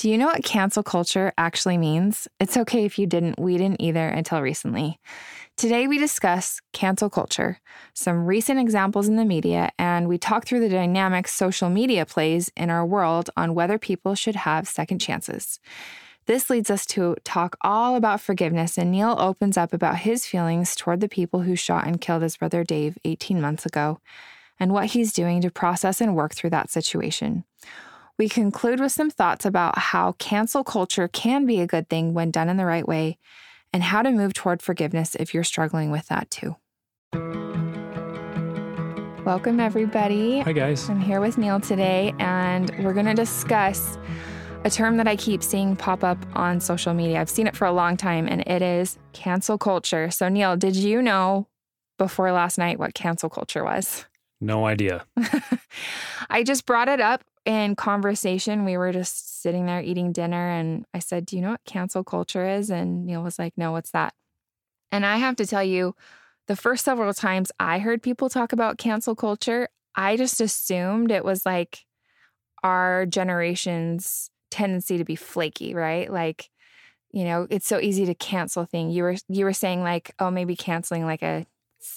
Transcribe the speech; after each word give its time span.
Do 0.00 0.08
you 0.08 0.16
know 0.16 0.28
what 0.28 0.44
cancel 0.44 0.82
culture 0.82 1.30
actually 1.36 1.76
means? 1.76 2.26
It's 2.40 2.56
okay 2.56 2.86
if 2.86 2.98
you 2.98 3.06
didn't, 3.06 3.38
we 3.38 3.58
didn't 3.58 3.82
either 3.82 4.08
until 4.08 4.40
recently. 4.40 4.98
Today, 5.58 5.86
we 5.88 5.98
discuss 5.98 6.58
cancel 6.72 7.10
culture, 7.10 7.60
some 7.92 8.24
recent 8.24 8.58
examples 8.58 9.08
in 9.08 9.16
the 9.16 9.26
media, 9.26 9.68
and 9.78 10.08
we 10.08 10.16
talk 10.16 10.46
through 10.46 10.60
the 10.60 10.70
dynamics 10.70 11.34
social 11.34 11.68
media 11.68 12.06
plays 12.06 12.50
in 12.56 12.70
our 12.70 12.86
world 12.86 13.28
on 13.36 13.54
whether 13.54 13.76
people 13.76 14.14
should 14.14 14.36
have 14.36 14.66
second 14.66 15.00
chances. 15.00 15.60
This 16.24 16.48
leads 16.48 16.70
us 16.70 16.86
to 16.86 17.16
talk 17.22 17.58
all 17.60 17.94
about 17.94 18.22
forgiveness, 18.22 18.78
and 18.78 18.90
Neil 18.90 19.16
opens 19.18 19.58
up 19.58 19.74
about 19.74 19.98
his 19.98 20.24
feelings 20.24 20.74
toward 20.74 21.00
the 21.00 21.10
people 21.10 21.40
who 21.40 21.56
shot 21.56 21.86
and 21.86 22.00
killed 22.00 22.22
his 22.22 22.38
brother 22.38 22.64
Dave 22.64 22.96
18 23.04 23.38
months 23.38 23.66
ago 23.66 24.00
and 24.58 24.72
what 24.72 24.86
he's 24.86 25.12
doing 25.12 25.42
to 25.42 25.50
process 25.50 26.00
and 26.00 26.16
work 26.16 26.34
through 26.34 26.50
that 26.50 26.70
situation. 26.70 27.44
We 28.20 28.28
conclude 28.28 28.80
with 28.80 28.92
some 28.92 29.08
thoughts 29.08 29.46
about 29.46 29.78
how 29.78 30.12
cancel 30.18 30.62
culture 30.62 31.08
can 31.08 31.46
be 31.46 31.62
a 31.62 31.66
good 31.66 31.88
thing 31.88 32.12
when 32.12 32.30
done 32.30 32.50
in 32.50 32.58
the 32.58 32.66
right 32.66 32.86
way 32.86 33.16
and 33.72 33.82
how 33.82 34.02
to 34.02 34.10
move 34.10 34.34
toward 34.34 34.60
forgiveness 34.60 35.14
if 35.14 35.32
you're 35.32 35.42
struggling 35.42 35.90
with 35.90 36.08
that 36.08 36.30
too. 36.30 36.56
Welcome, 39.24 39.58
everybody. 39.58 40.40
Hi, 40.40 40.52
guys. 40.52 40.90
I'm 40.90 41.00
here 41.00 41.22
with 41.22 41.38
Neil 41.38 41.60
today, 41.60 42.12
and 42.18 42.70
we're 42.80 42.92
going 42.92 43.06
to 43.06 43.14
discuss 43.14 43.96
a 44.64 44.70
term 44.70 44.98
that 44.98 45.08
I 45.08 45.16
keep 45.16 45.42
seeing 45.42 45.74
pop 45.74 46.04
up 46.04 46.18
on 46.36 46.60
social 46.60 46.92
media. 46.92 47.22
I've 47.22 47.30
seen 47.30 47.46
it 47.46 47.56
for 47.56 47.66
a 47.66 47.72
long 47.72 47.96
time, 47.96 48.28
and 48.28 48.46
it 48.46 48.60
is 48.60 48.98
cancel 49.14 49.56
culture. 49.56 50.10
So, 50.10 50.28
Neil, 50.28 50.58
did 50.58 50.76
you 50.76 51.00
know 51.00 51.46
before 51.96 52.32
last 52.32 52.58
night 52.58 52.78
what 52.78 52.92
cancel 52.92 53.30
culture 53.30 53.64
was? 53.64 54.04
No 54.42 54.66
idea. 54.66 55.06
I 56.30 56.42
just 56.42 56.66
brought 56.66 56.88
it 56.88 57.00
up 57.00 57.24
in 57.44 57.74
conversation, 57.76 58.64
we 58.64 58.76
were 58.76 58.92
just 58.92 59.42
sitting 59.42 59.66
there 59.66 59.80
eating 59.80 60.12
dinner, 60.12 60.50
and 60.50 60.84
I 60.92 60.98
said, 60.98 61.26
Do 61.26 61.36
you 61.36 61.42
know 61.42 61.50
what 61.52 61.64
cancel 61.64 62.04
culture 62.04 62.48
is? 62.48 62.70
And 62.70 63.06
Neil 63.06 63.22
was 63.22 63.38
like, 63.38 63.54
No, 63.56 63.72
what's 63.72 63.90
that? 63.92 64.14
And 64.92 65.06
I 65.06 65.16
have 65.16 65.36
to 65.36 65.46
tell 65.46 65.64
you, 65.64 65.94
the 66.48 66.56
first 66.56 66.84
several 66.84 67.14
times 67.14 67.52
I 67.60 67.78
heard 67.78 68.02
people 68.02 68.28
talk 68.28 68.52
about 68.52 68.78
cancel 68.78 69.14
culture, 69.14 69.68
I 69.94 70.16
just 70.16 70.40
assumed 70.40 71.10
it 71.10 71.24
was 71.24 71.46
like 71.46 71.84
our 72.62 73.06
generation's 73.06 74.30
tendency 74.50 74.98
to 74.98 75.04
be 75.04 75.16
flaky, 75.16 75.74
right? 75.74 76.12
Like, 76.12 76.50
you 77.12 77.24
know, 77.24 77.46
it's 77.50 77.66
so 77.66 77.80
easy 77.80 78.06
to 78.06 78.14
cancel 78.14 78.64
thing. 78.64 78.90
You 78.90 79.04
were 79.04 79.16
you 79.28 79.44
were 79.44 79.52
saying 79.52 79.82
like, 79.82 80.14
oh, 80.18 80.30
maybe 80.30 80.56
canceling 80.56 81.04
like 81.04 81.22
a 81.22 81.46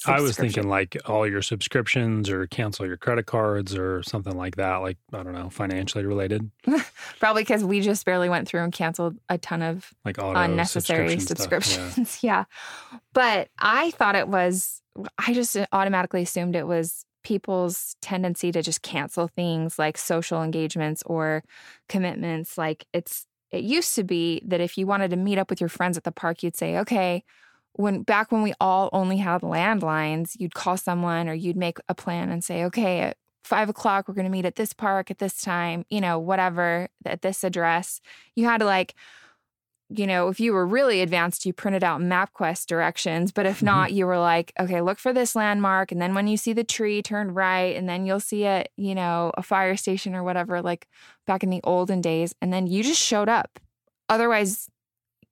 I 0.06 0.22
was 0.22 0.38
thinking 0.38 0.68
like 0.68 0.98
all 1.06 1.28
your 1.28 1.42
subscriptions 1.42 2.30
or 2.30 2.48
cancel 2.48 2.86
your 2.86 2.98
credit 2.98 3.26
cards 3.26 3.76
or 3.76 4.02
something 4.04 4.36
like 4.36 4.56
that, 4.56 4.78
like, 4.78 4.98
I 5.12 5.24
don't 5.24 5.34
know, 5.34 5.50
financially 5.50 6.06
related. 6.06 6.50
Probably 7.20 7.42
because 7.42 7.64
we 7.64 7.82
just 7.82 8.06
barely 8.06 8.30
went 8.30 8.48
through 8.48 8.64
and 8.64 8.72
canceled 8.72 9.18
a 9.30 9.38
ton 9.38 9.62
of 9.62 9.94
like 10.06 10.18
unnecessary 10.18 11.20
subscription 11.20 11.84
subscriptions. 11.84 12.24
Yeah. 12.24 12.46
yeah. 12.92 13.00
But 13.14 13.50
I 13.60 13.92
thought 13.92 14.16
it 14.16 14.28
was, 14.28 14.82
I 15.18 15.34
just 15.34 15.58
automatically 15.72 16.22
assumed 16.22 16.56
it 16.56 16.68
was 16.68 17.06
people's 17.24 17.96
tendency 18.02 18.52
to 18.52 18.62
just 18.62 18.82
cancel 18.82 19.28
things 19.28 19.80
like 19.80 19.98
social 19.98 20.44
engagements 20.44 21.04
or 21.06 21.44
commitments. 21.90 22.58
Like 22.58 22.86
it's, 22.94 23.26
it 23.52 23.64
used 23.64 23.96
to 23.96 24.04
be 24.04 24.42
that 24.46 24.62
if 24.62 24.78
you 24.78 24.88
wanted 24.88 25.12
to 25.12 25.18
meet 25.18 25.38
up 25.38 25.50
with 25.50 25.62
your 25.62 25.70
friends 25.70 25.98
at 25.98 26.04
the 26.04 26.12
park, 26.12 26.42
you'd 26.42 26.58
say, 26.58 26.78
okay, 26.80 27.24
when 27.74 28.04
back 28.04 28.32
when 28.32 28.44
we 28.44 28.54
all 28.60 28.90
only 28.94 29.18
had 29.18 29.42
landlines, 29.42 30.36
you'd 30.40 30.54
call 30.54 30.78
someone 30.78 31.28
or 31.28 31.34
you'd 31.34 31.58
make 31.58 31.78
a 31.90 31.96
plan 31.96 32.30
and 32.30 32.44
say, 32.44 32.64
okay, 32.66 33.00
at 33.00 33.18
five 33.44 33.70
o'clock, 33.70 34.08
we're 34.08 34.14
going 34.14 34.26
to 34.26 34.32
meet 34.32 34.46
at 34.46 34.56
this 34.56 34.74
park 34.74 35.12
at 35.12 35.20
this 35.20 35.42
time, 35.42 35.86
you 35.90 36.00
know, 36.00 36.20
whatever, 36.20 36.88
at 37.06 37.22
this 37.22 37.44
address. 37.44 38.00
You 38.36 38.46
had 38.46 38.60
to 38.60 38.66
like, 38.66 38.96
you 39.90 40.08
know, 40.08 40.30
if 40.30 40.40
you 40.40 40.54
were 40.54 40.66
really 40.66 41.02
advanced, 41.02 41.46
you 41.46 41.54
printed 41.54 41.84
out 41.84 42.02
MapQuest 42.02 42.68
directions. 42.68 43.32
But 43.32 43.46
if 43.46 43.62
not, 43.62 43.90
mm-hmm. 43.90 43.98
you 43.98 44.08
were 44.08 44.18
like, 44.18 44.54
okay, 44.60 44.82
look 44.82 44.98
for 44.98 45.14
this 45.14 45.36
landmark. 45.36 45.92
And 45.92 46.02
then 46.02 46.16
when 46.16 46.28
you 46.28 46.38
see 46.38 46.54
the 46.54 46.64
tree, 46.64 47.02
turn 47.02 47.34
right. 47.34 47.76
And 47.76 47.88
then 47.88 48.06
you'll 48.06 48.20
see 48.20 48.46
it, 48.46 48.72
you 48.78 48.96
know, 48.96 49.32
a 49.38 49.44
fire 49.44 49.76
station 49.76 50.16
or 50.16 50.24
whatever, 50.24 50.62
like 50.62 50.88
back 51.28 51.44
in 51.44 51.50
the 51.50 51.62
olden 51.64 52.02
days. 52.02 52.34
And 52.42 52.52
then 52.52 52.66
you 52.66 52.82
just 52.82 53.02
showed 53.02 53.30
up. 53.30 53.60
Otherwise, 54.10 54.68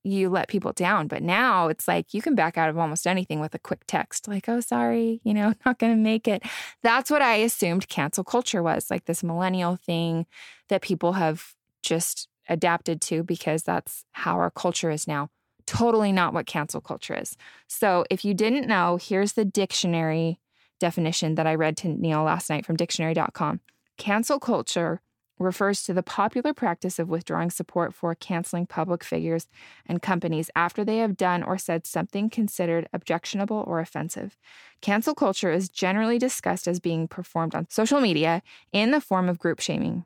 you 0.03 0.29
let 0.29 0.47
people 0.47 0.73
down. 0.73 1.07
But 1.07 1.21
now 1.21 1.67
it's 1.67 1.87
like 1.87 2.13
you 2.13 2.21
can 2.21 2.35
back 2.35 2.57
out 2.57 2.69
of 2.69 2.77
almost 2.77 3.05
anything 3.05 3.39
with 3.39 3.53
a 3.53 3.59
quick 3.59 3.81
text, 3.87 4.27
like, 4.27 4.49
oh, 4.49 4.59
sorry, 4.59 5.21
you 5.23 5.33
know, 5.33 5.53
not 5.65 5.79
going 5.79 5.93
to 5.93 6.01
make 6.01 6.27
it. 6.27 6.43
That's 6.81 7.11
what 7.11 7.21
I 7.21 7.35
assumed 7.35 7.87
cancel 7.87 8.23
culture 8.23 8.63
was 8.63 8.89
like 8.89 9.05
this 9.05 9.23
millennial 9.23 9.75
thing 9.75 10.25
that 10.69 10.81
people 10.81 11.13
have 11.13 11.53
just 11.83 12.27
adapted 12.49 13.01
to 13.01 13.23
because 13.23 13.63
that's 13.63 14.05
how 14.11 14.35
our 14.35 14.51
culture 14.51 14.89
is 14.89 15.07
now. 15.07 15.29
Totally 15.65 16.11
not 16.11 16.33
what 16.33 16.47
cancel 16.47 16.81
culture 16.81 17.15
is. 17.15 17.37
So 17.67 18.03
if 18.09 18.25
you 18.25 18.33
didn't 18.33 18.67
know, 18.67 18.97
here's 19.01 19.33
the 19.33 19.45
dictionary 19.45 20.39
definition 20.79 21.35
that 21.35 21.47
I 21.47 21.55
read 21.55 21.77
to 21.77 21.87
Neil 21.87 22.23
last 22.23 22.49
night 22.49 22.65
from 22.65 22.75
dictionary.com. 22.75 23.61
Cancel 23.97 24.39
culture 24.39 25.01
refers 25.41 25.83
to 25.83 25.93
the 25.93 26.03
popular 26.03 26.53
practice 26.53 26.99
of 26.99 27.09
withdrawing 27.09 27.49
support 27.49 27.93
for 27.93 28.15
canceling 28.15 28.65
public 28.65 29.03
figures 29.03 29.47
and 29.85 30.01
companies 30.01 30.49
after 30.55 30.83
they 30.83 30.97
have 30.97 31.17
done 31.17 31.43
or 31.43 31.57
said 31.57 31.85
something 31.85 32.29
considered 32.29 32.87
objectionable 32.93 33.63
or 33.67 33.79
offensive. 33.79 34.37
Cancel 34.81 35.15
culture 35.15 35.51
is 35.51 35.69
generally 35.69 36.17
discussed 36.17 36.67
as 36.67 36.79
being 36.79 37.07
performed 37.07 37.55
on 37.55 37.69
social 37.69 38.01
media 38.01 38.41
in 38.71 38.91
the 38.91 39.01
form 39.01 39.29
of 39.29 39.39
group 39.39 39.59
shaming. 39.59 40.05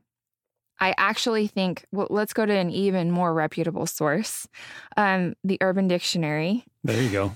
I 0.79 0.93
actually 0.97 1.47
think, 1.47 1.85
well, 1.91 2.07
let's 2.09 2.33
go 2.33 2.45
to 2.45 2.53
an 2.53 2.69
even 2.69 3.09
more 3.09 3.33
reputable 3.33 3.85
source, 3.85 4.47
um, 4.97 5.35
the 5.43 5.57
Urban 5.61 5.87
Dictionary. 5.87 6.65
There 6.83 7.01
you 7.01 7.09
go. 7.09 7.35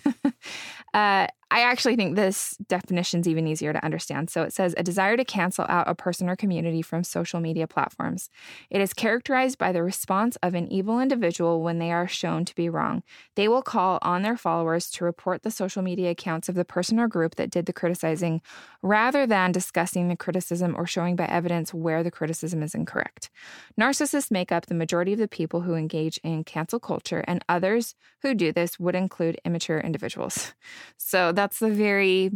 uh, 0.94 1.28
I 1.52 1.62
actually 1.62 1.96
think 1.96 2.16
this 2.16 2.56
definition 2.68 3.22
is 3.22 3.28
even 3.28 3.48
easier 3.48 3.74
to 3.74 3.84
understand. 3.84 4.30
So 4.30 4.44
it 4.44 4.54
says 4.54 4.76
a 4.78 4.84
desire 4.84 5.18
to 5.18 5.26
cancel 5.26 5.66
out 5.68 5.88
a 5.88 5.96
person 5.96 6.30
or 6.30 6.36
community 6.36 6.84
from 6.84 7.04
social 7.04 7.40
media 7.40 7.66
platforms. 7.66 8.30
It 8.70 8.82
is 8.82 8.94
characterized 8.94 9.58
by 9.58 9.72
the 9.72 9.82
response 9.82 10.36
of 10.44 10.54
an 10.54 10.72
evil 10.72 11.00
individual 11.00 11.62
when 11.64 11.80
they 11.80 11.92
are 11.92 12.08
shown 12.08 12.46
to 12.46 12.54
be 12.54 12.70
wrong. 12.70 13.02
They 13.36 13.48
will 13.48 13.64
call 13.64 13.98
on 14.04 14.22
their 14.22 14.38
followers 14.38 14.92
to 14.92 15.06
report 15.06 15.42
the 15.42 15.50
social 15.50 15.82
media 15.82 16.12
accounts 16.12 16.50
of 16.50 16.56
the 16.56 16.66
person 16.66 17.00
or 17.00 17.08
group 17.08 17.36
that 17.36 17.50
did 17.50 17.66
the 17.66 17.74
criticizing 17.74 18.42
rather 18.84 19.26
than 19.26 19.52
discussing 19.52 20.08
the 20.08 20.16
criticism 20.16 20.76
or 20.78 20.86
showing 20.86 21.16
by 21.16 21.26
evidence 21.26 21.74
where 21.74 22.04
the 22.04 22.12
criticism 22.12 22.62
is 22.62 22.76
incorrect. 22.76 23.32
Narcissists 23.80 24.30
make 24.30 24.52
up 24.52 24.68
the 24.68 24.76
majority 24.76 25.14
of 25.14 25.20
the 25.20 25.28
people 25.28 25.62
who 25.62 25.74
engage 25.74 26.20
in 26.24 26.44
cancel 26.44 26.80
culture, 26.80 27.24
and 27.28 27.44
others 27.50 27.96
who 28.22 28.36
do 28.36 28.52
this 28.52 28.80
would 28.80 28.96
include 28.96 29.40
immature 29.44 29.80
individuals. 29.80 30.54
So 30.98 31.32
that's 31.40 31.60
the 31.60 31.70
very, 31.70 32.32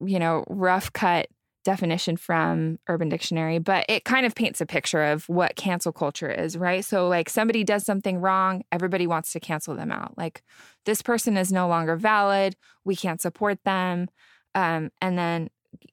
you 0.00 0.18
know, 0.18 0.42
rough 0.48 0.92
cut 0.92 1.28
definition 1.64 2.16
from 2.16 2.76
Urban 2.88 3.08
Dictionary, 3.08 3.60
but 3.60 3.84
it 3.88 4.04
kind 4.04 4.26
of 4.26 4.34
paints 4.34 4.60
a 4.60 4.66
picture 4.66 5.04
of 5.04 5.28
what 5.28 5.54
cancel 5.54 5.92
culture 5.92 6.28
is, 6.28 6.56
right? 6.56 6.84
So, 6.84 7.06
like, 7.06 7.28
somebody 7.28 7.62
does 7.62 7.84
something 7.84 8.18
wrong, 8.18 8.64
everybody 8.72 9.06
wants 9.06 9.30
to 9.32 9.38
cancel 9.38 9.76
them 9.76 9.92
out. 9.92 10.18
Like, 10.18 10.42
this 10.86 11.02
person 11.02 11.36
is 11.36 11.52
no 11.52 11.68
longer 11.68 11.94
valid, 11.94 12.56
we 12.84 12.96
can't 12.96 13.20
support 13.20 13.62
them. 13.64 14.08
Um, 14.56 14.90
and 15.00 15.16
then 15.16 15.50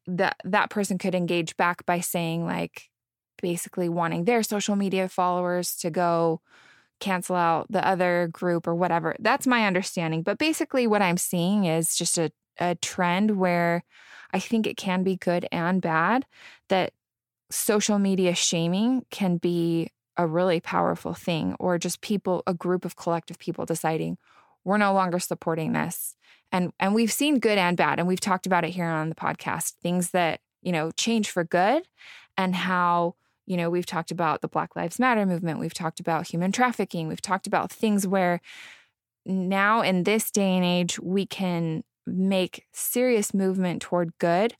that 0.08 0.38
that 0.44 0.72
person 0.72 0.98
could 0.98 1.14
engage 1.14 1.56
back 1.58 1.86
by 1.86 2.00
saying, 2.00 2.48
like, 2.48 2.90
basically 3.44 3.90
wanting 3.90 4.26
their 4.26 4.42
social 4.42 4.76
media 4.76 5.08
followers 5.08 5.76
to 5.76 5.92
go 5.92 6.42
cancel 7.00 7.36
out 7.36 7.68
the 7.70 7.88
other 7.88 8.28
group 8.32 8.66
or 8.66 8.74
whatever. 8.74 9.16
That's 9.20 9.46
my 9.46 9.68
understanding. 9.68 10.24
But 10.24 10.40
basically, 10.40 10.88
what 10.88 11.04
I'm 11.04 11.18
seeing 11.18 11.66
is 11.66 11.96
just 11.96 12.18
a 12.18 12.32
a 12.60 12.76
trend 12.76 13.38
where 13.38 13.84
I 14.34 14.40
think 14.40 14.68
it 14.68 14.78
can 14.78 15.04
be 15.04 15.16
good 15.16 15.48
and 15.52 15.82
bad 15.82 16.26
that 16.70 16.94
social 17.50 18.00
media 18.00 18.36
shaming 18.36 19.06
can 19.12 19.38
be 19.38 19.92
a 20.18 20.26
really 20.26 20.60
powerful 20.60 21.14
thing 21.14 21.56
or 21.60 21.78
just 21.78 22.02
people 22.02 22.44
a 22.48 22.54
group 22.54 22.86
of 22.86 22.96
collective 22.96 23.38
people 23.38 23.66
deciding 23.66 24.18
we're 24.64 24.78
no 24.78 24.94
longer 24.94 25.20
supporting 25.20 25.74
this. 25.74 26.16
And 26.52 26.74
and 26.80 26.94
we've 26.94 27.12
seen 27.12 27.40
good 27.40 27.58
and 27.58 27.78
bad 27.78 28.00
and 28.00 28.08
we've 28.08 28.20
talked 28.20 28.46
about 28.46 28.64
it 28.64 28.72
here 28.72 28.86
on 28.86 29.10
the 29.10 29.16
podcast 29.16 29.74
things 29.82 30.12
that 30.12 30.42
you 30.62 30.72
know 30.72 30.92
change 30.92 31.30
for 31.30 31.44
good 31.44 31.88
and 32.38 32.56
how 32.56 33.16
you 33.46 33.58
know 33.58 33.70
we've 33.70 33.86
talked 33.86 34.12
about 34.12 34.42
the 34.42 34.48
black 34.48 34.76
lives 34.76 35.00
matter 35.00 35.26
movement 35.26 35.60
we've 35.60 35.74
talked 35.74 36.00
about 36.00 36.28
human 36.28 36.52
trafficking 36.52 37.08
we've 37.08 37.22
talked 37.22 37.48
about 37.48 37.72
things 37.72 38.08
where 38.08 38.42
now 39.26 39.82
in 39.82 40.04
this 40.04 40.32
day 40.32 40.56
and 40.56 40.66
age 40.66 41.00
we 41.00 41.26
can 41.26 41.84
make 42.06 42.66
serious 42.72 43.34
movement 43.34 43.82
toward 43.82 44.18
good 44.20 44.56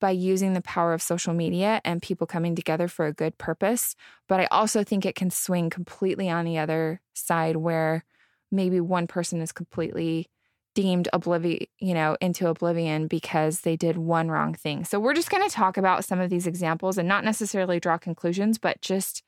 by 0.00 0.10
using 0.10 0.54
the 0.54 0.62
power 0.62 0.94
of 0.94 1.02
social 1.02 1.34
media 1.34 1.80
and 1.84 2.00
people 2.00 2.26
coming 2.26 2.54
together 2.54 2.88
for 2.88 3.06
a 3.06 3.12
good 3.12 3.36
purpose. 3.36 3.94
But 4.28 4.40
I 4.40 4.46
also 4.46 4.82
think 4.82 5.04
it 5.04 5.14
can 5.14 5.30
swing 5.30 5.70
completely 5.70 6.30
on 6.30 6.44
the 6.44 6.58
other 6.58 7.00
side 7.12 7.56
where 7.56 8.04
maybe 8.50 8.80
one 8.80 9.06
person 9.06 9.40
is 9.40 9.52
completely 9.52 10.28
deemed 10.74 11.08
oblivion, 11.12 11.66
you 11.78 11.94
know, 11.94 12.16
into 12.20 12.48
oblivion 12.48 13.06
because 13.06 13.60
they 13.60 13.76
did 13.76 13.98
one 13.98 14.30
wrong 14.30 14.54
thing. 14.54 14.84
So 14.84 15.00
we're 15.00 15.14
just 15.14 15.30
going 15.30 15.46
to 15.46 15.54
talk 15.54 15.76
about 15.76 16.04
some 16.04 16.20
of 16.20 16.30
these 16.30 16.46
examples 16.46 16.96
and 16.96 17.08
not 17.08 17.24
necessarily 17.24 17.80
draw 17.80 17.98
conclusions, 17.98 18.58
but 18.58 18.80
just 18.80 19.22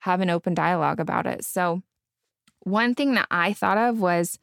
have 0.00 0.20
an 0.20 0.30
open 0.30 0.54
dialogue 0.54 1.00
about 1.00 1.26
it. 1.26 1.44
So, 1.44 1.82
one 2.60 2.94
thing 2.94 3.14
that 3.14 3.26
I 3.30 3.52
thought 3.52 3.76
of 3.76 4.00
was 4.00 4.38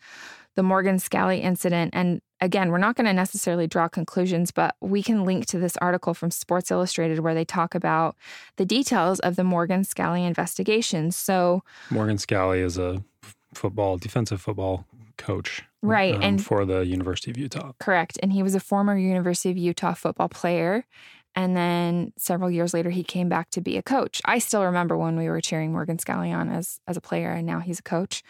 the 0.55 0.63
Morgan 0.63 0.97
Scalley 0.97 1.41
incident. 1.41 1.91
And 1.93 2.21
again, 2.39 2.71
we're 2.71 2.77
not 2.77 2.95
going 2.95 3.05
to 3.05 3.13
necessarily 3.13 3.67
draw 3.67 3.87
conclusions, 3.87 4.51
but 4.51 4.75
we 4.81 5.01
can 5.01 5.23
link 5.23 5.45
to 5.47 5.59
this 5.59 5.77
article 5.77 6.13
from 6.13 6.31
Sports 6.31 6.71
Illustrated 6.71 7.19
where 7.19 7.33
they 7.33 7.45
talk 7.45 7.75
about 7.75 8.15
the 8.57 8.65
details 8.65 9.19
of 9.19 9.35
the 9.35 9.43
Morgan 9.43 9.83
Scalley 9.83 10.25
investigation. 10.25 11.11
So, 11.11 11.63
Morgan 11.89 12.17
Scalley 12.17 12.63
is 12.63 12.77
a 12.77 13.03
football, 13.53 13.97
defensive 13.97 14.41
football 14.41 14.85
coach. 15.17 15.63
Right. 15.81 16.15
Um, 16.15 16.21
and 16.21 16.45
for 16.45 16.65
the 16.65 16.81
University 16.81 17.31
of 17.31 17.37
Utah. 17.37 17.73
Correct. 17.79 18.19
And 18.21 18.33
he 18.33 18.43
was 18.43 18.55
a 18.55 18.59
former 18.59 18.97
University 18.97 19.51
of 19.51 19.57
Utah 19.57 19.93
football 19.93 20.29
player. 20.29 20.85
And 21.33 21.55
then 21.55 22.11
several 22.17 22.51
years 22.51 22.73
later, 22.73 22.89
he 22.89 23.03
came 23.03 23.29
back 23.29 23.49
to 23.51 23.61
be 23.61 23.77
a 23.77 23.81
coach. 23.81 24.21
I 24.25 24.39
still 24.39 24.65
remember 24.65 24.97
when 24.97 25.17
we 25.17 25.29
were 25.29 25.39
cheering 25.39 25.71
Morgan 25.71 25.97
Scalley 25.97 26.35
on 26.35 26.49
as, 26.49 26.81
as 26.87 26.97
a 26.97 27.01
player, 27.01 27.31
and 27.31 27.47
now 27.47 27.59
he's 27.59 27.79
a 27.79 27.83
coach. 27.83 28.21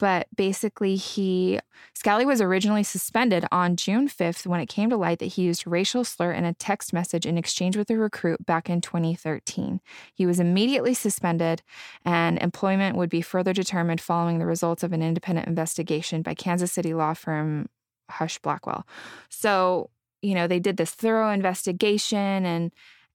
But 0.00 0.28
basically, 0.34 0.96
he, 0.96 1.60
Scalley 1.94 2.24
was 2.24 2.40
originally 2.40 2.82
suspended 2.82 3.44
on 3.52 3.76
June 3.76 4.08
5th 4.08 4.46
when 4.46 4.58
it 4.58 4.70
came 4.70 4.88
to 4.88 4.96
light 4.96 5.18
that 5.18 5.26
he 5.26 5.42
used 5.42 5.66
racial 5.66 6.04
slur 6.04 6.32
in 6.32 6.46
a 6.46 6.54
text 6.54 6.94
message 6.94 7.26
in 7.26 7.36
exchange 7.36 7.76
with 7.76 7.90
a 7.90 7.98
recruit 7.98 8.46
back 8.46 8.70
in 8.70 8.80
2013. 8.80 9.78
He 10.14 10.24
was 10.24 10.40
immediately 10.40 10.94
suspended, 10.94 11.62
and 12.02 12.38
employment 12.38 12.96
would 12.96 13.10
be 13.10 13.20
further 13.20 13.52
determined 13.52 14.00
following 14.00 14.38
the 14.38 14.46
results 14.46 14.82
of 14.82 14.94
an 14.94 15.02
independent 15.02 15.46
investigation 15.46 16.22
by 16.22 16.32
Kansas 16.32 16.72
City 16.72 16.94
law 16.94 17.12
firm 17.12 17.68
Husch 18.10 18.40
Blackwell. 18.40 18.86
So, 19.28 19.90
you 20.22 20.34
know, 20.34 20.46
they 20.46 20.60
did 20.60 20.78
this 20.78 20.92
thorough 20.92 21.30
investigation 21.30 22.46
and 22.46 22.72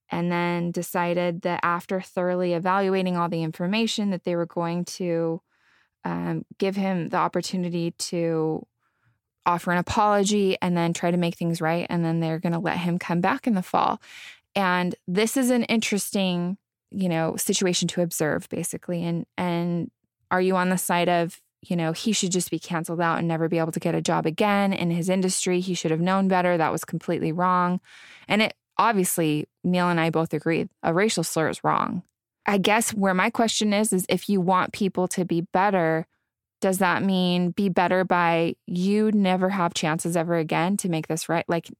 and 0.08 0.30
then 0.30 0.70
decided 0.70 1.42
that 1.42 1.58
after 1.64 2.00
thoroughly 2.00 2.52
evaluating 2.54 3.16
all 3.16 3.28
the 3.28 3.42
information 3.42 4.10
that 4.10 4.22
they 4.22 4.36
were 4.36 4.46
going 4.46 4.84
to 4.84 5.40
um, 6.06 6.44
give 6.58 6.76
him 6.76 7.08
the 7.08 7.16
opportunity 7.16 7.90
to 7.90 8.64
offer 9.44 9.72
an 9.72 9.78
apology 9.78 10.56
and 10.62 10.76
then 10.76 10.92
try 10.92 11.10
to 11.10 11.16
make 11.16 11.36
things 11.36 11.60
right 11.60 11.86
and 11.90 12.04
then 12.04 12.20
they're 12.20 12.38
going 12.38 12.52
to 12.52 12.58
let 12.58 12.78
him 12.78 12.98
come 12.98 13.20
back 13.20 13.46
in 13.46 13.54
the 13.54 13.62
fall 13.62 14.00
and 14.54 14.94
this 15.06 15.36
is 15.36 15.50
an 15.50 15.64
interesting 15.64 16.56
you 16.90 17.08
know 17.08 17.36
situation 17.36 17.88
to 17.88 18.02
observe 18.02 18.48
basically 18.48 19.04
and 19.04 19.26
and 19.36 19.90
are 20.30 20.40
you 20.40 20.56
on 20.56 20.70
the 20.70 20.78
side 20.78 21.08
of 21.08 21.40
you 21.62 21.74
know, 21.74 21.92
he 21.92 22.12
should 22.12 22.30
just 22.30 22.50
be 22.50 22.58
canceled 22.58 23.00
out 23.00 23.18
and 23.18 23.26
never 23.26 23.48
be 23.48 23.58
able 23.58 23.72
to 23.72 23.80
get 23.80 23.94
a 23.94 24.02
job 24.02 24.26
again 24.26 24.72
in 24.72 24.90
his 24.90 25.08
industry. 25.08 25.60
He 25.60 25.74
should 25.74 25.90
have 25.90 26.00
known 26.00 26.28
better. 26.28 26.56
That 26.56 26.70
was 26.72 26.84
completely 26.84 27.32
wrong. 27.32 27.80
And 28.28 28.42
it 28.42 28.54
obviously, 28.78 29.48
Neil 29.64 29.88
and 29.88 29.98
I 29.98 30.10
both 30.10 30.32
agree 30.32 30.68
a 30.82 30.94
racial 30.94 31.24
slur 31.24 31.48
is 31.48 31.64
wrong. 31.64 32.02
I 32.46 32.58
guess 32.58 32.94
where 32.94 33.14
my 33.14 33.30
question 33.30 33.72
is, 33.72 33.92
is 33.92 34.06
if 34.08 34.28
you 34.28 34.40
want 34.40 34.72
people 34.72 35.08
to 35.08 35.24
be 35.24 35.40
better, 35.40 36.06
does 36.60 36.78
that 36.78 37.02
mean 37.02 37.50
be 37.50 37.68
better 37.68 38.04
by 38.04 38.54
you 38.66 39.10
never 39.12 39.50
have 39.50 39.74
chances 39.74 40.16
ever 40.16 40.36
again 40.36 40.76
to 40.78 40.88
make 40.88 41.08
this 41.08 41.28
right? 41.28 41.44
Like, 41.48 41.70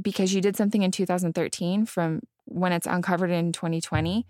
because 0.00 0.34
you 0.34 0.40
did 0.40 0.56
something 0.56 0.82
in 0.82 0.90
2013 0.90 1.86
from 1.86 2.20
when 2.44 2.72
it's 2.72 2.86
uncovered 2.86 3.30
in 3.30 3.52
2020, 3.52 4.26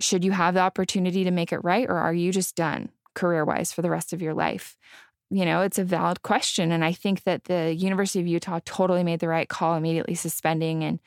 should 0.00 0.24
you 0.24 0.32
have 0.32 0.54
the 0.54 0.60
opportunity 0.60 1.24
to 1.24 1.30
make 1.30 1.52
it 1.52 1.62
right 1.62 1.88
or 1.88 1.96
are 1.96 2.14
you 2.14 2.32
just 2.32 2.56
done? 2.56 2.90
career 3.16 3.44
wise 3.44 3.72
for 3.72 3.82
the 3.82 3.90
rest 3.90 4.12
of 4.12 4.22
your 4.22 4.34
life? 4.34 4.76
You 5.28 5.44
know, 5.44 5.62
it's 5.62 5.78
a 5.78 5.84
valid 5.84 6.22
question. 6.22 6.70
And 6.70 6.84
I 6.84 6.92
think 6.92 7.24
that 7.24 7.44
the 7.44 7.74
University 7.74 8.20
of 8.20 8.28
Utah 8.28 8.60
totally 8.64 9.02
made 9.02 9.18
the 9.18 9.26
right 9.26 9.48
call, 9.48 9.74
immediately 9.74 10.14
suspending 10.14 10.84
and 10.84 11.00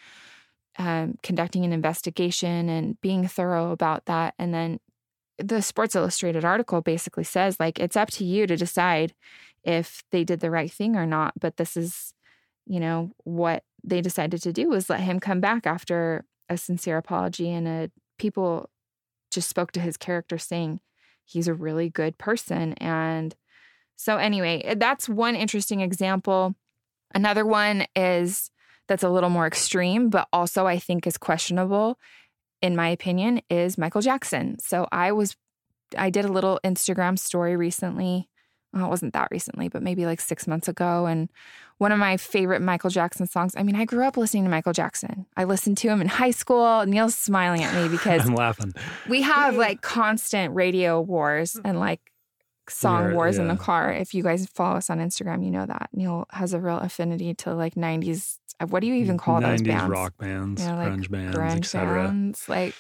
um, 0.79 1.19
conducting 1.21 1.65
an 1.65 1.73
investigation 1.73 2.69
and 2.69 2.99
being 3.01 3.27
thorough 3.27 3.71
about 3.71 4.05
that. 4.05 4.33
And 4.39 4.53
then 4.53 4.79
the 5.37 5.61
Sports 5.61 5.95
Illustrated 5.95 6.45
article 6.45 6.81
basically 6.81 7.25
says, 7.25 7.59
like, 7.59 7.79
it's 7.79 7.97
up 7.97 8.09
to 8.11 8.23
you 8.23 8.47
to 8.47 8.55
decide 8.55 9.13
if 9.63 10.03
they 10.11 10.23
did 10.23 10.39
the 10.39 10.49
right 10.49 10.71
thing 10.71 10.95
or 10.95 11.05
not. 11.05 11.33
But 11.39 11.57
this 11.57 11.75
is, 11.75 12.13
you 12.65 12.79
know, 12.79 13.11
what 13.25 13.63
they 13.83 13.99
decided 14.01 14.41
to 14.41 14.53
do 14.53 14.69
was 14.69 14.89
let 14.89 15.01
him 15.01 15.19
come 15.19 15.41
back 15.41 15.67
after 15.67 16.25
a 16.47 16.57
sincere 16.57 16.97
apology 16.97 17.51
and 17.51 17.67
a 17.67 17.91
people 18.17 18.69
just 19.31 19.49
spoke 19.49 19.71
to 19.73 19.79
his 19.79 19.97
character 19.97 20.37
saying 20.37 20.79
he's 21.23 21.47
a 21.47 21.53
really 21.53 21.89
good 21.89 22.17
person. 22.17 22.73
And 22.73 23.35
so, 23.95 24.15
anyway, 24.17 24.75
that's 24.77 25.09
one 25.09 25.35
interesting 25.35 25.81
example. 25.81 26.55
Another 27.13 27.45
one 27.45 27.85
is 27.95 28.49
that's 28.89 29.03
a 29.03 29.09
little 29.09 29.29
more 29.29 29.47
extreme, 29.47 30.09
but 30.09 30.27
also 30.33 30.67
I 30.67 30.79
think 30.79 31.07
is 31.07 31.17
questionable, 31.17 31.97
in 32.61 32.75
my 32.75 32.89
opinion, 32.89 33.41
is 33.49 33.77
Michael 33.77 34.01
Jackson. 34.01 34.59
So, 34.59 34.87
I 34.91 35.13
was, 35.13 35.37
I 35.97 36.09
did 36.09 36.25
a 36.25 36.31
little 36.31 36.59
Instagram 36.65 37.17
story 37.17 37.55
recently 37.55 38.29
well, 38.73 38.85
it 38.85 38.89
wasn't 38.89 39.13
that 39.13 39.29
recently, 39.31 39.67
but 39.67 39.81
maybe 39.81 40.05
like 40.05 40.21
six 40.21 40.47
months 40.47 40.67
ago. 40.67 41.05
And 41.07 41.29
one 41.79 41.91
of 41.91 41.97
my 41.97 42.17
favorite 42.17 42.61
Michael 42.61 42.89
Jackson 42.89 43.25
songs. 43.25 43.53
I 43.57 43.63
mean, 43.63 43.75
I 43.75 43.85
grew 43.85 44.05
up 44.05 44.17
listening 44.17 44.43
to 44.43 44.49
Michael 44.49 44.73
Jackson. 44.73 45.25
I 45.35 45.45
listened 45.45 45.77
to 45.79 45.89
him 45.89 46.01
in 46.01 46.07
high 46.07 46.31
school. 46.31 46.85
Neil's 46.85 47.15
smiling 47.15 47.63
at 47.63 47.73
me 47.73 47.87
because 47.97 48.27
I'm 48.27 48.35
laughing. 48.35 48.73
We 49.07 49.21
have 49.23 49.55
like 49.55 49.81
constant 49.81 50.53
radio 50.53 51.01
wars 51.01 51.59
and 51.63 51.79
like 51.79 52.11
song 52.67 53.09
yeah, 53.09 53.15
wars 53.15 53.37
yeah. 53.37 53.43
in 53.43 53.47
the 53.47 53.55
car. 53.55 53.91
If 53.91 54.13
you 54.13 54.21
guys 54.21 54.45
follow 54.45 54.77
us 54.77 54.89
on 54.89 54.99
Instagram, 54.99 55.43
you 55.43 55.51
know 55.51 55.65
that 55.65 55.89
Neil 55.93 56.25
has 56.31 56.53
a 56.53 56.59
real 56.59 56.77
affinity 56.77 57.33
to 57.35 57.55
like 57.55 57.75
90s. 57.75 58.37
What 58.67 58.81
do 58.81 58.87
you 58.87 58.95
even 58.95 59.17
call 59.17 59.39
90s 59.39 59.49
those 59.49 59.61
bands? 59.61 59.89
rock 59.89 60.17
bands, 60.17 60.61
yeah, 60.61 60.75
like 60.75 60.89
grunge 60.89 61.09
bands, 61.09 61.37
etc. 61.55 62.33
Like. 62.47 62.75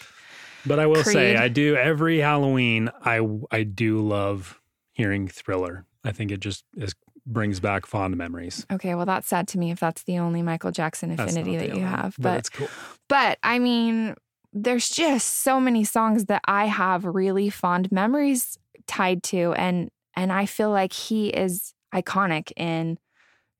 But 0.65 0.79
I 0.79 0.87
will 0.87 1.03
Creed. 1.03 1.13
say, 1.13 1.35
I 1.37 1.47
do 1.47 1.75
every 1.75 2.19
Halloween. 2.19 2.89
I 3.03 3.21
I 3.49 3.63
do 3.63 3.99
love 4.01 4.59
hearing 4.91 5.27
Thriller. 5.27 5.85
I 6.03 6.11
think 6.11 6.31
it 6.31 6.41
just 6.41 6.65
is 6.75 6.93
brings 7.25 7.59
back 7.59 7.85
fond 7.85 8.17
memories. 8.17 8.65
Okay, 8.71 8.95
well 8.95 9.05
that's 9.05 9.27
sad 9.27 9.47
to 9.49 9.57
me 9.59 9.71
if 9.71 9.79
that's 9.79 10.03
the 10.03 10.17
only 10.17 10.41
Michael 10.41 10.71
Jackson 10.71 11.11
affinity 11.11 11.57
that 11.57 11.75
you 11.75 11.83
have. 11.83 12.15
But, 12.17 12.23
but 12.23 12.39
it's 12.39 12.49
cool. 12.49 12.69
But 13.07 13.37
I 13.43 13.59
mean, 13.59 14.15
there's 14.51 14.89
just 14.89 15.43
so 15.43 15.59
many 15.59 15.83
songs 15.83 16.25
that 16.25 16.41
I 16.45 16.65
have 16.65 17.05
really 17.05 17.49
fond 17.49 17.91
memories 17.91 18.57
tied 18.87 19.23
to 19.23 19.53
and 19.53 19.89
and 20.15 20.33
I 20.33 20.45
feel 20.45 20.71
like 20.71 20.91
he 20.91 21.29
is 21.29 21.73
iconic 21.93 22.51
in 22.57 22.97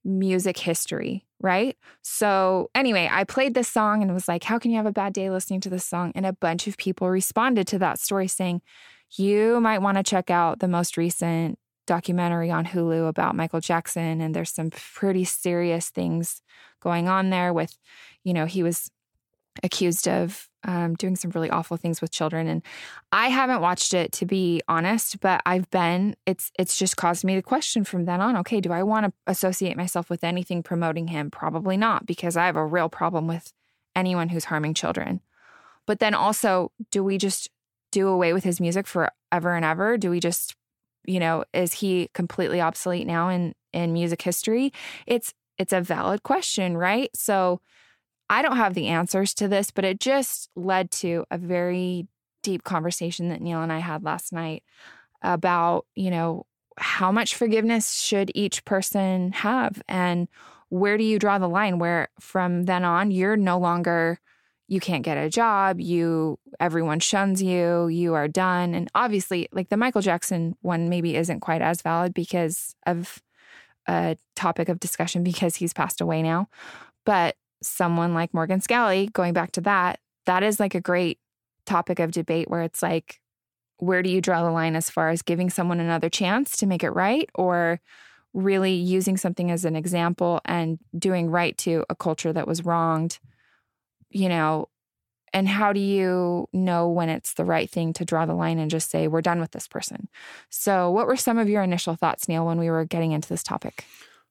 music 0.04 0.58
history, 0.58 1.26
right? 1.42 1.78
So, 2.02 2.70
anyway, 2.76 3.10
I 3.12 3.24
played 3.24 3.54
this 3.54 3.68
song 3.68 4.02
and 4.02 4.14
was 4.14 4.28
like, 4.28 4.44
How 4.44 4.60
can 4.60 4.72
you 4.72 4.78
have 4.78 4.86
a 4.86 4.92
bad 4.92 5.14
day 5.14 5.30
listening 5.30 5.62
to 5.62 5.70
this 5.70 5.86
song? 5.86 6.12
And 6.16 6.26
a 6.26 6.34
bunch 6.34 6.68
of 6.68 6.78
people 6.78 7.10
responded 7.10 7.68
to 7.68 7.80
that 7.80 8.00
story 8.00 8.28
saying, 8.28 8.62
you 9.18 9.60
might 9.60 9.82
want 9.82 9.98
to 9.98 10.04
check 10.04 10.30
out 10.30 10.60
the 10.60 10.68
most 10.68 10.98
recent 10.98 11.58
documentary 11.88 12.52
on 12.52 12.66
Hulu 12.66 13.08
about 13.08 13.36
Michael 13.36 13.62
Jackson. 13.62 14.22
And 14.22 14.36
there's 14.36 14.54
some 14.54 14.70
pretty 14.70 15.24
serious 15.24 15.90
things 15.90 16.42
going 16.82 17.08
on 17.08 17.30
there 17.30 17.52
with, 17.54 17.76
you 18.24 18.34
know, 18.34 18.46
he 18.46 18.62
was 18.62 18.92
accused 19.64 20.08
of 20.08 20.49
um, 20.66 20.96
doing 20.96 21.16
some 21.16 21.32
really 21.32 21.50
awful 21.50 21.78
things 21.78 22.02
with 22.02 22.12
children 22.12 22.48
and 22.48 22.62
i 23.12 23.30
haven't 23.30 23.62
watched 23.62 23.94
it 23.94 24.12
to 24.12 24.26
be 24.26 24.62
honest 24.68 25.20
but 25.20 25.42
i've 25.46 25.70
been 25.70 26.16
it's 26.26 26.52
it's 26.60 26.78
just 26.78 26.98
caused 26.98 27.24
me 27.24 27.36
to 27.36 27.42
question 27.42 27.84
from 27.84 28.06
then 28.06 28.22
on 28.22 28.36
okay 28.36 28.60
do 28.60 28.72
i 28.72 28.84
want 28.84 29.06
to 29.06 29.14
associate 29.28 29.78
myself 29.78 30.10
with 30.10 30.24
anything 30.24 30.62
promoting 30.62 31.08
him 31.08 31.32
probably 31.32 31.78
not 31.78 32.06
because 32.06 32.36
i 32.36 32.46
have 32.46 32.58
a 32.58 32.66
real 32.66 32.90
problem 32.90 33.28
with 33.28 33.54
anyone 33.96 34.30
who's 34.30 34.46
harming 34.46 34.74
children 34.74 35.22
but 35.86 36.00
then 36.00 36.14
also 36.14 36.72
do 36.92 37.04
we 37.04 37.18
just 37.18 37.50
do 37.92 38.08
away 38.08 38.34
with 38.34 38.44
his 38.44 38.60
music 38.60 38.88
forever 38.88 39.56
and 39.56 39.66
ever? 39.66 39.98
Do 39.98 40.10
we 40.10 40.20
just, 40.20 40.56
you 41.06 41.20
know, 41.20 41.44
is 41.54 41.74
he 41.74 42.10
completely 42.14 42.62
obsolete 42.62 43.08
now 43.08 43.30
in 43.30 43.54
in 43.74 43.94
music 43.94 44.22
history? 44.22 44.72
It's 45.08 45.34
it's 45.58 45.74
a 45.74 45.82
valid 45.82 46.24
question, 46.24 46.78
right? 46.78 47.10
So 47.16 47.62
I 48.30 48.42
don't 48.42 48.58
have 48.58 48.74
the 48.74 48.88
answers 48.88 49.34
to 49.36 49.48
this, 49.48 49.72
but 49.72 49.86
it 49.86 50.00
just 50.00 50.50
led 50.56 50.92
to 50.92 51.26
a 51.32 51.38
very 51.38 52.08
deep 52.44 52.64
conversation 52.64 53.30
that 53.30 53.42
Neil 53.42 53.62
and 53.62 53.72
I 53.72 53.80
had 53.80 54.04
last 54.04 54.32
night 54.32 54.64
about, 55.22 55.86
you 55.96 56.12
know, 56.12 56.46
how 56.78 57.12
much 57.12 57.36
forgiveness 57.36 58.00
should 58.00 58.32
each 58.36 58.64
person 58.64 59.34
have 59.34 59.82
and 59.90 60.30
where 60.70 60.98
do 60.98 61.04
you 61.04 61.20
draw 61.20 61.38
the 61.38 61.50
line 61.50 61.80
where 61.80 62.08
from 62.20 62.64
then 62.64 62.86
on 62.86 63.12
you're 63.12 63.36
no 63.36 63.58
longer 63.58 64.20
you 64.68 64.80
can't 64.80 65.04
get 65.04 65.18
a 65.18 65.30
job, 65.30 65.82
you 65.82 66.38
everyone 66.60 67.00
shuns 67.00 67.42
you, 67.42 67.88
you 67.88 68.14
are 68.14 68.28
done. 68.28 68.76
And 68.76 68.88
obviously, 68.94 69.50
like 69.52 69.70
the 69.70 69.78
Michael 69.78 70.02
Jackson 70.02 70.56
one 70.62 70.90
maybe 70.90 71.16
isn't 71.16 71.40
quite 71.40 71.64
as 71.64 71.82
valid 71.82 72.14
because 72.14 72.76
of 72.86 73.22
a 73.88 74.16
topic 74.36 74.70
of 74.70 74.80
discussion 74.80 75.24
because 75.24 75.56
he's 75.56 75.74
passed 75.74 76.02
away 76.02 76.22
now. 76.22 76.48
But 77.04 77.36
someone 77.62 78.14
like 78.14 78.34
Morgan 78.34 78.62
Scalley, 78.62 79.12
going 79.12 79.34
back 79.34 79.52
to 79.54 79.62
that, 79.62 80.00
that 80.26 80.44
is 80.44 80.60
like 80.60 80.76
a 80.76 80.82
great 80.82 81.20
topic 81.66 82.00
of 82.00 82.12
debate 82.12 82.50
where 82.50 82.62
it's 82.62 82.82
like, 82.82 83.20
where 83.78 84.04
do 84.04 84.10
you 84.10 84.22
draw 84.22 84.44
the 84.44 84.52
line 84.52 84.76
as 84.76 84.90
far 84.90 85.10
as 85.10 85.22
giving 85.22 85.50
someone 85.50 85.80
another 85.80 86.10
chance 86.10 86.58
to 86.58 86.66
make 86.66 86.84
it 86.84 86.92
right 86.92 87.30
or 87.36 87.80
really 88.34 88.74
using 88.74 89.18
something 89.18 89.50
as 89.50 89.66
an 89.66 89.76
example 89.76 90.42
and 90.46 90.78
doing 90.98 91.30
right 91.30 91.58
to 91.58 91.86
a 91.90 91.96
culture 91.96 92.34
that 92.34 92.48
was 92.48 92.66
wronged 92.66 93.20
you 94.10 94.30
know, 94.30 94.70
and 95.32 95.48
how 95.48 95.74
do 95.74 95.80
you 95.80 96.48
know 96.52 96.90
when 96.90 97.10
it's 97.10 97.34
the 97.36 97.46
right 97.46 97.70
thing 97.70 97.94
to 97.94 98.06
draw 98.06 98.26
the 98.26 98.34
line 98.34 98.58
and 98.58 98.72
just 98.72 98.90
say 98.90 99.08
we're 99.08 99.22
done 99.22 99.40
with 99.40 99.52
this 99.52 99.68
person. 99.68 100.08
So 100.50 100.90
what 100.90 101.06
were 101.06 101.16
some 101.16 101.38
of 101.38 101.48
your 101.48 101.62
initial 101.62 101.96
thoughts 101.96 102.28
neil 102.28 102.46
when 102.46 102.58
we 102.58 102.70
were 102.70 102.86
getting 102.86 103.12
into 103.12 103.30
this 103.30 103.44
topic 103.44 103.86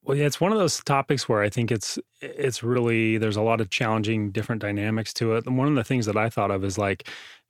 well 0.09 0.17
yeah 0.17 0.25
it's 0.25 0.41
one 0.41 0.51
of 0.51 0.57
those 0.57 0.83
topics 0.83 1.29
where 1.29 1.43
i 1.43 1.49
think 1.49 1.71
it's 1.71 1.99
it's 2.19 2.63
really 2.63 3.19
there's 3.19 3.35
a 3.35 3.43
lot 3.43 3.61
of 3.61 3.69
challenging 3.69 4.31
different 4.31 4.59
dynamics 4.59 5.13
to 5.13 5.35
it. 5.35 5.45
And 5.45 5.55
one 5.55 5.67
of 5.67 5.75
the 5.75 5.83
things 5.83 6.07
that 6.07 6.17
i 6.17 6.29
thought 6.31 6.49
of 6.49 6.63
is 6.65 6.79
like 6.79 7.07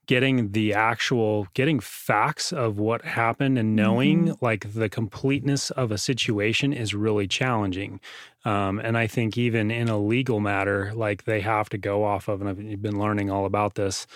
getting 0.10 0.54
the 0.54 0.74
actual 0.74 1.46
getting 1.54 1.80
facts 1.80 2.52
of 2.52 2.80
what 2.80 3.06
happened 3.06 3.60
and 3.60 3.76
knowing 3.76 4.26
mm-hmm. 4.26 4.44
like 4.44 4.74
the 4.74 4.90
completeness 4.90 5.70
of 5.70 5.92
a 5.92 6.00
situation 6.00 6.74
is 6.74 6.96
really 6.96 7.28
challenging 7.28 8.00
um, 8.44 8.80
and 8.80 8.98
i 8.98 9.06
think 9.06 9.38
even 9.38 9.70
in 9.70 9.88
a 9.88 10.00
legal 10.00 10.40
matter 10.40 10.92
like 10.96 11.26
they 11.26 11.42
have 11.42 11.70
to 11.70 11.78
go 11.78 12.04
off 12.04 12.28
of 12.28 12.42
and 12.42 12.50
i've 12.50 12.82
been 12.82 13.00
learning 13.00 13.30
all 13.30 13.46
about 13.46 13.76
this 13.76 14.08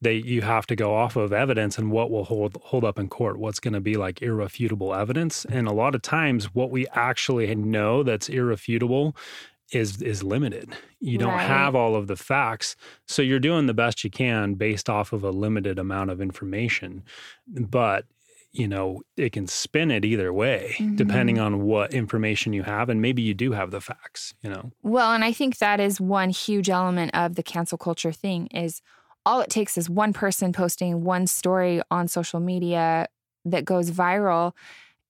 they 0.00 0.14
you 0.14 0.40
have 0.40 0.66
to 0.66 0.74
go 0.74 0.94
off 0.94 1.16
of 1.16 1.34
evidence 1.34 1.76
and 1.76 1.90
what 1.90 2.10
will 2.10 2.24
hold 2.24 2.56
hold 2.62 2.82
up 2.82 2.98
in 2.98 3.06
court 3.06 3.38
what's 3.38 3.60
going 3.60 3.74
to 3.74 3.80
be 3.80 3.96
like 3.96 4.22
irrefutable 4.22 4.94
evidence 4.94 5.44
and 5.44 5.68
a 5.68 5.72
lot 5.72 5.94
of 5.94 6.00
times 6.00 6.54
what 6.54 6.70
we 6.70 6.86
actually 6.94 7.54
know 7.54 8.02
that's 8.02 8.30
irrefutable 8.30 9.14
is 9.72 10.00
is 10.02 10.22
limited. 10.22 10.74
You 11.00 11.18
don't 11.18 11.32
right. 11.32 11.46
have 11.46 11.74
all 11.74 11.96
of 11.96 12.06
the 12.06 12.16
facts. 12.16 12.76
So 13.06 13.22
you're 13.22 13.40
doing 13.40 13.66
the 13.66 13.74
best 13.74 14.04
you 14.04 14.10
can 14.10 14.54
based 14.54 14.88
off 14.88 15.12
of 15.12 15.24
a 15.24 15.30
limited 15.30 15.78
amount 15.78 16.10
of 16.10 16.20
information. 16.20 17.02
But 17.48 18.04
you 18.52 18.68
know, 18.68 19.00
it 19.16 19.32
can 19.32 19.46
spin 19.46 19.90
it 19.90 20.04
either 20.04 20.30
way, 20.30 20.74
mm-hmm. 20.76 20.96
depending 20.96 21.38
on 21.38 21.62
what 21.62 21.94
information 21.94 22.52
you 22.52 22.62
have. 22.62 22.90
And 22.90 23.00
maybe 23.00 23.22
you 23.22 23.32
do 23.32 23.52
have 23.52 23.70
the 23.70 23.80
facts, 23.80 24.34
you 24.42 24.50
know? 24.50 24.72
Well, 24.82 25.12
and 25.12 25.24
I 25.24 25.32
think 25.32 25.56
that 25.56 25.80
is 25.80 26.00
one 26.00 26.28
huge 26.28 26.68
element 26.68 27.12
of 27.14 27.34
the 27.34 27.42
cancel 27.42 27.78
culture 27.78 28.12
thing 28.12 28.48
is 28.48 28.82
all 29.24 29.40
it 29.40 29.48
takes 29.48 29.78
is 29.78 29.88
one 29.88 30.12
person 30.12 30.52
posting 30.52 31.02
one 31.02 31.26
story 31.26 31.80
on 31.90 32.08
social 32.08 32.40
media 32.40 33.06
that 33.46 33.64
goes 33.64 33.90
viral 33.90 34.52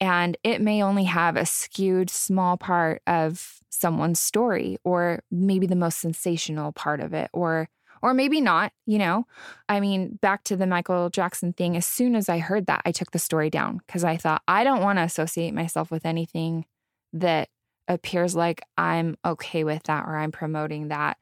and 0.03 0.37
it 0.43 0.61
may 0.61 0.83
only 0.83 1.05
have 1.05 1.37
a 1.37 1.47
skewed 1.47 2.11
small 2.11 2.57
part 2.57 3.01
of 3.07 3.61
someone's 3.71 4.19
story 4.19 4.77
or 4.83 5.23
maybe 5.31 5.65
the 5.65 5.77
most 5.77 6.01
sensational 6.01 6.73
part 6.73 6.99
of 6.99 7.15
it 7.15 7.31
or 7.33 7.69
or 8.03 8.13
maybe 8.13 8.41
not, 8.41 8.73
you 8.85 8.99
know. 8.99 9.27
I 9.69 9.79
mean, 9.79 10.19
back 10.21 10.43
to 10.45 10.57
the 10.57 10.67
Michael 10.67 11.09
Jackson 11.09 11.53
thing, 11.53 11.77
as 11.77 11.87
soon 11.87 12.17
as 12.17 12.29
I 12.29 12.39
heard 12.39 12.67
that, 12.67 12.83
I 12.85 12.91
took 12.91 13.13
the 13.13 13.21
story 13.21 13.49
down 13.49 13.79
because 13.87 14.03
I 14.03 14.17
thought 14.17 14.43
I 14.49 14.65
don't 14.65 14.83
want 14.83 14.99
to 14.99 15.05
associate 15.05 15.55
myself 15.55 15.93
with 15.93 16.05
anything 16.05 16.65
that 17.13 17.49
appears 17.87 18.35
like 18.35 18.61
I'm 18.77 19.17
okay 19.25 19.63
with 19.63 19.85
that 19.85 20.05
or 20.05 20.17
I'm 20.17 20.33
promoting 20.33 20.89
that. 20.89 21.17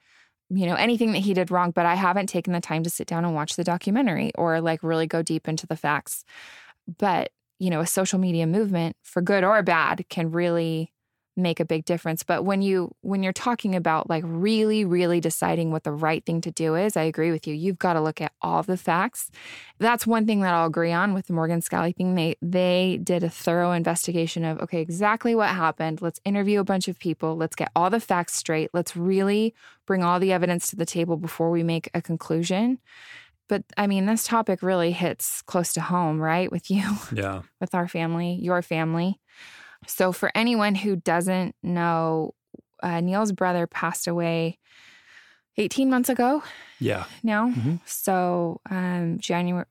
You 0.49 0.65
know, 0.65 0.75
anything 0.75 1.13
that 1.13 1.19
he 1.19 1.35
did 1.35 1.51
wrong, 1.51 1.71
but 1.71 1.85
I 1.85 1.97
haven't 1.97 2.29
taken 2.29 2.55
the 2.55 2.63
time 2.63 2.83
to 2.85 2.91
sit 2.91 3.07
down 3.07 3.27
and 3.27 3.35
watch 3.35 3.57
the 3.57 3.65
documentary 3.65 4.33
or 4.37 4.63
like 4.63 4.83
really 4.83 5.07
go 5.07 5.21
deep 5.21 5.49
into 5.49 5.67
the 5.67 5.77
facts. 5.77 6.25
But 6.99 7.31
you 7.61 7.71
know, 7.71 7.81
a 7.81 7.87
social 7.87 8.19
media 8.19 8.47
movement 8.47 8.97
for 9.05 9.23
good 9.23 9.45
or 9.45 9.63
bad 9.63 10.05
can 10.09 10.33
really 10.33 10.93
make 11.37 11.61
a 11.61 11.65
big 11.65 11.85
difference. 11.85 12.23
But 12.23 12.45
when 12.45 12.63
you 12.63 12.95
when 13.03 13.23
you're 13.23 13.33
talking 13.33 13.75
about 13.75 14.11
like 14.11 14.25
really 14.27 14.85
really 14.85 15.21
deciding 15.21 15.71
what 15.71 15.85
the 15.85 15.93
right 15.93 16.25
thing 16.25 16.41
to 16.43 16.51
do 16.51 16.75
is 16.75 16.97
i 16.97 17.03
agree 17.03 17.31
with 17.31 17.47
you. 17.47 17.55
You've 17.55 17.79
got 17.79 17.95
to 17.95 18.01
look 18.01 18.21
at 18.21 18.33
all 18.43 18.63
the 18.63 18.77
facts. 18.77 19.31
That's 19.79 20.07
one 20.07 20.27
thing 20.27 20.41
that 20.41 20.55
i'll 20.55 20.67
agree 20.67 20.93
on 20.93 21.15
with 21.15 21.27
the 21.27 21.33
morgan 21.33 21.61
scalley. 21.61 21.95
Thing 21.95 22.15
they 22.15 22.37
they 22.43 22.99
did 23.03 23.23
a 23.23 23.31
thorough 23.31 23.73
investigation 23.73 24.45
of 24.45 24.61
okay 24.61 24.81
exactly 24.81 25.35
what 25.35 25.51
happened. 25.51 26.03
Let's 26.03 26.21
interview 26.25 26.61
a 26.61 26.65
bunch 26.65 26.89
of 26.89 26.99
people. 26.99 27.37
Let's 27.37 27.57
get 27.57 27.71
all 27.77 27.91
the 27.91 28.01
facts 28.01 28.35
straight. 28.35 28.71
Let's 28.73 28.97
really 28.97 29.55
bring 29.87 30.03
all 30.03 30.21
the 30.21 30.33
evidence 30.33 30.71
to 30.71 30.77
the 30.77 30.87
table 30.87 31.17
before 31.17 31.51
we 31.51 31.63
make 31.63 31.91
a 31.95 32.03
conclusion 32.03 32.79
but 33.51 33.65
I 33.77 33.89
mean, 33.89 34.07
this 34.07 34.25
topic 34.25 34.63
really 34.63 34.93
hits 34.93 35.43
close 35.43 35.73
to 35.73 35.81
home, 35.81 36.21
right? 36.21 36.51
With 36.51 36.71
you, 36.71 36.85
yeah, 37.13 37.43
with 37.61 37.75
our 37.75 37.89
family, 37.89 38.39
your 38.41 38.63
family. 38.63 39.21
So, 39.87 40.13
for 40.13 40.31
anyone 40.35 40.77
who 40.77 40.97
doesn't 40.97 41.57
know, 41.63 42.35
uh, 42.83 43.01
Neil's 43.01 43.33
brother 43.33 43.67
passed 43.67 44.07
away 44.07 44.59
18 45.57 45.91
months 45.91 46.09
ago. 46.09 46.45
Yeah. 46.79 47.05
Now, 47.23 47.49
mm-hmm. 47.49 47.77
so 47.85 48.61
um, 48.71 49.19
January. 49.19 49.67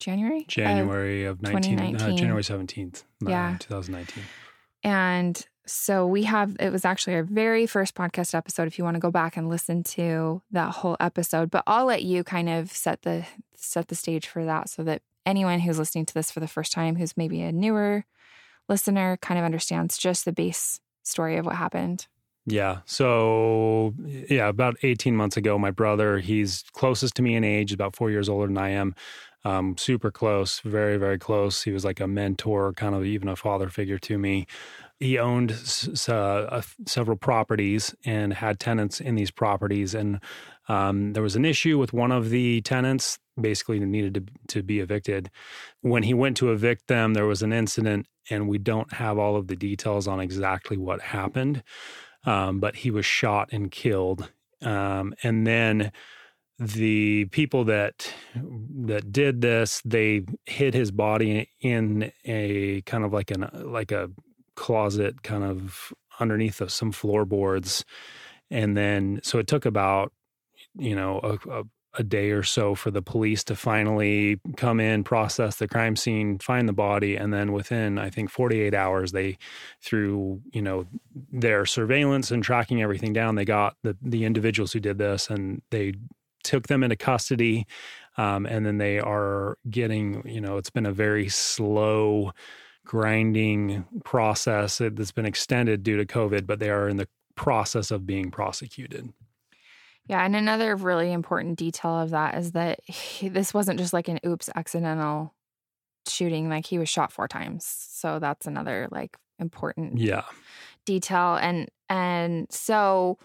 January? 0.00 0.44
January 0.48 1.24
of, 1.26 1.36
of 1.36 1.42
19, 1.42 1.78
uh, 1.96 2.16
January 2.16 2.42
17th, 2.42 3.04
uh, 3.24 3.30
yeah. 3.30 3.56
2019. 3.60 4.24
And 4.82 5.46
so 5.66 6.06
we 6.06 6.24
have, 6.24 6.56
it 6.58 6.72
was 6.72 6.84
actually 6.84 7.14
our 7.14 7.22
very 7.22 7.66
first 7.66 7.94
podcast 7.94 8.34
episode. 8.34 8.66
If 8.66 8.78
you 8.78 8.84
want 8.84 8.96
to 8.96 9.00
go 9.00 9.10
back 9.10 9.36
and 9.36 9.48
listen 9.48 9.82
to 9.84 10.42
that 10.50 10.70
whole 10.70 10.96
episode, 10.98 11.50
but 11.50 11.62
I'll 11.66 11.86
let 11.86 12.02
you 12.02 12.24
kind 12.24 12.48
of 12.48 12.70
set 12.70 13.02
the, 13.02 13.24
set 13.54 13.88
the 13.88 13.94
stage 13.94 14.26
for 14.26 14.44
that 14.44 14.68
so 14.68 14.82
that 14.84 15.02
anyone 15.24 15.60
who's 15.60 15.78
listening 15.78 16.06
to 16.06 16.14
this 16.14 16.30
for 16.30 16.40
the 16.40 16.48
first 16.48 16.72
time, 16.72 16.96
who's 16.96 17.16
maybe 17.16 17.42
a 17.42 17.52
newer 17.52 18.04
listener, 18.68 19.16
kind 19.18 19.38
of 19.38 19.44
understands 19.44 19.98
just 19.98 20.24
the 20.24 20.32
base 20.32 20.80
story 21.04 21.36
of 21.36 21.46
what 21.46 21.56
happened. 21.56 22.06
Yeah. 22.44 22.78
So, 22.86 23.94
yeah, 24.04 24.48
about 24.48 24.76
18 24.82 25.16
months 25.16 25.36
ago, 25.36 25.58
my 25.58 25.70
brother, 25.70 26.18
he's 26.18 26.64
closest 26.72 27.14
to 27.16 27.22
me 27.22 27.36
in 27.36 27.44
age, 27.44 27.72
about 27.72 27.94
four 27.94 28.10
years 28.10 28.28
older 28.28 28.48
than 28.48 28.58
I 28.58 28.70
am. 28.70 28.96
Um, 29.44 29.76
super 29.76 30.10
close, 30.10 30.60
very, 30.60 30.96
very 30.96 31.18
close. 31.18 31.62
He 31.62 31.72
was 31.72 31.84
like 31.84 32.00
a 32.00 32.06
mentor, 32.06 32.72
kind 32.72 32.94
of 32.94 33.04
even 33.04 33.28
a 33.28 33.36
father 33.36 33.68
figure 33.68 33.98
to 33.98 34.18
me 34.18 34.46
he 35.02 35.18
owned 35.18 35.52
s- 35.52 36.08
uh, 36.08 36.62
several 36.86 37.16
properties 37.16 37.94
and 38.04 38.32
had 38.32 38.60
tenants 38.60 39.00
in 39.00 39.16
these 39.16 39.30
properties. 39.30 39.94
And 39.94 40.20
um, 40.68 41.12
there 41.12 41.22
was 41.22 41.36
an 41.36 41.44
issue 41.44 41.78
with 41.78 41.92
one 41.92 42.12
of 42.12 42.30
the 42.30 42.60
tenants, 42.62 43.18
basically 43.40 43.80
needed 43.80 44.14
to, 44.14 44.54
to 44.54 44.62
be 44.62 44.80
evicted. 44.80 45.30
When 45.80 46.04
he 46.04 46.14
went 46.14 46.36
to 46.38 46.52
evict 46.52 46.88
them, 46.88 47.14
there 47.14 47.26
was 47.26 47.42
an 47.42 47.52
incident, 47.52 48.06
and 48.30 48.48
we 48.48 48.58
don't 48.58 48.92
have 48.94 49.18
all 49.18 49.36
of 49.36 49.48
the 49.48 49.56
details 49.56 50.06
on 50.06 50.20
exactly 50.20 50.76
what 50.76 51.00
happened. 51.00 51.62
Um, 52.24 52.60
but 52.60 52.76
he 52.76 52.90
was 52.92 53.04
shot 53.04 53.48
and 53.52 53.70
killed. 53.70 54.30
Um, 54.62 55.14
and 55.24 55.46
then 55.46 55.90
the 56.58 57.24
people 57.26 57.64
that 57.64 58.12
that 58.84 59.10
did 59.10 59.40
this 59.40 59.82
they 59.84 60.24
hid 60.46 60.74
his 60.74 60.92
body 60.92 61.48
in 61.60 62.12
a 62.24 62.82
kind 62.82 63.04
of 63.04 63.12
like 63.12 63.32
an 63.32 63.48
like 63.52 63.90
a 63.90 64.10
closet 64.54 65.22
kind 65.22 65.44
of 65.44 65.92
underneath 66.20 66.60
of 66.60 66.70
some 66.70 66.92
floorboards. 66.92 67.84
And 68.50 68.76
then, 68.76 69.20
so 69.22 69.38
it 69.38 69.46
took 69.46 69.64
about, 69.64 70.12
you 70.78 70.94
know, 70.94 71.20
a, 71.22 71.50
a, 71.50 71.62
a, 71.98 72.02
day 72.02 72.30
or 72.30 72.42
so 72.42 72.74
for 72.74 72.90
the 72.90 73.02
police 73.02 73.44
to 73.44 73.56
finally 73.56 74.40
come 74.56 74.80
in, 74.80 75.04
process 75.04 75.56
the 75.56 75.68
crime 75.68 75.96
scene, 75.96 76.38
find 76.38 76.68
the 76.68 76.72
body. 76.72 77.16
And 77.16 77.32
then 77.32 77.52
within, 77.52 77.98
I 77.98 78.10
think, 78.10 78.30
48 78.30 78.74
hours, 78.74 79.12
they, 79.12 79.38
through, 79.80 80.42
you 80.52 80.62
know, 80.62 80.86
their 81.30 81.66
surveillance 81.66 82.30
and 82.30 82.42
tracking 82.42 82.82
everything 82.82 83.12
down, 83.12 83.34
they 83.34 83.44
got 83.44 83.76
the, 83.82 83.96
the 84.02 84.24
individuals 84.24 84.72
who 84.72 84.80
did 84.80 84.98
this 84.98 85.28
and 85.28 85.62
they 85.70 85.94
took 86.44 86.68
them 86.68 86.82
into 86.82 86.96
custody. 86.96 87.66
Um, 88.16 88.44
and 88.46 88.66
then 88.66 88.78
they 88.78 88.98
are 88.98 89.56
getting, 89.70 90.26
you 90.26 90.40
know, 90.40 90.58
it's 90.58 90.70
been 90.70 90.86
a 90.86 90.92
very 90.92 91.28
slow, 91.28 92.32
grinding 92.84 93.84
process 94.04 94.78
that's 94.78 95.12
been 95.12 95.26
extended 95.26 95.82
due 95.82 95.96
to 95.96 96.04
COVID, 96.04 96.46
but 96.46 96.58
they 96.58 96.70
are 96.70 96.88
in 96.88 96.96
the 96.96 97.08
process 97.34 97.90
of 97.90 98.06
being 98.06 98.30
prosecuted. 98.30 99.12
Yeah, 100.06 100.24
and 100.24 100.34
another 100.34 100.74
really 100.74 101.12
important 101.12 101.58
detail 101.58 102.00
of 102.00 102.10
that 102.10 102.36
is 102.36 102.52
that 102.52 102.80
he, 102.84 103.28
this 103.28 103.54
wasn't 103.54 103.78
just 103.78 103.92
like 103.92 104.08
an 104.08 104.18
oops 104.26 104.50
accidental 104.54 105.32
shooting; 106.08 106.48
like 106.48 106.66
he 106.66 106.78
was 106.78 106.88
shot 106.88 107.12
four 107.12 107.28
times. 107.28 107.64
So 107.64 108.18
that's 108.18 108.46
another 108.46 108.88
like 108.90 109.16
important 109.38 109.98
yeah 109.98 110.24
detail, 110.84 111.36
and 111.36 111.68
and 111.88 112.46
so 112.50 113.18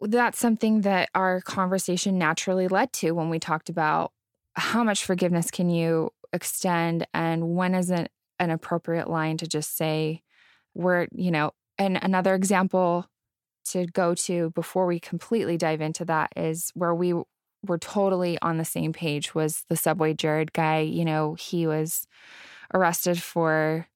that's 0.00 0.38
something 0.38 0.80
that 0.80 1.10
our 1.14 1.40
conversation 1.42 2.18
naturally 2.18 2.66
led 2.66 2.92
to 2.92 3.12
when 3.12 3.30
we 3.30 3.38
talked 3.38 3.68
about 3.68 4.12
how 4.54 4.82
much 4.82 5.04
forgiveness 5.04 5.50
can 5.50 5.70
you 5.70 6.10
extend 6.32 7.06
and 7.14 7.54
when 7.54 7.74
is 7.74 7.90
it 7.90 8.10
an 8.42 8.50
appropriate 8.50 9.08
line 9.08 9.36
to 9.38 9.46
just 9.46 9.76
say, 9.76 10.22
we're, 10.74 11.06
you 11.12 11.30
know, 11.30 11.52
and 11.78 11.98
another 12.02 12.34
example 12.34 13.06
to 13.64 13.86
go 13.86 14.14
to 14.14 14.50
before 14.50 14.86
we 14.86 14.98
completely 14.98 15.56
dive 15.56 15.80
into 15.80 16.04
that 16.04 16.32
is 16.36 16.70
where 16.74 16.94
we 16.94 17.14
were 17.64 17.78
totally 17.78 18.38
on 18.42 18.58
the 18.58 18.64
same 18.64 18.92
page 18.92 19.34
was 19.34 19.64
the 19.68 19.76
subway 19.76 20.12
jared 20.12 20.52
guy 20.52 20.80
you 20.80 21.04
know 21.04 21.34
he 21.34 21.64
was 21.64 22.08
arrested 22.74 23.22
for 23.22 23.86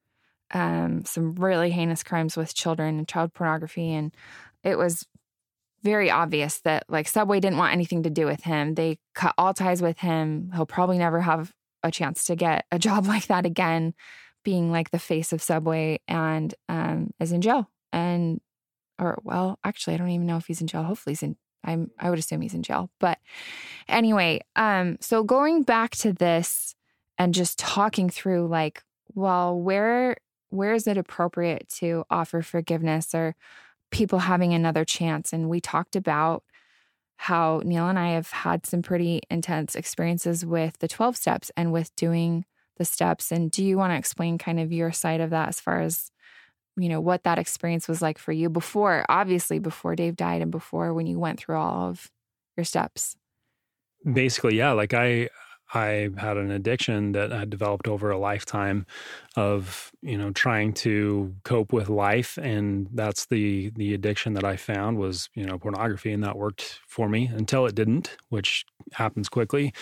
um, 0.53 1.05
some 1.05 1.35
really 1.35 1.73
heinous 1.73 2.05
crimes 2.05 2.37
with 2.37 2.55
children 2.55 2.99
and 2.99 3.09
child 3.09 3.35
pornography 3.35 3.93
and 3.93 4.15
it 4.63 4.79
was 4.79 5.05
very 5.87 6.11
obvious 6.11 6.59
that 6.61 6.85
like 6.89 7.07
subway 7.07 7.39
didn't 7.39 7.59
want 7.59 7.73
anything 7.73 8.03
to 8.03 8.11
do 8.11 8.27
with 8.27 8.43
him. 8.43 8.75
They 8.75 8.99
cut 9.15 9.35
all 9.39 9.55
ties 9.55 9.81
with 9.81 10.01
him. 10.01 10.51
He'll 10.53 10.67
probably 10.67 10.99
never 10.99 11.21
have 11.21 11.53
a 11.85 11.93
chance 11.93 12.25
to 12.25 12.35
get 12.35 12.67
a 12.73 12.79
job 12.87 13.07
like 13.07 13.29
that 13.29 13.47
again 13.47 13.95
being 14.47 14.71
like 14.71 14.93
the 14.93 14.99
face 15.01 15.33
of 15.33 15.43
Subway 15.43 15.99
and 16.07 16.55
um, 16.69 17.13
is 17.19 17.33
in 17.33 17.41
jail. 17.41 17.69
And, 17.93 18.41
or, 18.97 19.19
well, 19.25 19.59
actually, 19.65 19.95
I 19.95 19.97
don't 19.97 20.11
even 20.11 20.29
know 20.29 20.37
if 20.37 20.47
he's 20.47 20.61
in 20.61 20.69
jail. 20.69 20.85
Hopefully, 20.85 21.15
he's 21.15 21.25
in, 21.25 21.37
I'm 21.65 21.91
I 21.99 22.11
would 22.11 22.21
assume 22.21 22.43
he's 22.43 22.55
in 22.55 22.63
jail. 22.63 22.89
But 23.01 23.19
anyway, 23.89 24.43
um, 24.55 24.99
so 25.01 25.25
going 25.25 25.65
back 25.65 25.97
to 25.97 26.13
this 26.13 26.77
and 27.19 27.35
just 27.35 27.59
talking 27.59 28.09
through 28.09 28.47
like, 28.47 28.85
well, 29.17 29.59
where 29.59 30.17
where 30.51 30.75
is 30.75 30.87
it 30.87 30.97
appropriate 30.97 31.69
to 31.81 32.05
offer 32.09 32.41
forgiveness 32.41 33.17
or 33.17 33.35
people 33.91 34.21
having 34.21 34.55
another 34.55 34.85
chance? 34.85 35.33
And 35.33 35.49
we 35.49 35.61
talked 35.61 35.97
about 35.97 36.45
how 37.17 37.63
Neil 37.65 37.89
and 37.89 37.99
I 37.99 38.11
have 38.11 38.31
had 38.31 38.65
some 38.65 38.83
pretty 38.83 39.23
intense 39.29 39.75
experiences 39.75 40.47
with 40.47 40.79
the 40.79 40.87
12 40.87 41.17
steps 41.17 41.51
and 41.57 41.73
with 41.73 41.95
doing 41.97 42.45
the 42.77 42.85
steps. 42.85 43.33
And 43.33 43.51
do 43.51 43.65
you 43.65 43.77
want 43.77 43.93
to 43.93 43.97
explain 43.97 44.39
kind 44.39 44.61
of 44.61 44.73
your 44.73 44.93
side 44.93 45.21
of 45.21 45.31
that 45.31 45.49
as 45.49 45.61
far 45.61 45.81
as, 45.81 46.11
you 46.77 46.89
know, 46.89 47.01
what 47.01 47.25
that 47.25 47.39
experience 47.39 47.89
was 47.89 48.03
like 48.03 48.19
for 48.19 48.33
you 48.33 48.49
before, 48.49 49.05
obviously 49.09 49.59
before 49.59 49.97
Dave 49.97 50.17
died 50.17 50.43
and 50.43 50.51
before 50.51 50.93
when 50.93 51.07
you 51.07 51.19
went 51.19 51.39
through 51.39 51.57
all 51.57 51.89
of 51.89 52.11
your 52.57 52.65
steps? 52.65 53.17
Basically, 54.11 54.57
yeah. 54.57 54.73
Like 54.73 54.95
I, 54.95 55.29
I 55.75 56.11
had 56.17 56.37
an 56.37 56.51
addiction 56.51 57.13
that 57.13 57.33
I 57.33 57.45
developed 57.45 57.89
over 57.89 58.11
a 58.11 58.19
lifetime 58.19 58.87
of, 59.35 59.91
you 60.01 60.17
know, 60.17 60.31
trying 60.31 60.73
to 60.75 61.35
cope 61.45 61.73
with 61.73 61.89
life. 61.89 62.39
And 62.39 62.89
that's 62.93 63.27
the 63.27 63.71
the 63.71 63.93
addiction 63.93 64.35
that 64.35 64.45
I 64.45 64.57
found 64.57 64.99
was, 64.99 65.29
you 65.35 65.45
know, 65.45 65.59
pornography. 65.59 66.13
And 66.13 66.23
that 66.23 66.39
worked 66.39 66.81
for 66.87 67.09
me 67.09 67.27
until 67.27 67.67
it 67.67 67.75
didn't, 67.75 68.17
which 68.29 68.65
happens 68.93 69.29
quickly. 69.29 69.75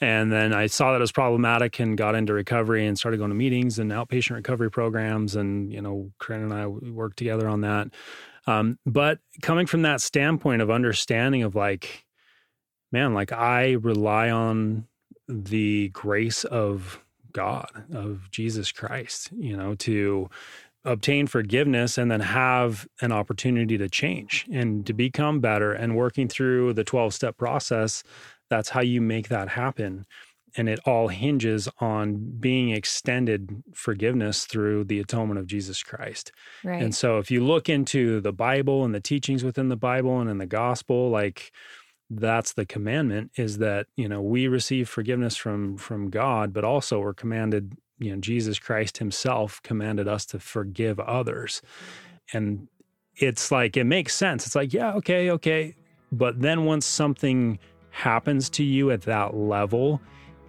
And 0.00 0.30
then 0.30 0.52
I 0.52 0.66
saw 0.66 0.92
that 0.92 1.00
was 1.00 1.12
problematic 1.12 1.80
and 1.80 1.96
got 1.96 2.14
into 2.14 2.34
recovery 2.34 2.86
and 2.86 2.98
started 2.98 3.16
going 3.16 3.30
to 3.30 3.36
meetings 3.36 3.78
and 3.78 3.90
outpatient 3.90 4.36
recovery 4.36 4.70
programs. 4.70 5.36
And, 5.36 5.72
you 5.72 5.80
know, 5.80 6.12
Corinne 6.18 6.42
and 6.42 6.54
I 6.54 6.66
worked 6.66 7.16
together 7.16 7.48
on 7.48 7.62
that. 7.62 7.88
Um, 8.46 8.78
but 8.86 9.18
coming 9.42 9.66
from 9.66 9.82
that 9.82 10.00
standpoint 10.00 10.62
of 10.62 10.70
understanding 10.70 11.42
of 11.42 11.54
like, 11.54 12.04
man, 12.92 13.14
like 13.14 13.32
I 13.32 13.72
rely 13.72 14.30
on 14.30 14.86
the 15.30 15.88
grace 15.90 16.44
of 16.44 17.00
God, 17.32 17.84
of 17.94 18.30
Jesus 18.30 18.72
Christ, 18.72 19.30
you 19.38 19.56
know, 19.56 19.74
to 19.76 20.28
obtain 20.84 21.26
forgiveness 21.26 21.98
and 21.98 22.10
then 22.10 22.20
have 22.20 22.88
an 23.00 23.12
opportunity 23.12 23.76
to 23.78 23.88
change 23.88 24.46
and 24.50 24.86
to 24.86 24.92
become 24.92 25.40
better 25.40 25.72
and 25.72 25.96
working 25.96 26.26
through 26.26 26.72
the 26.72 26.84
12 26.84 27.14
step 27.14 27.36
process. 27.36 28.02
That's 28.48 28.70
how 28.70 28.80
you 28.80 29.00
make 29.00 29.28
that 29.28 29.50
happen. 29.50 30.06
And 30.56 30.68
it 30.68 30.80
all 30.84 31.06
hinges 31.06 31.68
on 31.78 32.16
being 32.40 32.70
extended 32.70 33.62
forgiveness 33.72 34.46
through 34.46 34.84
the 34.84 34.98
atonement 34.98 35.38
of 35.38 35.46
Jesus 35.46 35.82
Christ. 35.82 36.32
Right. 36.64 36.82
And 36.82 36.92
so 36.92 37.18
if 37.18 37.30
you 37.30 37.44
look 37.44 37.68
into 37.68 38.20
the 38.20 38.32
Bible 38.32 38.84
and 38.84 38.92
the 38.92 39.00
teachings 39.00 39.44
within 39.44 39.68
the 39.68 39.76
Bible 39.76 40.18
and 40.18 40.28
in 40.28 40.38
the 40.38 40.46
gospel, 40.46 41.10
like, 41.10 41.52
that's 42.10 42.54
the 42.54 42.66
commandment 42.66 43.30
is 43.36 43.58
that 43.58 43.86
you 43.94 44.08
know 44.08 44.20
we 44.20 44.48
receive 44.48 44.88
forgiveness 44.88 45.36
from 45.36 45.76
from 45.76 46.10
god 46.10 46.52
but 46.52 46.64
also 46.64 46.98
we're 46.98 47.14
commanded 47.14 47.76
you 48.00 48.10
know 48.10 48.20
jesus 48.20 48.58
christ 48.58 48.98
himself 48.98 49.62
commanded 49.62 50.08
us 50.08 50.24
to 50.26 50.38
forgive 50.38 50.98
others. 51.00 51.62
And 52.32 52.68
it's 53.16 53.50
like 53.50 53.76
it 53.76 53.84
makes 53.84 54.14
sense. 54.14 54.46
It's 54.46 54.54
like 54.54 54.72
yeah 54.72 54.94
okay 54.94 55.30
okay. 55.30 55.74
But 56.12 56.40
then 56.40 56.64
once 56.64 56.86
something 56.86 57.58
happens 57.90 58.50
to 58.50 58.64
you 58.64 58.90
at 58.90 59.02
that 59.02 59.36
level 59.36 60.00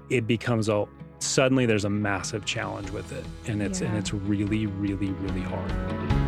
it 0.09 0.27
becomes 0.27 0.69
a 0.69 0.85
suddenly 1.19 1.65
there's 1.65 1.85
a 1.85 1.89
massive 1.89 2.45
challenge 2.45 2.89
with 2.91 3.11
it. 3.11 3.25
And 3.47 3.61
it's 3.61 3.81
yeah. 3.81 3.87
and 3.87 3.97
it's 3.97 4.13
really 4.13 4.65
really 4.65 5.11
really 5.11 5.41
hard 5.41 6.20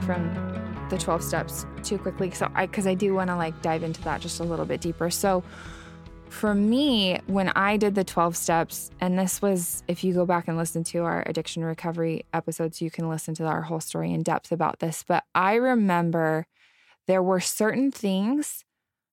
from 0.00 0.32
the 0.90 0.98
12 0.98 1.22
steps 1.22 1.66
too 1.82 1.98
quickly 1.98 2.30
so 2.30 2.48
I 2.54 2.66
cuz 2.66 2.86
I 2.86 2.94
do 2.94 3.14
want 3.14 3.28
to 3.28 3.36
like 3.36 3.60
dive 3.60 3.82
into 3.82 4.00
that 4.02 4.20
just 4.20 4.40
a 4.40 4.44
little 4.44 4.66
bit 4.66 4.80
deeper. 4.80 5.10
So 5.10 5.42
for 6.28 6.54
me, 6.54 7.18
when 7.26 7.48
I 7.50 7.76
did 7.76 7.94
the 7.94 8.04
12 8.04 8.36
steps, 8.36 8.90
and 9.00 9.18
this 9.18 9.40
was, 9.40 9.82
if 9.88 10.02
you 10.04 10.12
go 10.12 10.26
back 10.26 10.48
and 10.48 10.56
listen 10.56 10.84
to 10.84 11.04
our 11.04 11.22
addiction 11.26 11.64
recovery 11.64 12.24
episodes, 12.32 12.82
you 12.82 12.90
can 12.90 13.08
listen 13.08 13.34
to 13.36 13.44
our 13.44 13.62
whole 13.62 13.80
story 13.80 14.12
in 14.12 14.22
depth 14.22 14.52
about 14.52 14.80
this. 14.80 15.04
But 15.06 15.24
I 15.34 15.54
remember 15.54 16.46
there 17.06 17.22
were 17.22 17.40
certain 17.40 17.90
things 17.90 18.64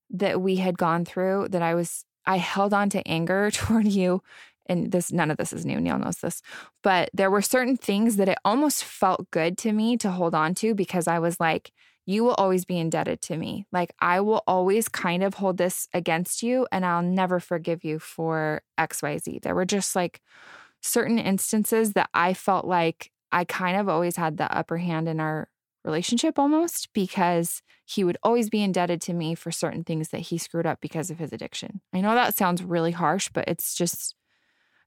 that 0.10 0.42
we 0.42 0.58
had 0.58 0.78
gone 0.78 1.06
through 1.06 1.50
that 1.50 1.62
I 1.62 1.76
was, 1.76 2.06
I 2.26 2.38
held 2.38 2.74
on 2.74 2.90
to 2.92 3.08
anger 3.08 3.50
toward 3.54 3.88
you 3.88 4.22
and 4.68 4.92
this 4.92 5.12
none 5.12 5.32
of 5.32 5.38
this 5.38 5.54
is 5.54 5.66
new 5.66 5.80
neil 5.80 5.98
knows 5.98 6.18
this 6.18 6.42
but 6.82 7.10
there 7.14 7.32
were 7.32 7.42
certain 7.42 7.78
things 7.78 8.16
that 8.18 8.30
it 8.30 8.38
almost 8.46 8.84
felt 8.84 9.30
good 9.32 9.58
to 9.58 9.72
me 9.72 9.98
to 9.98 10.12
hold 10.12 10.34
on 10.34 10.54
to 10.54 10.74
because 10.74 11.08
i 11.08 11.20
was 11.20 11.40
like 11.40 11.72
you 12.06 12.24
will 12.24 12.34
always 12.34 12.66
be 12.66 12.78
indebted 12.78 13.22
to 13.22 13.38
me 13.38 13.66
like 13.72 13.94
i 14.00 14.20
will 14.20 14.44
always 14.48 14.88
kind 14.88 15.24
of 15.24 15.36
hold 15.36 15.58
this 15.58 15.88
against 15.94 16.44
you 16.44 16.68
and 16.72 16.86
i'll 16.86 17.04
never 17.04 17.40
forgive 17.40 17.84
you 17.84 18.00
for 18.00 18.62
xyz 18.80 19.42
there 19.42 19.56
were 19.56 19.66
just 19.66 19.96
like 19.96 20.22
certain 20.82 21.20
instances 21.20 21.94
that 21.94 22.10
i 22.14 22.34
felt 22.34 22.66
like 22.66 23.12
i 23.32 23.44
kind 23.44 23.78
of 23.78 23.88
always 23.88 24.16
had 24.16 24.38
the 24.38 24.56
upper 24.56 24.78
hand 24.78 25.08
in 25.08 25.20
our 25.20 25.48
relationship 25.84 26.40
almost 26.40 26.90
because 26.94 27.62
he 27.86 28.04
would 28.04 28.18
always 28.24 28.50
be 28.50 28.64
indebted 28.64 29.02
to 29.02 29.14
me 29.14 29.36
for 29.36 29.52
certain 29.52 29.84
things 29.84 30.10
that 30.10 30.22
he 30.22 30.38
screwed 30.38 30.66
up 30.66 30.80
because 30.82 31.12
of 31.12 31.20
his 31.20 31.34
addiction. 31.34 31.82
I 31.94 32.02
know 32.02 32.16
that 32.16 32.38
sounds 32.38 32.64
really 32.64 32.92
harsh, 32.92 33.30
but 33.34 33.46
it's 33.48 33.76
just 33.76 34.16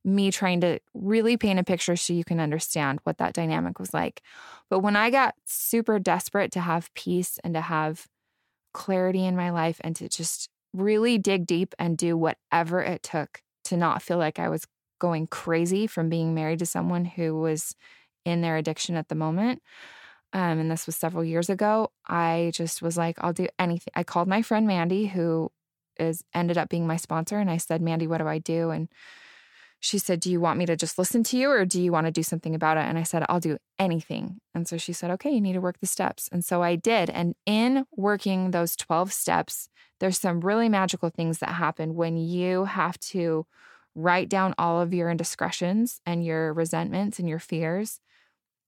me 0.07 0.31
trying 0.31 0.61
to 0.61 0.79
really 0.95 1.37
paint 1.37 1.59
a 1.59 1.64
picture 1.64 1.97
so 1.97 2.12
you 2.12 2.25
can 2.25 2.38
understand 2.38 3.01
what 3.03 3.19
that 3.19 3.35
dynamic 3.35 3.81
was 3.81 3.92
like. 3.92 4.23
But 4.71 4.79
when 4.79 4.95
I 4.95 5.11
got 5.11 5.35
super 5.45 5.99
desperate 5.99 6.53
to 6.53 6.61
have 6.61 6.95
peace 6.95 7.38
and 7.42 7.53
to 7.55 7.61
have 7.61 8.07
clarity 8.73 9.27
in 9.27 9.35
my 9.35 9.51
life 9.51 9.81
and 9.83 9.97
to 9.97 10.09
just 10.09 10.49
really 10.73 11.19
dig 11.19 11.45
deep 11.45 11.75
and 11.79 11.99
do 11.99 12.16
whatever 12.16 12.81
it 12.81 13.03
took 13.03 13.42
to 13.64 13.77
not 13.77 14.01
feel 14.01 14.19
like 14.19 14.38
I 14.38 14.49
was 14.49 14.64
going 15.01 15.27
crazy 15.27 15.88
from 15.88 16.09
being 16.09 16.35
married 16.35 16.61
to 16.61 16.66
someone 16.66 17.05
who 17.05 17.40
was 17.40 17.75
in 18.25 18.42
their 18.42 18.57
addiction 18.57 18.95
at 18.95 19.09
the 19.09 19.14
moment. 19.14 19.61
Um, 20.33 20.59
and 20.61 20.71
this 20.71 20.87
was 20.87 20.95
several 20.95 21.25
years 21.25 21.51
ago. 21.51 21.90
I 22.07 22.53
just 22.55 22.81
was 22.81 22.97
like, 22.97 23.16
I'll 23.21 23.33
do 23.33 23.49
anything. 23.59 23.92
I 23.97 24.05
called 24.05 24.29
my 24.29 24.42
friend 24.42 24.66
Mandy, 24.66 25.07
who 25.07 25.51
is 25.99 26.23
ended 26.35 26.59
up 26.59 26.69
being 26.69 26.87
my 26.87 26.97
sponsor, 26.97 27.38
and 27.38 27.51
I 27.51 27.57
said, 27.57 27.81
Mandy, 27.81 28.07
what 28.07 28.19
do 28.19 28.29
I 28.29 28.38
do? 28.38 28.71
And 28.71 28.88
she 29.81 29.99
said, 29.99 30.21
Do 30.21 30.31
you 30.31 30.41
want 30.41 30.59
me 30.59 30.67
to 30.67 30.77
just 30.77 30.99
listen 30.99 31.23
to 31.25 31.37
you 31.37 31.51
or 31.51 31.65
do 31.65 31.81
you 31.81 31.93
want 31.93 32.07
to 32.07 32.12
do 32.12 32.23
something 32.23 32.55
about 32.55 32.77
it? 32.77 32.85
And 32.85 32.99
I 32.99 33.03
said, 33.03 33.25
I'll 33.29 33.41
do 33.41 33.59
anything. 33.79 34.39
And 34.55 34.67
so 34.67 34.77
she 34.77 34.93
said, 34.93 35.11
Okay, 35.12 35.31
you 35.31 35.41
need 35.41 35.55
to 35.55 35.61
work 35.61 35.79
the 35.81 35.87
steps. 35.87 36.29
And 36.33 36.45
so 36.45 36.62
I 36.62 36.77
did. 36.77 37.11
And 37.11 37.35
in 37.45 37.85
working 37.97 38.51
those 38.51 38.77
12 38.77 39.12
steps, 39.12 39.69
there's 40.01 40.19
some 40.19 40.41
really 40.41 40.69
magical 40.69 41.11
things 41.11 41.39
that 41.39 41.51
happen 41.51 41.95
when 41.95 42.17
you 42.17 42.65
have 42.65 42.99
to 43.01 43.47
write 43.95 44.29
down 44.29 44.55
all 44.59 44.81
of 44.81 44.93
your 44.93 45.11
indiscretions 45.11 46.01
and 46.05 46.25
your 46.25 46.53
resentments 46.53 47.19
and 47.19 47.29
your 47.29 47.39
fears 47.39 48.01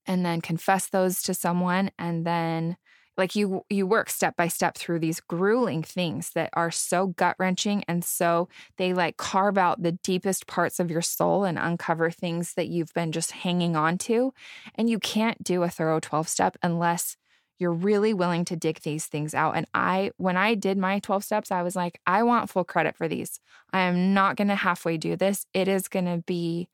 and 0.06 0.24
then 0.24 0.40
confess 0.40 0.88
those 0.88 1.22
to 1.22 1.34
someone 1.34 1.90
and 1.98 2.24
then 2.26 2.76
like 3.18 3.34
you 3.34 3.62
you 3.68 3.86
work 3.86 4.08
step 4.08 4.36
by 4.36 4.46
step 4.48 4.78
through 4.78 5.00
these 5.00 5.20
grueling 5.20 5.82
things 5.82 6.30
that 6.30 6.50
are 6.52 6.70
so 6.70 7.08
gut-wrenching 7.08 7.84
and 7.88 8.04
so 8.04 8.48
they 8.76 8.94
like 8.94 9.16
carve 9.16 9.58
out 9.58 9.82
the 9.82 9.92
deepest 9.92 10.46
parts 10.46 10.78
of 10.78 10.90
your 10.90 11.02
soul 11.02 11.44
and 11.44 11.58
uncover 11.58 12.10
things 12.10 12.54
that 12.54 12.68
you've 12.68 12.94
been 12.94 13.10
just 13.12 13.32
hanging 13.32 13.74
on 13.76 13.98
to. 13.98 14.32
And 14.76 14.88
you 14.88 14.98
can't 15.00 15.42
do 15.42 15.64
a 15.64 15.68
thorough 15.68 16.00
12 16.00 16.28
step 16.28 16.56
unless 16.62 17.16
you're 17.58 17.72
really 17.72 18.14
willing 18.14 18.44
to 18.44 18.56
dig 18.56 18.80
these 18.82 19.06
things 19.06 19.34
out. 19.34 19.56
And 19.56 19.66
i 19.74 20.12
when 20.16 20.36
i 20.36 20.54
did 20.54 20.78
my 20.78 21.00
12 21.00 21.24
steps 21.24 21.50
i 21.50 21.62
was 21.62 21.74
like 21.74 22.00
i 22.06 22.22
want 22.22 22.48
full 22.50 22.64
credit 22.64 22.96
for 22.96 23.08
these. 23.08 23.40
I 23.72 23.80
am 23.80 24.14
not 24.14 24.36
going 24.36 24.48
to 24.48 24.54
halfway 24.54 24.96
do 24.96 25.16
this. 25.16 25.44
It 25.52 25.66
is 25.66 25.88
going 25.88 26.06
to 26.06 26.22
be 26.24 26.68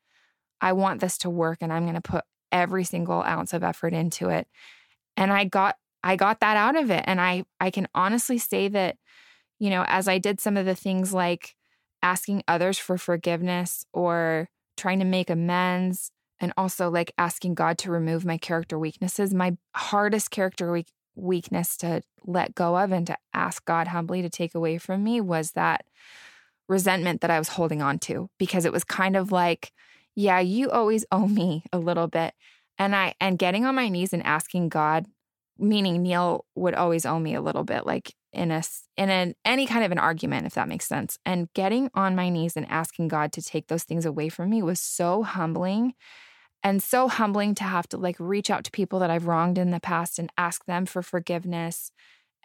i 0.60 0.74
want 0.74 1.00
this 1.00 1.16
to 1.18 1.30
work 1.30 1.58
and 1.62 1.72
i'm 1.72 1.84
going 1.84 1.94
to 1.94 2.02
put 2.02 2.24
every 2.52 2.84
single 2.84 3.22
ounce 3.22 3.54
of 3.54 3.64
effort 3.64 3.94
into 3.94 4.28
it. 4.28 4.46
And 5.16 5.32
i 5.32 5.44
got 5.44 5.76
I 6.04 6.16
got 6.16 6.40
that 6.40 6.58
out 6.58 6.76
of 6.76 6.90
it. 6.90 7.02
And 7.06 7.20
I 7.20 7.44
I 7.58 7.70
can 7.70 7.88
honestly 7.94 8.38
say 8.38 8.68
that, 8.68 8.96
you 9.58 9.70
know, 9.70 9.84
as 9.88 10.06
I 10.06 10.18
did 10.18 10.38
some 10.38 10.56
of 10.56 10.66
the 10.66 10.74
things 10.74 11.12
like 11.14 11.56
asking 12.02 12.44
others 12.46 12.78
for 12.78 12.98
forgiveness 12.98 13.86
or 13.92 14.48
trying 14.76 14.98
to 14.98 15.06
make 15.06 15.30
amends 15.30 16.10
and 16.38 16.52
also 16.58 16.90
like 16.90 17.12
asking 17.16 17.54
God 17.54 17.78
to 17.78 17.90
remove 17.90 18.26
my 18.26 18.36
character 18.36 18.78
weaknesses, 18.78 19.32
my 19.32 19.56
hardest 19.74 20.30
character 20.30 20.70
weak, 20.70 20.92
weakness 21.16 21.76
to 21.78 22.02
let 22.26 22.54
go 22.54 22.76
of 22.76 22.92
and 22.92 23.06
to 23.06 23.16
ask 23.32 23.64
God 23.64 23.88
humbly 23.88 24.20
to 24.20 24.28
take 24.28 24.54
away 24.54 24.76
from 24.76 25.02
me 25.02 25.22
was 25.22 25.52
that 25.52 25.86
resentment 26.68 27.22
that 27.22 27.30
I 27.30 27.38
was 27.38 27.48
holding 27.48 27.80
on 27.80 27.98
to 28.00 28.28
because 28.38 28.66
it 28.66 28.72
was 28.72 28.84
kind 28.84 29.16
of 29.16 29.32
like, 29.32 29.72
yeah, 30.14 30.40
you 30.40 30.70
always 30.70 31.06
owe 31.10 31.26
me 31.26 31.64
a 31.72 31.78
little 31.78 32.08
bit. 32.08 32.34
And 32.76 32.94
I 32.94 33.14
and 33.20 33.38
getting 33.38 33.64
on 33.64 33.74
my 33.74 33.88
knees 33.88 34.12
and 34.12 34.22
asking 34.24 34.68
God 34.68 35.06
meaning 35.58 36.02
Neil 36.02 36.44
would 36.54 36.74
always 36.74 37.06
owe 37.06 37.18
me 37.18 37.34
a 37.34 37.42
little 37.42 37.64
bit. 37.64 37.86
Like 37.86 38.14
in 38.32 38.50
a 38.50 38.62
in 38.96 39.10
an, 39.10 39.34
any 39.44 39.66
kind 39.66 39.84
of 39.84 39.92
an 39.92 39.98
argument 39.98 40.46
if 40.46 40.54
that 40.54 40.68
makes 40.68 40.86
sense 40.86 41.18
and 41.24 41.52
getting 41.54 41.88
on 41.94 42.16
my 42.16 42.28
knees 42.28 42.56
and 42.56 42.68
asking 42.68 43.06
god 43.06 43.32
to 43.32 43.40
take 43.40 43.68
those 43.68 43.84
things 43.84 44.04
away 44.04 44.28
from 44.28 44.50
me 44.50 44.60
was 44.60 44.80
so 44.80 45.22
humbling 45.22 45.94
and 46.64 46.82
so 46.82 47.08
humbling 47.08 47.54
to 47.54 47.62
have 47.62 47.86
to 47.90 47.98
like 47.98 48.16
reach 48.18 48.50
out 48.50 48.64
to 48.64 48.70
people 48.70 48.98
that 48.98 49.10
I've 49.10 49.26
wronged 49.26 49.58
in 49.58 49.70
the 49.70 49.78
past 49.78 50.18
and 50.18 50.32
ask 50.38 50.64
them 50.64 50.86
for 50.86 51.02
forgiveness 51.02 51.92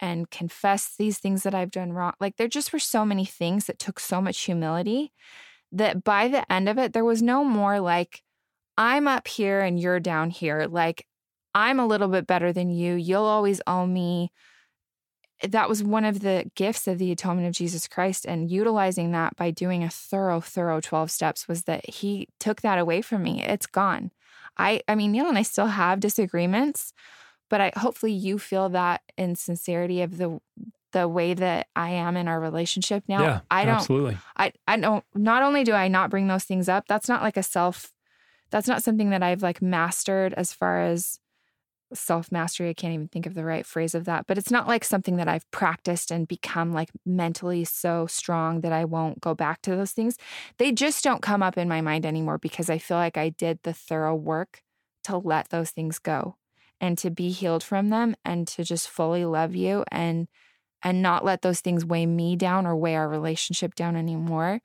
and 0.01 0.29
confess 0.29 0.93
these 0.97 1.17
things 1.17 1.43
that 1.43 1.55
I've 1.55 1.71
done 1.71 1.93
wrong. 1.93 2.13
Like 2.19 2.35
there 2.35 2.49
just 2.49 2.73
were 2.73 2.79
so 2.79 3.05
many 3.05 3.23
things 3.23 3.65
that 3.65 3.79
took 3.79 3.97
so 3.99 4.21
much 4.21 4.41
humility 4.41 5.13
that 5.71 6.03
by 6.03 6.27
the 6.27 6.49
end 6.51 6.67
of 6.67 6.77
it, 6.77 6.91
there 6.91 7.05
was 7.05 7.21
no 7.21 7.45
more 7.45 7.79
like, 7.79 8.21
I'm 8.77 9.07
up 9.07 9.27
here 9.27 9.61
and 9.61 9.79
you're 9.79 9.99
down 9.99 10.31
here. 10.31 10.67
Like, 10.69 11.05
I'm 11.53 11.79
a 11.79 11.87
little 11.87 12.07
bit 12.07 12.27
better 12.27 12.53
than 12.53 12.69
you. 12.69 12.95
You'll 12.95 13.23
always 13.23 13.61
owe 13.67 13.85
me. 13.85 14.31
That 15.47 15.69
was 15.69 15.83
one 15.83 16.05
of 16.05 16.19
the 16.19 16.51
gifts 16.55 16.87
of 16.87 16.97
the 16.97 17.11
atonement 17.11 17.47
of 17.47 17.53
Jesus 17.53 17.87
Christ. 17.87 18.25
And 18.25 18.51
utilizing 18.51 19.11
that 19.11 19.35
by 19.35 19.51
doing 19.51 19.83
a 19.83 19.89
thorough, 19.89 20.41
thorough 20.41 20.81
12 20.81 21.09
steps 21.09 21.47
was 21.47 21.63
that 21.63 21.89
he 21.89 22.27
took 22.39 22.61
that 22.61 22.77
away 22.77 23.01
from 23.01 23.23
me. 23.23 23.43
It's 23.43 23.65
gone. 23.65 24.11
I, 24.57 24.81
I 24.87 24.95
mean, 24.95 25.11
Neil 25.11 25.29
and 25.29 25.37
I 25.37 25.43
still 25.43 25.67
have 25.67 26.01
disagreements, 26.01 26.93
but 27.49 27.61
I 27.61 27.71
hopefully 27.77 28.11
you 28.11 28.37
feel 28.37 28.69
that 28.69 29.01
in 29.17 29.35
sincerity 29.35 30.01
of 30.01 30.17
the 30.17 30.39
the 30.91 31.07
way 31.07 31.35
that 31.35 31.67
I 31.75 31.91
am 31.91 32.17
in 32.17 32.27
our 32.27 32.39
relationship 32.39 33.03
now. 33.07 33.21
Yeah, 33.21 33.39
I 33.51 33.63
don't 33.63 33.75
absolutely. 33.75 34.17
I 34.35 34.51
I 34.67 34.77
don't 34.77 35.05
not 35.13 35.43
only 35.43 35.63
do 35.63 35.73
I 35.73 35.87
not 35.87 36.09
bring 36.09 36.27
those 36.27 36.43
things 36.43 36.67
up, 36.67 36.85
that's 36.87 37.07
not 37.07 37.21
like 37.21 37.37
a 37.37 37.43
self 37.43 37.93
that's 38.51 38.67
not 38.67 38.83
something 38.83 39.11
that 39.11 39.23
I've 39.23 39.43
like 39.43 39.61
mastered 39.61 40.33
as 40.33 40.53
far 40.53 40.81
as 40.81 41.19
self 41.93 42.31
mastery. 42.31 42.69
I 42.69 42.73
can't 42.73 42.93
even 42.93 43.07
think 43.07 43.25
of 43.25 43.33
the 43.33 43.43
right 43.43 43.65
phrase 43.65 43.95
of 43.95 44.05
that, 44.05 44.27
but 44.27 44.37
it's 44.37 44.51
not 44.51 44.67
like 44.67 44.83
something 44.83 45.17
that 45.17 45.27
I've 45.27 45.49
practiced 45.51 46.11
and 46.11 46.27
become 46.27 46.73
like 46.73 46.89
mentally 47.05 47.65
so 47.65 48.07
strong 48.07 48.61
that 48.61 48.71
I 48.71 48.85
won't 48.85 49.21
go 49.21 49.33
back 49.33 49.61
to 49.63 49.75
those 49.75 49.91
things. 49.91 50.17
They 50.57 50.71
just 50.71 51.03
don't 51.03 51.21
come 51.21 51.43
up 51.43 51.57
in 51.57 51.67
my 51.67 51.81
mind 51.81 52.05
anymore 52.05 52.37
because 52.37 52.69
I 52.69 52.77
feel 52.77 52.97
like 52.97 53.17
I 53.17 53.29
did 53.29 53.59
the 53.63 53.73
thorough 53.73 54.15
work 54.15 54.61
to 55.05 55.17
let 55.17 55.49
those 55.49 55.71
things 55.71 55.99
go 55.99 56.35
and 56.81 56.97
to 56.97 57.09
be 57.09 57.29
healed 57.29 57.63
from 57.63 57.89
them 57.89 58.15
and 58.23 58.47
to 58.49 58.63
just 58.63 58.87
fully 58.87 59.25
love 59.25 59.55
you 59.55 59.83
and 59.91 60.27
and 60.81 61.01
not 61.01 61.25
let 61.25 61.41
those 61.41 61.59
things 61.59 61.83
weigh 61.83 62.05
me 62.05 62.37
down 62.37 62.65
or 62.65 62.75
weigh 62.75 62.95
our 62.95 63.09
relationship 63.09 63.75
down 63.75 63.97
anymore. 63.97 64.61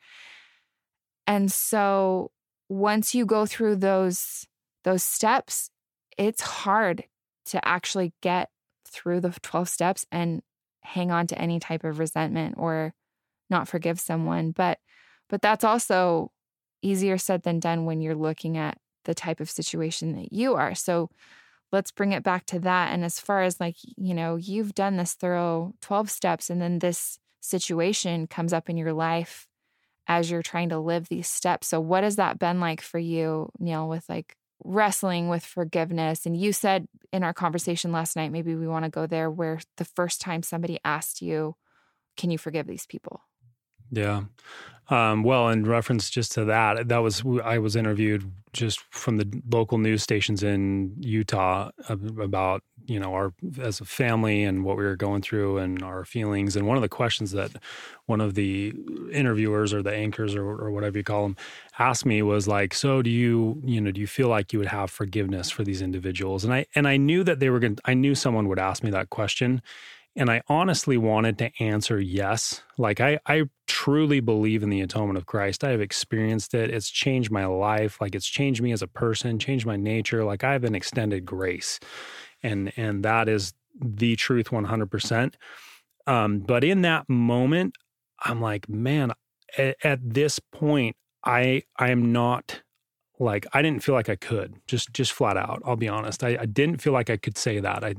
And 1.27 1.51
so 1.51 2.31
once 2.69 3.15
you 3.15 3.27
go 3.27 3.47
through 3.47 3.77
those 3.77 4.47
those 4.85 5.03
steps, 5.03 5.71
it's 6.17 6.43
hard 6.43 7.05
to 7.47 7.67
actually 7.67 8.13
get 8.21 8.51
through 8.87 9.21
the 9.21 9.31
12 9.43 9.69
steps 9.69 10.07
and 10.13 10.43
hang 10.83 11.11
on 11.11 11.27
to 11.27 11.39
any 11.39 11.59
type 11.59 11.85
of 11.85 11.99
resentment 11.99 12.55
or 12.59 12.95
not 13.51 13.69
forgive 13.69 14.01
someone. 14.01 14.53
But 14.53 14.79
but 15.29 15.43
that's 15.43 15.65
also 15.65 16.31
easier 16.83 17.19
said 17.19 17.43
than 17.43 17.61
done 17.61 17.87
when 17.87 18.01
you're 18.01 18.15
looking 18.15 18.59
at 18.59 18.79
the 19.05 19.15
type 19.15 19.41
of 19.41 19.51
situation 19.51 20.13
that 20.13 20.33
you 20.33 20.55
are. 20.55 20.75
So 20.75 21.11
let's 21.73 21.91
bring 21.91 22.13
it 22.13 22.23
back 22.23 22.47
to 22.47 22.59
that. 22.61 22.93
And 22.93 23.05
as 23.05 23.19
far 23.19 23.43
as 23.43 23.59
like, 23.59 23.77
you 23.97 24.15
know, 24.15 24.37
you've 24.37 24.75
done 24.75 24.97
this 24.97 25.15
thorough 25.15 25.75
12 25.81 26.11
steps 26.11 26.51
and 26.51 26.61
then 26.61 26.79
this 26.79 27.19
situation 27.41 28.27
comes 28.27 28.53
up 28.53 28.71
in 28.71 28.77
your 28.77 28.93
life 28.93 29.47
as 30.07 30.31
you're 30.31 30.43
trying 30.43 30.69
to 30.69 30.79
live 30.79 31.09
these 31.09 31.29
steps. 31.29 31.69
So 31.69 31.81
what 31.81 32.05
has 32.05 32.17
that 32.17 32.39
been 32.39 32.61
like 32.61 32.81
for 32.81 32.99
you, 32.99 33.51
Neil, 33.59 33.89
with 33.89 34.05
like 34.09 34.37
wrestling 34.63 35.29
with 35.29 35.45
forgiveness? 35.45 36.27
And 36.27 36.37
you 36.37 36.53
said 36.53 36.87
in 37.13 37.25
our 37.25 37.35
conversation 37.35 37.93
last 37.93 38.17
night, 38.17 38.33
maybe 38.33 38.55
we 38.55 38.69
want 38.69 38.85
to 38.85 38.91
go 38.91 39.07
there 39.07 39.31
where 39.31 39.61
the 39.77 39.85
first 39.85 40.21
time 40.21 40.43
somebody 40.43 40.79
asked 40.85 41.23
you, 41.23 41.57
can 42.17 42.31
you 42.31 42.39
forgive 42.39 42.67
these 42.67 42.87
people? 42.87 43.23
Yeah. 43.95 44.23
Um, 44.91 45.23
well, 45.23 45.49
in 45.49 45.65
reference 45.65 46.11
just 46.11 46.33
to 46.33 46.45
that, 46.47 46.89
that 46.89 46.99
was 46.99 47.23
I 47.45 47.59
was 47.59 47.77
interviewed 47.77 48.31
just 48.53 48.81
from 48.91 49.17
the 49.19 49.43
local 49.51 49.79
news 49.79 50.03
stations 50.03 50.43
in 50.43 50.95
Utah 51.01 51.71
about 51.89 52.63
you 52.87 53.01
know 53.01 53.15
our 53.15 53.35
as 53.61 53.81
a 53.81 53.87
family 53.87 54.45
and 54.45 54.65
what 54.65 54.77
we 54.77 54.85
were 54.85 54.97
going 54.97 55.23
through 55.23 55.59
and 55.59 55.83
our 55.83 56.05
feelings. 56.05 56.57
And 56.57 56.67
one 56.67 56.77
of 56.77 56.83
the 56.83 56.91
questions 56.91 57.33
that 57.33 57.53
one 58.07 58.21
of 58.21 58.35
the 58.35 58.75
interviewers 59.13 59.75
or 59.75 59.83
the 59.83 59.95
anchors 59.95 60.35
or, 60.35 60.45
or 60.47 60.71
whatever 60.71 60.99
you 60.99 61.05
call 61.05 61.25
them 61.25 61.37
asked 61.79 62.07
me 62.07 62.23
was 62.23 62.49
like, 62.49 62.75
"So 62.75 63.03
do 63.03 63.11
you 63.11 63.63
you 63.65 63.81
know 63.81 63.93
do 63.93 64.01
you 64.01 64.09
feel 64.09 64.29
like 64.29 64.53
you 64.53 64.59
would 64.61 64.69
have 64.69 64.91
forgiveness 64.91 65.51
for 65.51 65.65
these 65.65 65.83
individuals?" 65.83 66.45
And 66.45 66.55
I 66.55 66.67
and 66.75 66.89
I 66.89 66.99
knew 66.99 67.25
that 67.25 67.41
they 67.41 67.51
were 67.51 67.61
going. 67.61 67.79
I 67.87 67.95
knew 67.95 68.15
someone 68.15 68.49
would 68.49 68.61
ask 68.61 68.85
me 68.85 68.91
that 68.93 69.11
question. 69.11 69.63
And 70.17 70.31
I 70.31 70.43
honestly 70.49 70.97
wanted 70.97 71.39
to 71.39 71.51
answer 71.59 71.99
yes. 71.99 72.63
Like, 72.79 73.01
I, 73.01 73.19
I 73.27 73.45
truly 73.67 74.21
believe 74.21 74.63
in 74.63 74.71
the 74.71 74.81
atonement 74.81 75.19
of 75.19 75.27
Christ. 75.27 75.65
I 75.65 75.71
have 75.71 75.81
experienced 75.81 76.55
it. 76.55 76.71
It's 76.71 76.89
changed 76.89 77.33
my 77.33 77.47
life. 77.47 78.01
Like, 78.01 78.15
it's 78.15 78.29
changed 78.29 78.63
me 78.63 78.71
as 78.71 78.83
a 78.83 78.87
person, 78.87 79.39
changed 79.39 79.67
my 79.67 79.77
nature. 79.77 80.25
Like, 80.25 80.45
I 80.45 80.53
have 80.53 80.65
an 80.65 80.75
extended 80.75 81.25
grace. 81.25 81.81
And, 82.43 82.73
and 82.77 83.05
that 83.05 83.29
is 83.29 83.55
the 83.81 84.15
truth 84.15 84.51
100%. 84.51 85.35
Um, 86.07 86.41
but 86.41 86.63
in 86.63 86.83
that 86.83 87.09
moment, 87.09 87.77
I'm 88.21 88.41
like, 88.41 88.69
man, 88.69 89.13
at, 89.59 89.77
at 89.83 89.99
this 90.03 90.39
point, 90.39 90.97
I, 91.25 91.63
I 91.77 91.91
am 91.91 92.13
not 92.13 92.63
like 93.19 93.47
I 93.53 93.63
didn't 93.63 93.83
feel 93.83 93.95
like 93.95 94.09
I 94.09 94.17
could 94.17 94.55
just 94.67 94.93
just 94.93 95.13
flat 95.13 95.37
out. 95.37 95.63
I'll 95.65 95.77
be 95.77 95.89
honest. 95.89 96.25
I, 96.25 96.37
I, 96.41 96.47
didn't 96.47 96.79
feel 96.79 96.93
like 96.93 97.11
I 97.11 97.17
could 97.17 97.39
say 97.39 97.61
that. 97.61 97.85
I 97.85 97.95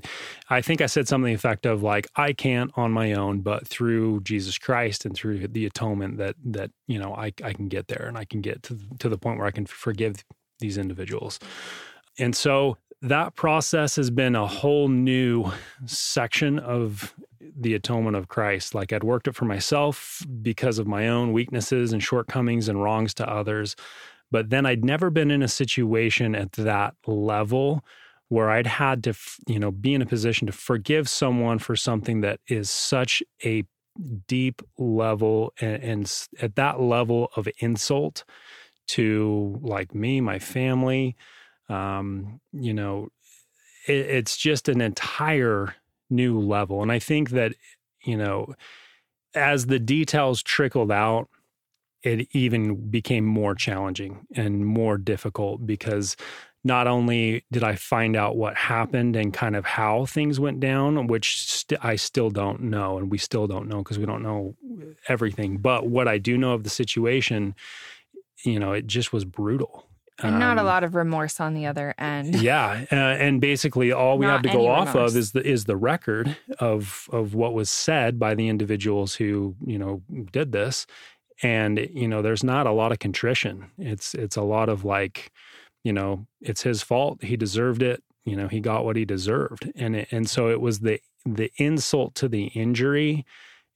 I 0.49 0.61
think 0.61 0.81
I 0.81 0.87
said 0.87 1.07
something 1.07 1.33
effective 1.33 1.81
like 1.81 2.07
I 2.15 2.33
can't 2.33 2.71
on 2.75 2.91
my 2.91 3.13
own, 3.13 3.41
but 3.41 3.67
through 3.67 4.21
Jesus 4.21 4.57
Christ 4.57 5.05
and 5.05 5.15
through 5.15 5.47
the 5.47 5.65
atonement 5.65 6.17
that 6.17 6.35
that 6.43 6.71
you 6.87 6.99
know 6.99 7.15
I 7.15 7.31
I 7.43 7.53
can 7.53 7.69
get 7.69 7.87
there 7.87 8.05
and 8.07 8.17
I 8.17 8.25
can 8.25 8.41
get 8.41 8.63
to 8.63 8.77
to 8.99 9.09
the 9.09 9.17
point 9.17 9.37
where 9.37 9.47
I 9.47 9.51
can 9.51 9.65
forgive 9.65 10.25
these 10.59 10.77
individuals. 10.77 11.39
And 12.19 12.35
so 12.35 12.77
that 13.01 13.35
process 13.35 13.95
has 13.97 14.09
been 14.09 14.35
a 14.35 14.47
whole 14.47 14.87
new 14.87 15.51
section 15.85 16.59
of 16.59 17.13
the 17.57 17.73
atonement 17.73 18.15
of 18.15 18.27
Christ. 18.27 18.73
Like 18.73 18.91
I'd 18.91 19.03
worked 19.03 19.27
it 19.27 19.35
for 19.35 19.45
myself 19.45 20.25
because 20.41 20.79
of 20.79 20.87
my 20.87 21.07
own 21.07 21.31
weaknesses 21.31 21.93
and 21.93 22.01
shortcomings 22.01 22.67
and 22.67 22.81
wrongs 22.81 23.13
to 23.15 23.29
others. 23.29 23.75
But 24.35 24.49
then 24.49 24.65
I'd 24.65 24.83
never 24.83 25.09
been 25.09 25.31
in 25.31 25.41
a 25.41 25.47
situation 25.47 26.35
at 26.35 26.51
that 26.51 26.95
level 27.07 27.85
where 28.27 28.49
I'd 28.49 28.67
had 28.67 29.01
to, 29.05 29.13
you 29.47 29.59
know, 29.59 29.71
be 29.71 29.93
in 29.93 30.01
a 30.01 30.05
position 30.05 30.45
to 30.47 30.51
forgive 30.51 31.07
someone 31.07 31.57
for 31.57 31.77
something 31.77 32.19
that 32.19 32.41
is 32.49 32.69
such 32.69 33.23
a 33.45 33.63
deep 34.27 34.61
level 34.77 35.53
and, 35.61 35.81
and 35.81 36.27
at 36.41 36.57
that 36.57 36.81
level 36.81 37.31
of 37.37 37.47
insult 37.59 38.25
to 38.87 39.57
like 39.61 39.95
me, 39.95 40.19
my 40.19 40.37
family. 40.37 41.15
Um, 41.69 42.41
you 42.51 42.73
know, 42.73 43.07
it, 43.87 43.93
it's 43.93 44.35
just 44.35 44.67
an 44.67 44.81
entire 44.81 45.75
new 46.09 46.41
level. 46.41 46.81
And 46.81 46.91
I 46.91 46.99
think 46.99 47.29
that, 47.29 47.53
you 48.03 48.17
know, 48.17 48.53
as 49.33 49.67
the 49.67 49.79
details 49.79 50.43
trickled 50.43 50.91
out, 50.91 51.29
it 52.05 52.27
even 52.31 52.89
became 52.89 53.25
more 53.25 53.55
challenging 53.55 54.25
and 54.35 54.65
more 54.65 54.97
difficult 54.97 55.65
because 55.65 56.15
not 56.63 56.87
only 56.87 57.45
did 57.51 57.63
I 57.63 57.75
find 57.75 58.15
out 58.15 58.37
what 58.37 58.55
happened 58.55 59.15
and 59.15 59.33
kind 59.33 59.55
of 59.55 59.65
how 59.65 60.05
things 60.05 60.39
went 60.39 60.59
down, 60.59 61.07
which 61.07 61.47
st- 61.47 61.83
I 61.83 61.95
still 61.95 62.31
don't 62.31 62.61
know, 62.61 62.97
and 62.97 63.11
we 63.11 63.19
still 63.19 63.45
don't 63.45 63.67
know 63.67 63.77
because 63.77 63.99
we 63.99 64.05
don't 64.05 64.23
know 64.23 64.55
everything. 65.07 65.57
But 65.57 65.87
what 65.87 66.07
I 66.07 66.17
do 66.17 66.37
know 66.37 66.53
of 66.53 66.63
the 66.63 66.71
situation, 66.71 67.53
you 68.43 68.59
know, 68.59 68.73
it 68.73 68.87
just 68.87 69.13
was 69.13 69.25
brutal. 69.25 69.85
And 70.19 70.39
not 70.39 70.57
a 70.57 70.61
um, 70.61 70.65
lot 70.65 70.83
of 70.83 70.95
remorse 70.95 71.41
on 71.41 71.53
the 71.53 71.65
other 71.65 71.93
end. 71.97 72.35
Yeah, 72.35 72.85
uh, 72.89 72.95
and 72.95 73.41
basically 73.41 73.91
all 73.91 74.17
we 74.17 74.25
not 74.25 74.31
have 74.31 74.41
to 74.43 74.57
go 74.57 74.67
off 74.67 74.95
of 74.95 75.15
is 75.15 75.33
the 75.33 75.45
is 75.45 75.65
the 75.65 75.75
record 75.75 76.37
of 76.59 77.09
of 77.11 77.35
what 77.35 77.53
was 77.53 77.69
said 77.69 78.17
by 78.17 78.33
the 78.33 78.47
individuals 78.47 79.15
who 79.15 79.55
you 79.65 79.77
know 79.77 80.01
did 80.31 80.53
this, 80.53 80.87
and 81.41 81.87
you 81.93 82.07
know 82.07 82.21
there's 82.21 82.43
not 82.43 82.67
a 82.67 82.71
lot 82.71 82.91
of 82.91 82.99
contrition 82.99 83.69
it's 83.77 84.13
it's 84.13 84.35
a 84.35 84.41
lot 84.41 84.69
of 84.69 84.85
like 84.85 85.31
you 85.83 85.91
know 85.91 86.25
it's 86.41 86.63
his 86.63 86.81
fault 86.81 87.23
he 87.23 87.35
deserved 87.35 87.81
it 87.81 88.03
you 88.25 88.35
know 88.35 88.47
he 88.47 88.59
got 88.59 88.85
what 88.85 88.95
he 88.95 89.05
deserved 89.05 89.71
and 89.75 89.95
it, 89.95 90.07
and 90.11 90.29
so 90.29 90.49
it 90.49 90.61
was 90.61 90.79
the 90.79 90.99
the 91.25 91.51
insult 91.57 92.15
to 92.15 92.27
the 92.27 92.45
injury 92.47 93.25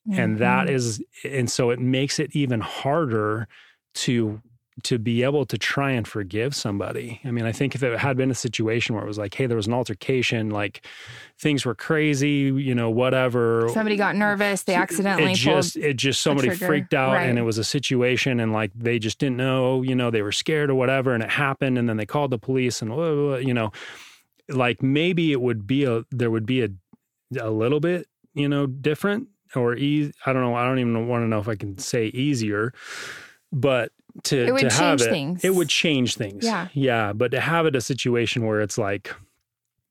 mm-hmm. 0.08 0.20
and 0.20 0.38
that 0.38 0.68
mm-hmm. 0.68 1.28
and 1.28 1.52
so 1.52 1.70
it 1.70 1.80
makes 1.80 2.20
it 2.20 2.36
even 2.36 2.62
harder 2.62 3.48
to 3.94 4.42
to 4.84 5.00
be 5.00 5.24
able 5.24 5.46
to 5.46 5.58
try 5.58 5.92
and 5.92 6.08
forgive 6.08 6.56
somebody. 6.56 7.20
I 7.24 7.32
mean, 7.32 7.46
I 7.46 7.52
think 7.52 7.76
if 7.76 7.84
it 7.84 7.98
had 8.00 8.18
been 8.18 8.32
a 8.32 8.36
situation 8.36 8.96
where 8.96 9.04
it 9.04 9.08
was 9.08 9.18
like, 9.18 9.34
hey, 9.34 9.46
there 9.46 9.58
was 9.58 9.68
an 9.68 9.74
altercation, 9.74 10.50
like 10.50 10.86
things 11.38 11.66
were 11.66 11.76
crazy, 11.76 12.52
you 12.56 12.76
know, 12.76 12.90
whatever. 12.90 13.70
Somebody 13.74 13.96
got 13.96 14.16
nervous, 14.16 14.64
they 14.64 14.76
accidentally 14.76 15.34
it 15.34 15.36
just 15.36 15.76
it 15.76 15.98
just 15.98 16.22
somebody 16.22 16.50
freaked 16.50 16.94
out 16.94 17.14
right. 17.14 17.30
and 17.30 17.38
it 17.40 17.44
was 17.44 17.58
a 17.58 17.64
situation 17.64 18.40
and 18.40 18.54
like 18.54 18.72
they 18.76 19.00
just 19.00 19.20
didn't 19.20 19.38
know, 19.38 19.82
you 19.82 19.96
know, 19.96 20.12
they 20.12 20.22
were 20.22 20.32
scared 20.32 20.70
or 20.70 20.76
whatever 20.76 21.14
and 21.14 21.24
it 21.24 21.30
happened 21.30 21.78
and 21.78 21.88
then 21.88 21.98
they 21.98 22.06
called 22.06 22.32
the 22.32 22.40
police 22.40 22.82
and 22.82 22.92
you 23.46 23.54
know, 23.54 23.72
like 24.50 24.82
maybe 24.82 25.32
it 25.32 25.42
would 25.42 25.68
be 25.68 25.84
a 25.84 26.04
there 26.12 26.32
would 26.32 26.46
be 26.46 26.64
a 26.64 26.70
a 27.40 27.52
little 27.52 27.80
bit, 27.80 28.08
you 28.34 28.50
know, 28.50 28.66
different 28.66 29.28
or 29.56 29.76
easy. 29.76 30.12
I 30.26 30.34
don't 30.34 30.42
know. 30.42 30.56
I 30.56 30.66
don't 30.66 30.80
even 30.80 31.08
want 31.08 31.24
to 31.24 31.28
know 31.28 31.40
if 31.40 31.48
I 31.48 31.56
can 31.56 31.78
say 31.78 32.08
easier, 32.08 32.74
but 33.52 33.92
to 34.24 34.46
It 34.48 34.52
would 34.52 34.60
to 34.62 34.70
have 34.70 34.80
change 34.80 35.02
it, 35.02 35.10
things. 35.10 35.44
it 35.44 35.56
would 35.56 35.70
change 35.70 36.16
things. 36.16 36.44
Yeah. 36.46 36.68
yeah. 36.74 37.14
But 37.14 37.32
to 37.32 37.40
have 37.40 37.66
it 37.66 37.76
a 37.76 37.82
situation 37.82 38.46
where 38.46 38.62
it's 38.62 38.78
like, 38.78 39.14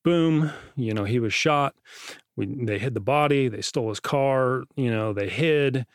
boom, 0.04 0.50
you 0.76 0.94
know, 0.94 1.04
he 1.04 1.18
was 1.18 1.34
shot. 1.34 1.74
We, 2.36 2.46
they 2.46 2.78
hid 2.78 2.94
the 2.94 3.00
body. 3.00 3.48
They 3.48 3.62
stole 3.62 3.88
his 3.88 4.00
car. 4.00 4.64
You 4.76 4.90
know, 4.90 5.12
they 5.12 5.28
hid. 5.28 5.86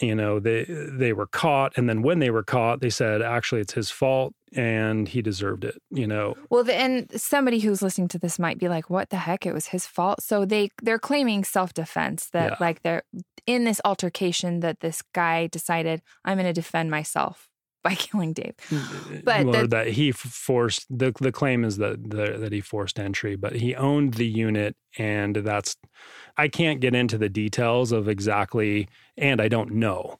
You 0.00 0.14
know, 0.14 0.38
they 0.40 0.64
they 0.68 1.12
were 1.12 1.26
caught, 1.26 1.76
and 1.76 1.88
then 1.88 2.02
when 2.02 2.18
they 2.18 2.30
were 2.30 2.42
caught, 2.44 2.80
they 2.80 2.90
said 2.90 3.22
actually 3.22 3.60
it's 3.60 3.72
his 3.74 3.90
fault 3.90 4.34
and 4.54 5.06
he 5.08 5.20
deserved 5.20 5.64
it. 5.64 5.76
You 5.90 6.06
know, 6.06 6.36
Well, 6.50 6.64
the, 6.64 6.74
and 6.74 7.20
somebody 7.20 7.58
who's 7.58 7.82
listening 7.82 8.08
to 8.08 8.18
this 8.18 8.38
might 8.38 8.58
be 8.58 8.68
like, 8.68 8.88
"What 8.90 9.10
the 9.10 9.16
heck? 9.16 9.44
It 9.46 9.52
was 9.52 9.66
his 9.66 9.86
fault." 9.86 10.22
So 10.22 10.44
they 10.44 10.70
they're 10.82 10.98
claiming 10.98 11.44
self 11.44 11.74
defense 11.74 12.30
that 12.30 12.52
Yeah. 12.52 12.56
like 12.60 12.82
they're 12.82 13.02
in 13.46 13.64
this 13.64 13.80
altercation 13.84 14.60
that 14.60 14.80
this 14.80 15.02
guy 15.14 15.46
decided 15.48 16.02
I'm 16.24 16.36
going 16.36 16.46
to 16.46 16.52
defend 16.52 16.90
myself 16.90 17.48
by 17.82 17.94
killing 17.94 18.32
Dave. 18.32 18.54
Mm, 18.70 19.24
but 19.24 19.46
or 19.46 19.52
the- 19.62 19.68
that 19.68 19.86
he 19.88 20.12
forced 20.12 20.86
the 20.90 21.12
the 21.20 21.32
claim 21.32 21.64
is 21.64 21.76
that 21.78 22.10
the, 22.10 22.38
that 22.38 22.52
he 22.52 22.60
forced 22.60 22.98
entry, 22.98 23.36
but 23.36 23.54
he 23.54 23.74
owned 23.74 24.14
the 24.14 24.26
unit, 24.26 24.76
and 24.98 25.36
that's 25.36 25.76
I 26.36 26.48
can't 26.48 26.80
get 26.80 26.94
into 26.94 27.18
the 27.18 27.28
details 27.28 27.92
of 27.92 28.08
exactly, 28.08 28.88
and 29.16 29.40
I 29.40 29.48
don't 29.48 29.72
know. 29.72 30.18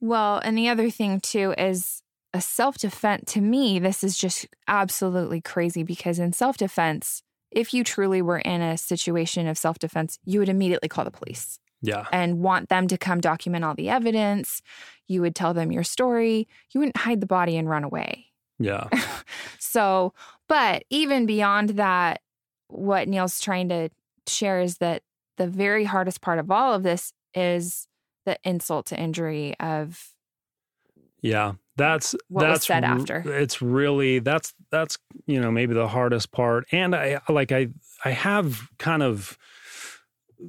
Well, 0.00 0.38
and 0.38 0.56
the 0.56 0.68
other 0.68 0.90
thing 0.90 1.20
too 1.20 1.54
is 1.56 2.02
a 2.34 2.40
self 2.40 2.78
defense. 2.78 3.32
To 3.32 3.40
me, 3.40 3.78
this 3.78 4.04
is 4.04 4.16
just 4.16 4.46
absolutely 4.68 5.40
crazy 5.40 5.82
because 5.82 6.18
in 6.18 6.32
self 6.32 6.56
defense, 6.56 7.22
if 7.50 7.72
you 7.72 7.84
truly 7.84 8.20
were 8.22 8.38
in 8.38 8.60
a 8.60 8.76
situation 8.76 9.46
of 9.46 9.56
self 9.58 9.78
defense, 9.78 10.18
you 10.24 10.40
would 10.40 10.48
immediately 10.48 10.88
call 10.88 11.04
the 11.04 11.10
police. 11.10 11.58
Yeah, 11.86 12.06
and 12.12 12.40
want 12.40 12.68
them 12.68 12.88
to 12.88 12.98
come 12.98 13.20
document 13.20 13.64
all 13.64 13.74
the 13.74 13.88
evidence. 13.88 14.62
You 15.06 15.20
would 15.22 15.34
tell 15.34 15.54
them 15.54 15.70
your 15.70 15.84
story. 15.84 16.48
You 16.72 16.80
wouldn't 16.80 16.96
hide 16.96 17.20
the 17.20 17.26
body 17.26 17.56
and 17.56 17.68
run 17.68 17.84
away. 17.84 18.26
yeah, 18.58 18.88
So, 19.58 20.14
but 20.48 20.84
even 20.90 21.26
beyond 21.26 21.70
that, 21.70 22.22
what 22.68 23.08
Neil's 23.08 23.40
trying 23.40 23.68
to 23.68 23.90
share 24.26 24.60
is 24.60 24.78
that 24.78 25.02
the 25.36 25.46
very 25.46 25.84
hardest 25.84 26.20
part 26.20 26.38
of 26.38 26.50
all 26.50 26.74
of 26.74 26.82
this 26.82 27.12
is 27.34 27.86
the 28.24 28.38
insult 28.42 28.86
to 28.86 28.98
injury 28.98 29.54
of 29.60 30.14
yeah. 31.20 31.52
That's 31.76 32.14
What 32.28 32.44
that's 32.44 32.66
said 32.66 32.84
after. 32.84 33.22
It's 33.26 33.60
really 33.60 34.18
that's 34.18 34.54
that's 34.70 34.96
you 35.26 35.40
know 35.40 35.50
maybe 35.50 35.74
the 35.74 35.88
hardest 35.88 36.32
part, 36.32 36.64
and 36.72 36.94
I 36.94 37.20
like 37.28 37.52
I 37.52 37.68
I 38.04 38.12
have 38.12 38.68
kind 38.78 39.02
of 39.02 39.36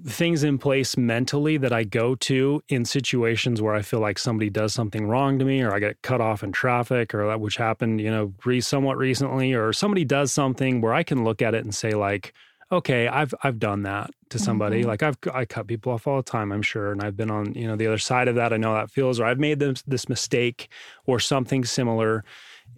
things 0.06 0.44
in 0.44 0.58
place 0.58 0.98
mentally 0.98 1.58
that 1.58 1.72
I 1.72 1.84
go 1.84 2.16
to 2.16 2.62
in 2.68 2.86
situations 2.86 3.62
where 3.62 3.74
I 3.74 3.82
feel 3.82 4.00
like 4.00 4.20
somebody 4.20 4.50
does 4.50 4.74
something 4.74 5.08
wrong 5.08 5.40
to 5.40 5.46
me 5.46 5.62
or 5.62 5.74
I 5.74 5.80
get 5.80 6.02
cut 6.02 6.22
off 6.22 6.44
in 6.44 6.52
traffic 6.52 7.14
or 7.14 7.28
that 7.28 7.40
which 7.40 7.58
happened, 7.58 8.02
you 8.02 8.12
know, 8.12 8.34
re- 8.46 8.62
somewhat 8.62 8.98
recently 8.98 9.54
or 9.54 9.72
somebody 9.74 10.04
does 10.04 10.34
something 10.34 10.82
where 10.82 10.94
I 10.94 11.04
can 11.04 11.24
look 11.24 11.42
at 11.42 11.56
it 11.56 11.64
and 11.64 11.74
say 11.74 11.92
like, 11.92 12.34
okay, 12.72 13.08
I've 13.08 13.34
I've 13.44 13.60
done 13.60 13.84
that 13.84 14.12
to 14.30 14.40
somebody. 14.40 14.84
Mhm. 14.84 14.88
Like 14.88 15.04
I've 15.04 15.18
I 15.34 15.46
cut 15.46 15.68
people 15.68 15.94
off 15.94 16.06
all 16.06 16.18
the 16.18 16.24
time, 16.24 16.52
I'm 16.52 16.62
sure, 16.62 16.92
and 16.92 17.02
I've 17.02 17.16
been 17.16 17.32
on, 17.32 17.54
you 17.54 17.66
know, 17.66 17.78
the 17.78 17.88
other 17.88 17.98
side 17.98 18.28
of 18.28 18.36
that. 18.36 18.52
I 18.52 18.58
know 18.58 18.74
that 18.74 18.92
feels 18.92 19.20
or 19.22 19.26
I've 19.26 19.40
made 19.40 19.60
this 19.60 19.84
this 19.84 20.10
mistake 20.10 20.68
or 21.06 21.20
something 21.20 21.64
similar. 21.64 22.26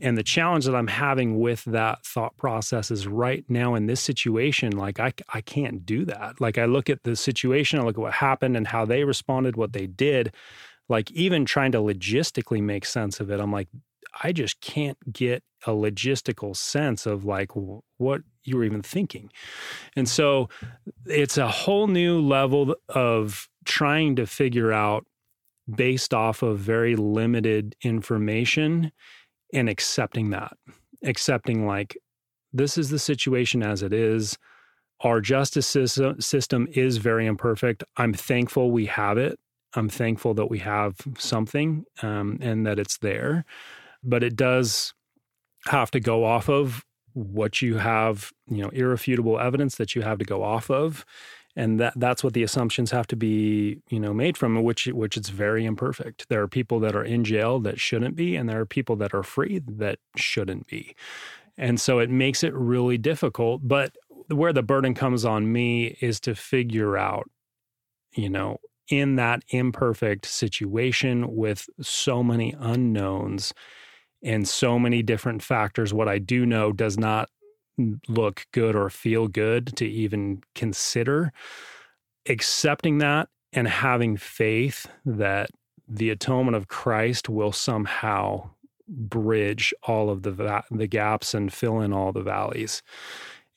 And 0.02 0.18
the 0.18 0.24
challenge 0.24 0.66
that 0.66 0.76
I'm 0.76 0.88
having 0.88 1.40
with 1.40 1.64
that 1.66 2.06
thought 2.06 2.38
process 2.38 2.92
is 2.92 3.08
right 3.08 3.44
now 3.50 3.76
in 3.76 3.88
this 3.88 4.02
situation, 4.02 4.78
like 4.78 5.00
I, 5.00 5.14
I 5.34 5.42
can't 5.42 5.86
do 5.86 6.06
that. 6.06 6.40
Like 6.40 6.58
I 6.58 6.66
look 6.66 6.90
at 6.90 7.04
the 7.04 7.16
situation, 7.16 7.80
I 7.80 7.84
look 7.84 7.98
at 7.98 8.02
what 8.02 8.14
happened 8.14 8.56
and 8.56 8.68
how 8.68 8.86
they 8.86 9.04
responded, 9.04 9.56
what 9.56 9.74
they 9.74 9.88
did. 9.88 10.34
Like 10.88 11.12
even 11.12 11.46
trying 11.46 11.72
to 11.74 11.80
logistically 11.80 12.62
make 12.64 12.86
sense 12.86 13.20
of 13.20 13.30
it, 13.30 13.40
I'm 13.40 13.52
like, 13.52 13.68
I 14.24 14.32
just 14.32 14.60
can't 14.62 14.98
get 15.12 15.44
a 15.66 15.72
logistical 15.72 16.56
sense 16.56 17.06
of 17.06 17.26
like 17.26 17.52
what 17.98 18.22
you 18.44 18.58
were 18.58 18.64
even 18.64 18.82
thinking. 18.82 19.30
And 19.96 20.08
so 20.08 20.50
it's 21.06 21.38
a 21.38 21.48
whole 21.48 21.88
new 21.88 22.20
level 22.20 22.76
of 22.88 23.48
trying 23.66 24.16
to 24.16 24.26
figure 24.26 24.72
out 24.72 25.06
based 25.70 26.14
off 26.14 26.42
of 26.42 26.58
very 26.58 26.96
limited 26.96 27.76
information 27.84 28.92
and 29.54 29.70
accepting 29.70 30.30
that, 30.32 30.54
accepting 31.04 31.66
like 31.66 31.98
this 32.54 32.78
is 32.78 32.90
the 32.90 33.00
situation 33.00 33.64
as 33.64 33.84
it 33.84 33.94
is. 33.94 34.38
Our 35.02 35.22
justice 35.22 35.68
system, 35.68 36.68
is 36.72 36.98
very 36.98 37.26
imperfect. 37.26 37.84
I'm 37.96 38.14
thankful 38.14 38.72
we 38.72 38.88
have 38.88 39.18
it. 39.18 39.40
I'm 39.74 39.88
thankful 39.88 40.34
that 40.34 40.48
we 40.48 40.60
have 40.60 40.98
something 41.18 41.86
um, 42.02 42.38
and 42.42 42.66
that 42.66 42.80
it's 42.80 42.98
there, 42.98 43.46
but 44.04 44.24
it 44.24 44.36
does 44.36 44.94
have 45.68 45.92
to 45.92 46.00
go 46.00 46.26
off 46.26 46.50
of 46.50 46.84
what 47.14 47.62
you 47.62 47.78
have, 47.78 48.32
you 48.48 48.64
know, 48.64 48.70
irrefutable 48.70 49.40
evidence 49.40 49.76
that 49.76 49.96
you 49.96 50.02
have 50.02 50.18
to 50.20 50.26
go 50.26 50.44
off 50.44 50.70
of, 50.70 51.06
and 51.60 51.78
that 51.78 51.94
that's 51.98 52.24
what 52.24 52.34
the 52.34 52.44
assumptions 52.44 52.90
have 52.90 53.06
to 53.08 53.18
be, 53.18 53.82
you 53.90 54.00
know, 54.00 54.14
made 54.14 54.38
from, 54.38 54.64
which 54.64 54.88
which 54.88 55.18
it's 55.18 55.28
very 55.28 55.66
imperfect. 55.66 56.26
There 56.30 56.42
are 56.42 56.48
people 56.48 56.80
that 56.80 56.96
are 56.96 57.04
in 57.04 57.26
jail 57.26 57.60
that 57.60 57.82
shouldn't 57.82 58.16
be, 58.16 58.38
and 58.38 58.48
there 58.48 58.62
are 58.62 58.66
people 58.66 58.96
that 58.96 59.14
are 59.14 59.24
free 59.24 59.62
that 59.68 60.00
shouldn't 60.16 60.68
be, 60.68 60.96
and 61.58 61.80
so 61.80 62.00
it 62.00 62.10
makes 62.10 62.46
it 62.46 62.54
really 62.54 62.98
difficult. 62.98 63.68
But 63.68 63.92
where 64.30 64.54
the 64.54 64.64
burden 64.64 64.94
comes 64.94 65.26
on 65.26 65.52
me 65.52 65.98
is 66.00 66.22
to 66.22 66.34
figure 66.34 66.98
out, 66.98 67.30
you 68.14 68.30
know, 68.30 68.60
in 68.90 69.18
that 69.18 69.44
imperfect 69.50 70.26
situation 70.26 71.36
with 71.36 71.68
so 71.82 72.24
many 72.24 72.56
unknowns 72.58 73.54
and 74.24 74.48
so 74.48 74.80
many 74.80 75.04
different 75.04 75.44
factors. 75.44 75.94
What 75.94 76.08
I 76.08 76.20
do 76.20 76.46
know 76.46 76.72
does 76.72 76.98
not 76.98 77.30
look 78.08 78.46
good 78.52 78.76
or 78.76 78.90
feel 78.90 79.28
good 79.28 79.76
to 79.78 79.86
even 79.86 80.42
consider. 80.56 81.32
Accepting 82.28 83.00
that 83.00 83.30
and 83.54 83.68
having 83.68 84.18
faith 84.18 84.88
that 85.06 85.50
the 85.88 86.10
atonement 86.10 86.56
of 86.56 86.68
Christ 86.68 87.30
will 87.30 87.52
somehow 87.52 88.52
bridge 88.88 89.74
all 89.84 90.10
of 90.10 90.24
the 90.24 90.32
va- 90.32 90.64
the 90.72 90.88
gaps 90.88 91.34
and 91.34 91.52
fill 91.52 91.82
in 91.82 91.94
all 91.94 92.12
the 92.12 92.24
valleys. 92.24 92.82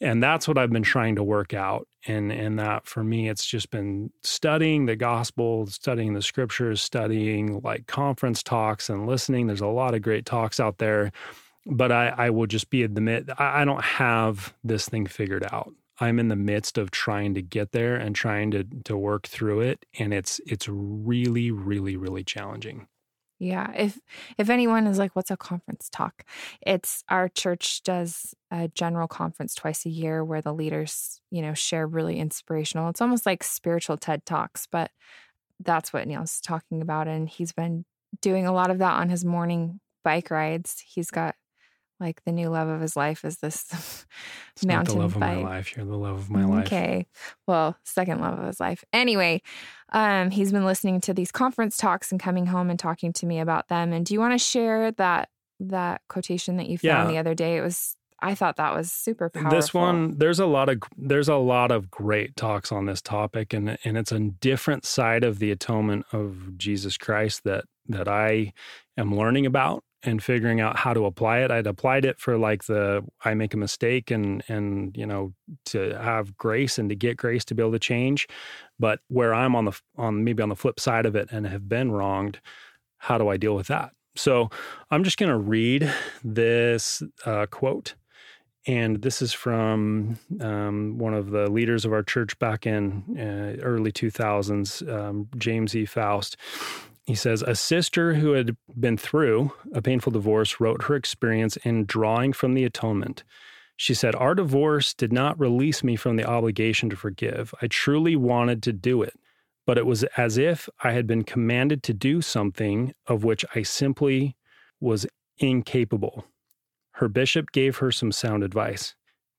And 0.00 0.20
that's 0.22 0.48
what 0.48 0.58
I've 0.58 0.72
been 0.72 0.82
trying 0.82 1.14
to 1.16 1.22
work 1.22 1.54
out. 1.54 1.86
And 2.06 2.32
and 2.32 2.58
that 2.58 2.86
for 2.86 3.04
me 3.04 3.28
it's 3.28 3.46
just 3.46 3.70
been 3.70 4.10
studying 4.22 4.86
the 4.86 4.96
gospel, 4.96 5.66
studying 5.66 6.14
the 6.14 6.22
scriptures, 6.22 6.82
studying 6.82 7.60
like 7.62 7.86
conference 7.86 8.42
talks 8.42 8.90
and 8.90 9.06
listening. 9.06 9.46
There's 9.46 9.60
a 9.60 9.66
lot 9.66 9.94
of 9.94 10.02
great 10.02 10.26
talks 10.26 10.58
out 10.58 10.78
there 10.78 11.12
but 11.66 11.92
I, 11.92 12.08
I 12.08 12.30
will 12.30 12.46
just 12.46 12.70
be 12.70 12.82
admit 12.82 13.28
I, 13.38 13.62
I 13.62 13.64
don't 13.64 13.84
have 13.84 14.54
this 14.64 14.88
thing 14.88 15.06
figured 15.06 15.46
out. 15.52 15.72
I'm 16.00 16.18
in 16.18 16.28
the 16.28 16.36
midst 16.36 16.78
of 16.78 16.90
trying 16.90 17.34
to 17.34 17.42
get 17.42 17.72
there 17.72 17.94
and 17.96 18.16
trying 18.16 18.50
to 18.52 18.64
to 18.84 18.96
work 18.96 19.26
through 19.26 19.60
it, 19.60 19.86
and 19.98 20.12
it's 20.12 20.40
it's 20.46 20.68
really, 20.68 21.50
really, 21.50 21.96
really 21.96 22.24
challenging. 22.24 22.88
Yeah. 23.38 23.72
If 23.76 23.98
if 24.38 24.50
anyone 24.50 24.86
is 24.86 24.98
like, 24.98 25.16
what's 25.16 25.32
a 25.32 25.36
conference 25.36 25.88
talk? 25.90 26.24
It's 26.64 27.02
our 27.08 27.28
church 27.28 27.82
does 27.82 28.34
a 28.52 28.68
general 28.68 29.08
conference 29.08 29.54
twice 29.56 29.84
a 29.84 29.90
year 29.90 30.24
where 30.24 30.40
the 30.40 30.54
leaders, 30.54 31.20
you 31.30 31.42
know, 31.42 31.52
share 31.52 31.86
really 31.86 32.18
inspirational. 32.20 32.88
It's 32.88 33.00
almost 33.00 33.26
like 33.26 33.42
spiritual 33.42 33.96
TED 33.96 34.24
Talks, 34.24 34.68
but 34.70 34.92
that's 35.58 35.92
what 35.92 36.06
Neil's 36.06 36.40
talking 36.40 36.82
about. 36.82 37.08
And 37.08 37.28
he's 37.28 37.52
been 37.52 37.84
doing 38.20 38.46
a 38.46 38.52
lot 38.52 38.70
of 38.70 38.78
that 38.78 38.94
on 38.94 39.08
his 39.08 39.24
morning 39.24 39.80
bike 40.04 40.30
rides. 40.30 40.82
He's 40.86 41.10
got 41.10 41.34
like 42.02 42.22
the 42.24 42.32
new 42.32 42.48
love 42.48 42.68
of 42.68 42.80
his 42.80 42.96
life 42.96 43.24
is 43.24 43.38
this 43.38 43.64
It's 44.56 44.64
not 44.64 44.74
mountain 44.74 44.94
the 44.96 45.00
love 45.02 45.18
bike. 45.18 45.36
of 45.38 45.42
my 45.44 45.50
life. 45.50 45.76
You're 45.76 45.86
the 45.86 45.96
love 45.96 46.18
of 46.18 46.30
my 46.30 46.44
life. 46.44 46.66
Okay. 46.66 47.06
Well, 47.46 47.76
second 47.84 48.20
love 48.20 48.38
of 48.38 48.46
his 48.46 48.60
life. 48.60 48.84
Anyway, 48.92 49.40
um, 49.92 50.30
he's 50.30 50.52
been 50.52 50.64
listening 50.66 51.00
to 51.02 51.14
these 51.14 51.32
conference 51.32 51.76
talks 51.76 52.10
and 52.10 52.20
coming 52.20 52.46
home 52.46 52.68
and 52.68 52.78
talking 52.78 53.12
to 53.14 53.26
me 53.26 53.40
about 53.40 53.68
them. 53.68 53.92
And 53.92 54.04
do 54.04 54.12
you 54.14 54.20
want 54.20 54.34
to 54.34 54.38
share 54.38 54.90
that 54.92 55.28
that 55.60 56.02
quotation 56.08 56.56
that 56.56 56.68
you 56.68 56.76
found 56.76 57.08
Yeah. 57.08 57.12
the 57.12 57.18
other 57.18 57.34
day? 57.34 57.56
It 57.56 57.62
was 57.62 57.96
I 58.24 58.36
thought 58.36 58.56
that 58.58 58.72
was 58.72 58.92
super 58.92 59.28
powerful. 59.30 59.50
This 59.50 59.74
one, 59.74 60.16
there's 60.18 60.38
a 60.38 60.46
lot 60.46 60.68
of 60.68 60.78
there's 60.96 61.28
a 61.28 61.34
lot 61.36 61.72
of 61.72 61.90
great 61.90 62.36
talks 62.36 62.70
on 62.70 62.86
this 62.86 63.02
topic, 63.02 63.52
and 63.52 63.76
and 63.84 63.96
it's 63.98 64.12
a 64.12 64.20
different 64.20 64.84
side 64.84 65.24
of 65.24 65.38
the 65.40 65.50
atonement 65.50 66.06
of 66.12 66.56
Jesus 66.56 66.96
Christ 66.96 67.42
that 67.44 67.64
that 67.88 68.06
I 68.08 68.52
am 68.96 69.16
learning 69.16 69.44
about 69.46 69.82
and 70.04 70.22
figuring 70.22 70.60
out 70.60 70.76
how 70.76 70.92
to 70.92 71.04
apply 71.06 71.38
it. 71.38 71.50
I'd 71.50 71.66
applied 71.66 72.04
it 72.04 72.18
for 72.18 72.36
like 72.36 72.64
the 72.64 73.04
I 73.24 73.34
make 73.34 73.54
a 73.54 73.56
mistake 73.56 74.10
and 74.10 74.42
and 74.48 74.96
you 74.96 75.06
know 75.06 75.32
to 75.66 75.98
have 75.98 76.36
grace 76.36 76.78
and 76.78 76.88
to 76.88 76.94
get 76.94 77.16
grace 77.16 77.44
to 77.46 77.54
be 77.54 77.62
able 77.62 77.72
to 77.72 77.78
change, 77.78 78.28
but 78.78 79.00
where 79.08 79.34
I'm 79.34 79.54
on 79.54 79.66
the 79.66 79.80
on 79.96 80.24
maybe 80.24 80.42
on 80.42 80.48
the 80.48 80.56
flip 80.56 80.80
side 80.80 81.06
of 81.06 81.16
it 81.16 81.28
and 81.30 81.46
have 81.46 81.68
been 81.68 81.92
wronged, 81.92 82.40
how 82.98 83.18
do 83.18 83.28
I 83.28 83.36
deal 83.36 83.54
with 83.54 83.68
that? 83.68 83.92
So 84.14 84.50
I'm 84.90 85.04
just 85.04 85.16
going 85.16 85.30
to 85.30 85.38
read 85.38 85.90
this 86.22 87.02
uh, 87.24 87.46
quote 87.46 87.94
and 88.66 89.02
this 89.02 89.20
is 89.20 89.32
from 89.32 90.18
um, 90.40 90.96
one 90.98 91.14
of 91.14 91.30
the 91.30 91.50
leaders 91.50 91.84
of 91.84 91.92
our 91.92 92.02
church 92.02 92.38
back 92.38 92.66
in 92.66 93.02
uh, 93.18 93.60
early 93.62 93.90
2000s, 93.90 94.88
um, 94.92 95.28
James 95.36 95.74
E. 95.74 95.84
Faust. 95.84 96.36
He 97.06 97.14
says, 97.14 97.42
A 97.42 97.54
sister 97.54 98.14
who 98.14 98.32
had 98.32 98.56
been 98.78 98.96
through 98.96 99.52
a 99.74 99.82
painful 99.82 100.12
divorce 100.12 100.60
wrote 100.60 100.84
her 100.84 100.94
experience 100.94 101.56
in 101.58 101.84
Drawing 101.84 102.32
from 102.32 102.54
the 102.54 102.64
Atonement. 102.64 103.24
She 103.76 103.94
said, 103.94 104.14
Our 104.14 104.34
divorce 104.34 104.94
did 104.94 105.12
not 105.12 105.38
release 105.40 105.82
me 105.82 105.96
from 105.96 106.16
the 106.16 106.24
obligation 106.24 106.90
to 106.90 106.96
forgive. 106.96 107.52
I 107.60 107.66
truly 107.66 108.14
wanted 108.14 108.62
to 108.64 108.72
do 108.72 109.02
it, 109.02 109.14
but 109.66 109.78
it 109.78 109.86
was 109.86 110.04
as 110.16 110.38
if 110.38 110.68
I 110.84 110.92
had 110.92 111.06
been 111.06 111.24
commanded 111.24 111.82
to 111.84 111.94
do 111.94 112.22
something 112.22 112.94
of 113.06 113.24
which 113.24 113.44
I 113.54 113.62
simply 113.62 114.36
was 114.78 115.06
incapable. 115.38 116.26
Her 116.92 117.08
bishop 117.08 117.50
gave 117.52 117.78
her 117.78 117.90
some 117.90 118.12
sound 118.12 118.44
advice 118.44 118.94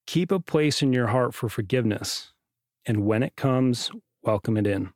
keep 0.06 0.32
a 0.34 0.40
place 0.40 0.82
in 0.82 0.92
your 0.92 1.08
heart 1.08 1.34
for 1.34 1.48
forgiveness, 1.48 2.34
and 2.86 3.06
when 3.06 3.24
it 3.24 3.38
comes, 3.38 3.90
welcome 4.22 4.58
it 4.58 4.68
in. 4.68 4.92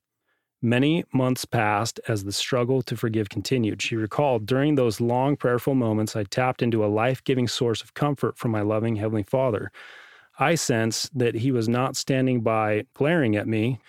Many 0.61 1.05
months 1.13 1.45
passed 1.45 1.99
as 2.07 2.23
the 2.23 2.31
struggle 2.31 2.81
to 2.83 2.97
forgive 2.97 3.29
continued. 3.29 3.81
She 3.81 3.95
recalled 3.95 4.47
during 4.47 4.73
those 4.75 4.99
long 4.99 5.35
prayerful 5.35 5.75
moments, 5.75 6.15
I 6.15 6.23
tapped 6.23 6.63
into 6.63 6.83
a 6.83 6.87
life 6.87 7.23
giving 7.23 7.47
source 7.47 7.81
of 7.81 7.93
comfort 7.93 8.37
from 8.37 8.51
my 8.51 8.61
loving 8.61 8.95
Heavenly 8.95 9.23
Father. 9.23 9.71
I 10.39 10.55
sensed 10.55 11.17
that 11.17 11.35
He 11.35 11.51
was 11.51 11.69
not 11.69 11.95
standing 11.95 12.41
by 12.41 12.85
glaring 12.95 13.35
at 13.35 13.47
me 13.47 13.79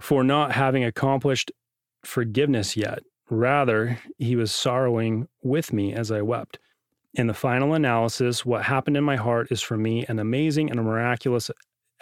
for 0.00 0.22
not 0.22 0.52
having 0.52 0.84
accomplished 0.84 1.50
forgiveness 2.04 2.76
yet. 2.76 2.98
Rather, 3.30 3.98
He 4.18 4.36
was 4.36 4.52
sorrowing 4.52 5.28
with 5.42 5.72
me 5.72 5.94
as 5.94 6.10
I 6.10 6.20
wept. 6.20 6.58
In 7.14 7.28
the 7.28 7.34
final 7.34 7.72
analysis, 7.72 8.44
what 8.44 8.64
happened 8.64 8.98
in 8.98 9.04
my 9.04 9.16
heart 9.16 9.48
is 9.50 9.62
for 9.62 9.78
me 9.78 10.04
an 10.08 10.18
amazing 10.18 10.70
and 10.70 10.78
a 10.78 10.82
miraculous 10.82 11.50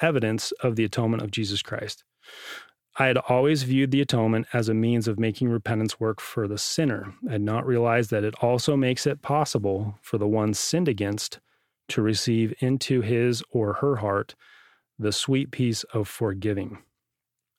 evidence 0.01 0.51
of 0.63 0.75
the 0.75 0.85
atonement 0.85 1.23
of 1.23 1.31
Jesus 1.31 1.63
Christ. 1.63 2.03
I 2.99 3.07
had 3.07 3.17
always 3.17 3.63
viewed 3.63 3.91
the 3.91 4.03
atonement 4.03 4.47
as 4.53 4.69
a 4.69 4.75
means 4.75 5.09
of 5.09 5.19
making 5.19 5.49
repentance 5.49 5.99
work 5.99 6.21
for 6.21 6.47
the 6.47 6.59
sinner. 6.59 7.15
I 7.27 7.33
had 7.33 7.41
not 7.41 7.67
realized 7.67 8.11
that 8.11 8.25
it 8.25 8.35
also 8.43 8.77
makes 8.77 9.07
it 9.07 9.23
possible 9.23 9.99
for 10.03 10.19
the 10.19 10.27
one 10.27 10.53
sinned 10.53 10.89
against 10.89 11.41
to 11.89 12.03
receive 12.03 12.55
into 12.61 13.01
his 13.01 13.43
or 13.51 13.75
her 13.75 13.97
heart 13.97 14.35
the 14.99 15.13
sweet 15.13 15.51
peace 15.51 15.85
of 15.95 16.07
forgiving. 16.07 16.79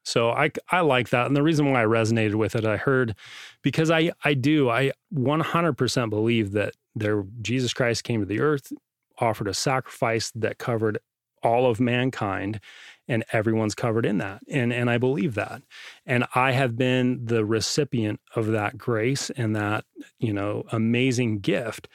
So 0.06 0.32
I 0.32 0.52
I 0.70 0.82
like 0.82 1.10
that, 1.10 1.28
and 1.28 1.36
the 1.36 1.44
reason 1.44 1.72
why 1.72 1.82
I 1.82 1.86
resonated 1.86 2.36
with 2.36 2.56
it, 2.56 2.66
I 2.66 2.78
heard 2.78 3.16
because 3.62 3.90
I 3.90 4.12
I 4.24 4.34
do 4.34 4.70
I 4.70 4.92
100% 5.14 6.10
believe 6.10 6.52
that 6.52 6.76
there 6.94 7.24
Jesus 7.42 7.74
Christ 7.74 8.04
came 8.04 8.20
to 8.20 8.26
the 8.26 8.42
earth, 8.42 8.74
offered 9.20 9.48
a 9.48 9.54
sacrifice 9.54 10.32
that 10.36 10.58
covered 10.58 11.00
all 11.42 11.70
of 11.70 11.80
mankind 11.80 12.60
and 13.08 13.24
everyone's 13.32 13.76
covered 13.76 14.06
in 14.06 14.18
that 14.20 14.42
and 14.50 14.72
and 14.72 14.90
I 14.90 14.98
believe 14.98 15.36
that. 15.36 15.62
And 16.06 16.26
I 16.36 16.52
have 16.52 16.78
been 16.78 17.26
the 17.26 17.46
recipient 17.46 18.20
of 18.36 18.48
that 18.48 18.78
grace 18.78 19.30
and 19.32 19.56
that 19.56 19.86
you 20.20 20.34
know 20.34 20.64
amazing 20.72 21.40
gift. 21.40 21.88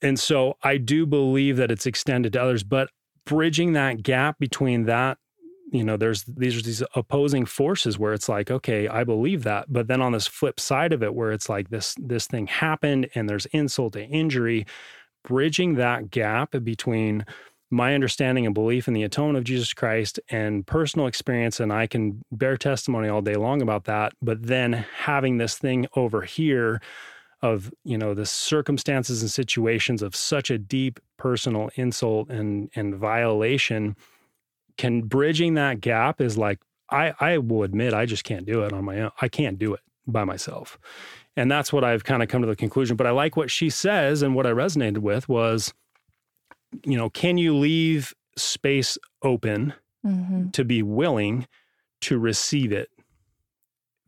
And 0.00 0.18
so 0.18 0.56
I 0.62 0.76
do 0.76 1.06
believe 1.06 1.56
that 1.56 1.70
it's 1.70 1.86
extended 1.86 2.34
to 2.34 2.42
others 2.42 2.62
but 2.62 2.90
bridging 3.24 3.72
that 3.74 4.02
gap 4.02 4.38
between 4.38 4.84
that 4.84 5.18
you 5.70 5.84
know 5.84 5.96
there's 5.96 6.24
these 6.24 6.56
are 6.56 6.62
these 6.62 6.82
opposing 6.94 7.44
forces 7.44 7.98
where 7.98 8.14
it's 8.14 8.28
like 8.28 8.50
okay 8.50 8.88
i 8.88 9.04
believe 9.04 9.44
that. 9.44 9.66
But 9.72 9.86
then 9.86 10.00
on 10.00 10.12
this 10.12 10.26
flip 10.26 10.60
side 10.60 10.92
of 10.92 11.02
it 11.02 11.14
where 11.14 11.32
it's 11.32 11.48
like 11.48 11.70
this 11.70 11.94
this 11.98 12.26
thing 12.26 12.46
happened 12.46 13.08
and 13.14 13.28
there's 13.28 13.46
insult 13.46 13.94
to 13.94 14.04
injury 14.04 14.66
bridging 15.24 15.74
that 15.74 16.10
gap 16.10 16.54
between 16.62 17.24
my 17.70 17.94
understanding 17.94 18.46
and 18.46 18.54
belief 18.54 18.88
in 18.88 18.94
the 18.94 19.02
atonement 19.02 19.38
of 19.38 19.44
Jesus 19.44 19.72
Christ 19.74 20.18
and 20.30 20.66
personal 20.66 21.06
experience, 21.06 21.60
and 21.60 21.72
I 21.72 21.86
can 21.86 22.24
bear 22.32 22.56
testimony 22.56 23.08
all 23.08 23.20
day 23.20 23.34
long 23.34 23.60
about 23.60 23.84
that. 23.84 24.12
But 24.22 24.46
then 24.46 24.72
having 24.72 25.38
this 25.38 25.58
thing 25.58 25.86
over 25.94 26.22
here 26.22 26.80
of, 27.42 27.72
you 27.84 27.98
know, 27.98 28.14
the 28.14 28.26
circumstances 28.26 29.22
and 29.22 29.30
situations 29.30 30.02
of 30.02 30.16
such 30.16 30.50
a 30.50 30.58
deep 30.58 30.98
personal 31.18 31.70
insult 31.74 32.30
and 32.30 32.70
and 32.74 32.94
violation, 32.94 33.96
can 34.76 35.02
bridging 35.02 35.54
that 35.54 35.80
gap 35.80 36.20
is 36.20 36.38
like 36.38 36.58
I, 36.90 37.12
I 37.20 37.38
will 37.38 37.64
admit 37.64 37.92
I 37.92 38.06
just 38.06 38.24
can't 38.24 38.46
do 38.46 38.62
it 38.62 38.72
on 38.72 38.84
my 38.84 39.00
own. 39.00 39.10
I 39.20 39.28
can't 39.28 39.58
do 39.58 39.74
it 39.74 39.80
by 40.06 40.24
myself. 40.24 40.78
And 41.36 41.50
that's 41.50 41.72
what 41.72 41.84
I've 41.84 42.04
kind 42.04 42.22
of 42.22 42.28
come 42.28 42.40
to 42.40 42.48
the 42.48 42.56
conclusion. 42.56 42.96
But 42.96 43.06
I 43.06 43.10
like 43.10 43.36
what 43.36 43.50
she 43.50 43.70
says, 43.70 44.22
and 44.22 44.34
what 44.34 44.46
I 44.46 44.50
resonated 44.50 44.98
with 44.98 45.28
was 45.28 45.74
you 46.84 46.96
know, 46.96 47.10
can 47.10 47.38
you 47.38 47.56
leave 47.56 48.14
space 48.36 48.98
open 49.22 49.74
mm-hmm. 50.04 50.50
to 50.50 50.64
be 50.64 50.82
willing 50.82 51.46
to 52.02 52.18
receive 52.18 52.72
it? 52.72 52.88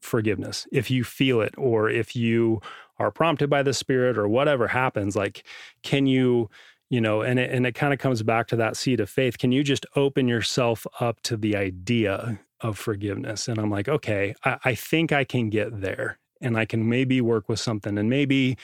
Forgiveness, 0.01 0.67
if 0.73 0.91
you 0.91 1.05
feel 1.05 1.43
it, 1.43 1.55
or 1.59 1.91
if 1.91 2.17
you 2.17 2.61
are 2.99 3.11
prompted 3.11 3.51
by 3.51 3.63
the 3.63 3.75
Spirit, 3.75 4.17
or 4.17 4.27
whatever 4.29 4.69
happens, 4.69 5.15
like, 5.15 5.45
can 5.83 6.07
you, 6.07 6.49
you 6.89 7.01
know, 7.01 7.21
and 7.21 7.39
it, 7.39 7.51
and 7.51 7.67
it 7.67 7.75
kind 7.75 7.93
of 7.93 7.99
comes 7.99 8.23
back 8.23 8.47
to 8.49 8.57
that 8.57 8.77
seed 8.77 9.01
of 9.01 9.11
faith. 9.11 9.39
Can 9.39 9.53
you 9.53 9.63
just 9.63 9.85
open 9.97 10.27
yourself 10.27 10.87
up 11.01 11.21
to 11.23 11.37
the 11.37 11.55
idea 11.55 12.41
of 12.61 12.79
forgiveness? 12.79 13.47
And 13.47 13.59
I'm 13.59 13.71
like, 13.71 13.89
okay, 13.89 14.35
I, 14.45 14.59
I 14.65 14.75
think 14.75 15.13
I 15.13 15.25
can 15.25 15.51
get 15.51 15.81
there 15.81 16.19
and 16.41 16.57
I 16.57 16.65
can 16.65 16.89
maybe 16.89 17.21
work 17.21 17.49
with 17.49 17.61
something 17.61 17.99
and 17.99 18.09
maybe 18.09 18.57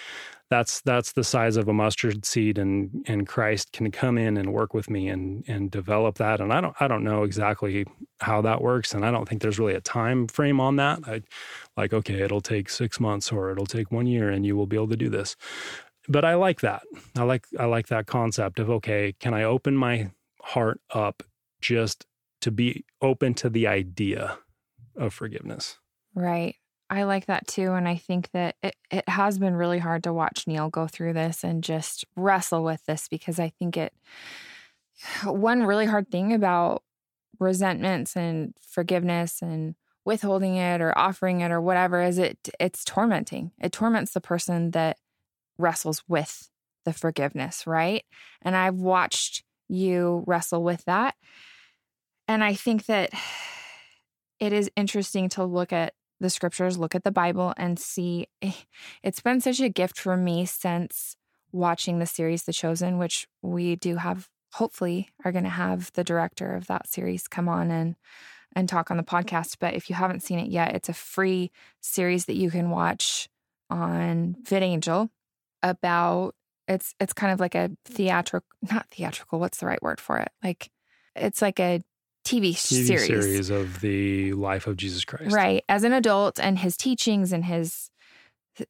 that's 0.48 0.80
that's 0.82 1.12
the 1.12 1.24
size 1.24 1.56
of 1.56 1.68
a 1.68 1.72
mustard 1.72 2.24
seed 2.24 2.58
and 2.58 3.04
and 3.08 3.26
Christ 3.26 3.72
can 3.72 3.90
come 3.90 4.16
in 4.16 4.36
and 4.36 4.52
work 4.52 4.74
with 4.74 4.88
me 4.88 5.08
and 5.08 5.44
and 5.48 5.70
develop 5.70 6.18
that. 6.18 6.40
And 6.40 6.52
I 6.52 6.60
don't 6.60 6.76
I 6.78 6.86
don't 6.86 7.02
know 7.02 7.24
exactly 7.24 7.84
how 8.20 8.40
that 8.42 8.62
works 8.62 8.94
and 8.94 9.04
I 9.04 9.10
don't 9.10 9.28
think 9.28 9.42
there's 9.42 9.58
really 9.58 9.74
a 9.74 9.80
time 9.80 10.28
frame 10.28 10.60
on 10.60 10.76
that. 10.76 11.00
I 11.06 11.22
like 11.76 11.92
okay 11.92 12.20
it'll 12.22 12.40
take 12.40 12.70
6 12.70 13.00
months 13.00 13.32
or 13.32 13.50
it'll 13.50 13.66
take 13.66 13.90
1 13.90 14.06
year 14.06 14.30
and 14.30 14.46
you 14.46 14.56
will 14.56 14.66
be 14.66 14.76
able 14.76 14.88
to 14.88 14.96
do 14.96 15.08
this. 15.08 15.36
But 16.08 16.24
I 16.24 16.34
like 16.34 16.60
that. 16.60 16.82
I 17.16 17.24
like 17.24 17.46
I 17.58 17.64
like 17.64 17.88
that 17.88 18.06
concept 18.06 18.60
of 18.60 18.70
okay 18.70 19.14
can 19.18 19.34
I 19.34 19.42
open 19.42 19.76
my 19.76 20.10
heart 20.42 20.80
up 20.94 21.24
just 21.60 22.06
to 22.42 22.52
be 22.52 22.84
open 23.02 23.34
to 23.34 23.50
the 23.50 23.66
idea 23.66 24.38
of 24.96 25.12
forgiveness? 25.12 25.78
Right 26.14 26.56
I 26.88 27.02
like 27.02 27.26
that 27.26 27.46
too. 27.46 27.72
And 27.72 27.88
I 27.88 27.96
think 27.96 28.30
that 28.32 28.56
it, 28.62 28.76
it 28.90 29.08
has 29.08 29.38
been 29.38 29.56
really 29.56 29.78
hard 29.78 30.04
to 30.04 30.12
watch 30.12 30.46
Neil 30.46 30.68
go 30.68 30.86
through 30.86 31.14
this 31.14 31.42
and 31.42 31.64
just 31.64 32.04
wrestle 32.14 32.62
with 32.62 32.84
this 32.86 33.08
because 33.08 33.40
I 33.40 33.48
think 33.48 33.76
it, 33.76 33.92
one 35.24 35.64
really 35.64 35.86
hard 35.86 36.10
thing 36.10 36.32
about 36.32 36.82
resentments 37.38 38.16
and 38.16 38.54
forgiveness 38.60 39.42
and 39.42 39.74
withholding 40.04 40.56
it 40.56 40.80
or 40.80 40.96
offering 40.96 41.40
it 41.40 41.50
or 41.50 41.60
whatever 41.60 42.00
is 42.02 42.18
it 42.18 42.38
it's 42.60 42.84
tormenting. 42.84 43.50
It 43.60 43.72
torments 43.72 44.12
the 44.12 44.20
person 44.20 44.70
that 44.70 44.98
wrestles 45.58 46.04
with 46.06 46.48
the 46.84 46.92
forgiveness, 46.92 47.66
right? 47.66 48.04
And 48.42 48.56
I've 48.56 48.76
watched 48.76 49.42
you 49.68 50.22
wrestle 50.26 50.62
with 50.62 50.84
that. 50.84 51.16
And 52.28 52.44
I 52.44 52.54
think 52.54 52.86
that 52.86 53.10
it 54.40 54.52
is 54.52 54.70
interesting 54.76 55.28
to 55.30 55.44
look 55.44 55.72
at 55.72 55.94
the 56.20 56.30
scriptures, 56.30 56.78
look 56.78 56.94
at 56.94 57.04
the 57.04 57.10
Bible, 57.10 57.54
and 57.56 57.78
see. 57.78 58.28
Eh, 58.42 58.52
it's 59.02 59.20
been 59.20 59.40
such 59.40 59.60
a 59.60 59.68
gift 59.68 59.98
for 59.98 60.16
me 60.16 60.46
since 60.46 61.16
watching 61.52 61.98
the 61.98 62.06
series 62.06 62.44
The 62.44 62.52
Chosen, 62.52 62.98
which 62.98 63.26
we 63.42 63.76
do 63.76 63.96
have, 63.96 64.28
hopefully, 64.52 65.10
are 65.24 65.32
going 65.32 65.44
to 65.44 65.50
have 65.50 65.92
the 65.92 66.04
director 66.04 66.54
of 66.54 66.66
that 66.66 66.88
series 66.88 67.28
come 67.28 67.48
on 67.48 67.70
and 67.70 67.96
and 68.54 68.68
talk 68.68 68.90
on 68.90 68.96
the 68.96 69.02
podcast. 69.02 69.56
But 69.60 69.74
if 69.74 69.90
you 69.90 69.96
haven't 69.96 70.22
seen 70.22 70.38
it 70.38 70.48
yet, 70.48 70.74
it's 70.74 70.88
a 70.88 70.94
free 70.94 71.50
series 71.80 72.24
that 72.24 72.36
you 72.36 72.50
can 72.50 72.70
watch 72.70 73.28
on 73.68 74.36
VidAngel 74.42 75.10
about 75.62 76.34
it's 76.68 76.94
it's 77.00 77.12
kind 77.12 77.32
of 77.32 77.40
like 77.40 77.54
a 77.54 77.70
theatrical 77.84 78.46
not 78.70 78.86
theatrical, 78.90 79.38
what's 79.38 79.58
the 79.58 79.66
right 79.66 79.82
word 79.82 80.00
for 80.00 80.18
it? 80.18 80.30
Like 80.42 80.70
it's 81.14 81.42
like 81.42 81.60
a 81.60 81.82
TV, 82.26 82.52
TV 82.52 82.86
series. 82.86 83.06
series 83.06 83.50
of 83.50 83.80
the 83.80 84.32
life 84.32 84.66
of 84.66 84.76
Jesus 84.76 85.04
Christ. 85.04 85.34
Right. 85.34 85.64
As 85.68 85.84
an 85.84 85.92
adult 85.92 86.40
and 86.40 86.58
his 86.58 86.76
teachings 86.76 87.32
and 87.32 87.44
his 87.44 87.90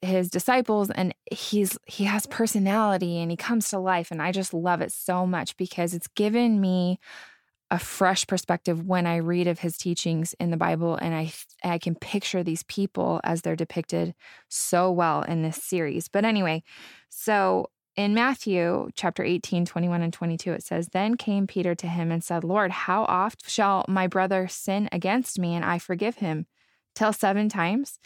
his 0.02 0.30
disciples 0.30 0.90
and 0.90 1.14
he's 1.30 1.78
he 1.86 2.04
has 2.04 2.26
personality 2.26 3.18
and 3.18 3.30
he 3.30 3.36
comes 3.36 3.68
to 3.70 3.78
life 3.78 4.10
and 4.10 4.20
I 4.20 4.32
just 4.32 4.52
love 4.52 4.80
it 4.80 4.90
so 4.90 5.24
much 5.26 5.56
because 5.56 5.94
it's 5.94 6.08
given 6.08 6.60
me 6.60 6.98
a 7.70 7.78
fresh 7.78 8.26
perspective 8.26 8.84
when 8.84 9.06
I 9.06 9.16
read 9.16 9.46
of 9.46 9.60
his 9.60 9.76
teachings 9.76 10.34
in 10.40 10.50
the 10.50 10.56
Bible 10.56 10.96
and 10.96 11.14
I 11.14 11.32
I 11.64 11.78
can 11.78 11.94
picture 11.94 12.42
these 12.42 12.62
people 12.64 13.20
as 13.24 13.42
they're 13.42 13.56
depicted 13.56 14.14
so 14.48 14.90
well 14.90 15.22
in 15.22 15.42
this 15.42 15.62
series. 15.62 16.08
But 16.08 16.24
anyway, 16.24 16.62
so 17.08 17.70
in 17.96 18.12
Matthew 18.12 18.90
chapter 18.94 19.24
18, 19.24 19.64
21 19.64 20.02
and 20.02 20.12
22, 20.12 20.52
it 20.52 20.62
says, 20.62 20.88
Then 20.88 21.16
came 21.16 21.46
Peter 21.46 21.74
to 21.74 21.86
him 21.86 22.12
and 22.12 22.22
said, 22.22 22.44
Lord, 22.44 22.70
how 22.70 23.04
oft 23.04 23.48
shall 23.48 23.84
my 23.88 24.06
brother 24.06 24.46
sin 24.48 24.88
against 24.92 25.38
me 25.38 25.54
and 25.54 25.64
I 25.64 25.78
forgive 25.78 26.16
him? 26.16 26.46
Till 26.94 27.12
seven 27.12 27.48
times? 27.48 27.98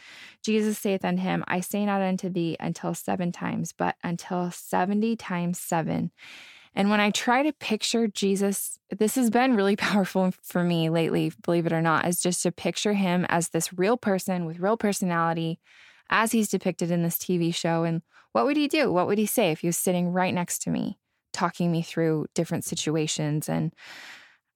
Jesus 0.45 0.79
saith 0.79 1.05
unto 1.05 1.23
him, 1.23 1.45
I 1.47 1.61
say 1.61 1.87
not 1.87 2.03
unto 2.03 2.29
thee 2.29 2.57
until 2.59 2.93
seven 2.95 3.31
times, 3.31 3.73
but 3.73 3.95
until 4.03 4.51
seventy 4.51 5.15
times 5.15 5.61
seven. 5.61 6.11
And 6.75 6.91
when 6.91 7.01
I 7.01 7.11
try 7.11 7.43
to 7.43 7.53
picture 7.53 8.07
Jesus, 8.09 8.79
this 8.97 9.15
has 9.17 9.31
been 9.31 9.55
really 9.55 9.77
powerful 9.77 10.33
for 10.43 10.65
me 10.65 10.89
lately, 10.89 11.33
believe 11.43 11.67
it 11.67 11.73
or 11.73 11.83
not, 11.83 12.07
is 12.07 12.21
just 12.21 12.43
to 12.43 12.53
picture 12.53 12.95
him 12.95 13.27
as 13.29 13.49
this 13.49 13.73
real 13.73 13.97
person 13.97 14.45
with 14.45 14.61
real 14.61 14.77
personality 14.77 15.61
as 16.11 16.33
he's 16.33 16.49
depicted 16.49 16.91
in 16.91 17.03
this 17.03 17.17
TV 17.17 17.55
show. 17.55 17.85
And 17.85 18.03
what 18.33 18.47
would 18.47 18.57
he 18.57 18.69
do? 18.69 18.93
What 18.93 19.07
would 19.07 19.19
he 19.19 19.27
say 19.27 19.51
if 19.51 19.61
he 19.61 19.69
was 19.69 19.77
sitting 19.77 20.09
right 20.11 20.35
next 20.35 20.63
to 20.63 20.71
me, 20.71 20.99
talking 21.33 21.71
me 21.71 21.83
through 21.83 22.27
different 22.35 22.65
situations? 22.65 23.49
And 23.49 23.73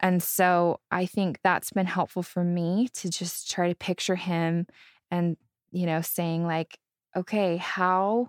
and 0.01 0.22
so 0.22 0.81
I 0.91 1.07
think 1.07 1.39
that's 1.43 1.72
been 1.72 1.87
helpful 1.87 2.22
for 2.22 2.45
me 2.45 2.89
to 2.95 3.09
just 3.09 3.51
try 3.51 3.68
to 3.68 3.75
picture 3.75 4.16
him 4.16 4.66
and, 5.11 5.37
you 5.70 5.87
know, 5.87 6.01
saying, 6.03 6.47
like, 6.47 6.79
okay, 7.16 7.57
how 7.57 8.29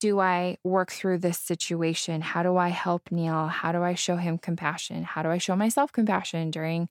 do 0.00 0.20
I 0.20 0.58
work 0.64 0.90
through 0.92 1.18
this 1.18 1.38
situation? 1.38 2.20
How 2.20 2.42
do 2.42 2.56
I 2.56 2.68
help 2.68 3.10
Neil? 3.10 3.46
How 3.46 3.72
do 3.72 3.82
I 3.82 3.94
show 3.94 4.16
him 4.16 4.38
compassion? 4.38 5.02
How 5.02 5.22
do 5.22 5.28
I 5.28 5.38
show 5.38 5.56
myself 5.56 5.92
compassion 5.92 6.50
during, 6.50 6.88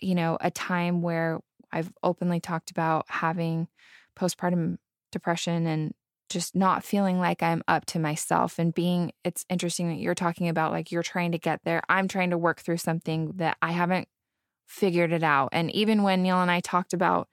you 0.00 0.14
know, 0.14 0.38
a 0.40 0.50
time 0.50 1.02
where 1.02 1.40
I've 1.72 1.92
openly 2.02 2.40
talked 2.40 2.70
about 2.70 3.06
having 3.08 3.68
postpartum 4.16 4.78
depression 5.10 5.66
and 5.66 5.94
just 6.28 6.54
not 6.54 6.84
feeling 6.84 7.18
like 7.18 7.42
I'm 7.42 7.62
up 7.68 7.86
to 7.86 7.98
myself 7.98 8.58
and 8.58 8.74
being 8.74 9.12
it's 9.24 9.44
interesting 9.48 9.88
that 9.88 9.98
you're 9.98 10.14
talking 10.14 10.48
about 10.48 10.72
like 10.72 10.92
you're 10.92 11.02
trying 11.02 11.32
to 11.32 11.38
get 11.38 11.60
there. 11.64 11.82
I'm 11.88 12.08
trying 12.08 12.30
to 12.30 12.38
work 12.38 12.60
through 12.60 12.78
something 12.78 13.32
that 13.36 13.56
I 13.62 13.72
haven't 13.72 14.08
figured 14.66 15.12
it 15.12 15.22
out. 15.22 15.48
And 15.52 15.70
even 15.72 16.02
when 16.02 16.22
Neil 16.22 16.40
and 16.40 16.50
I 16.50 16.60
talked 16.60 16.92
about 16.92 17.28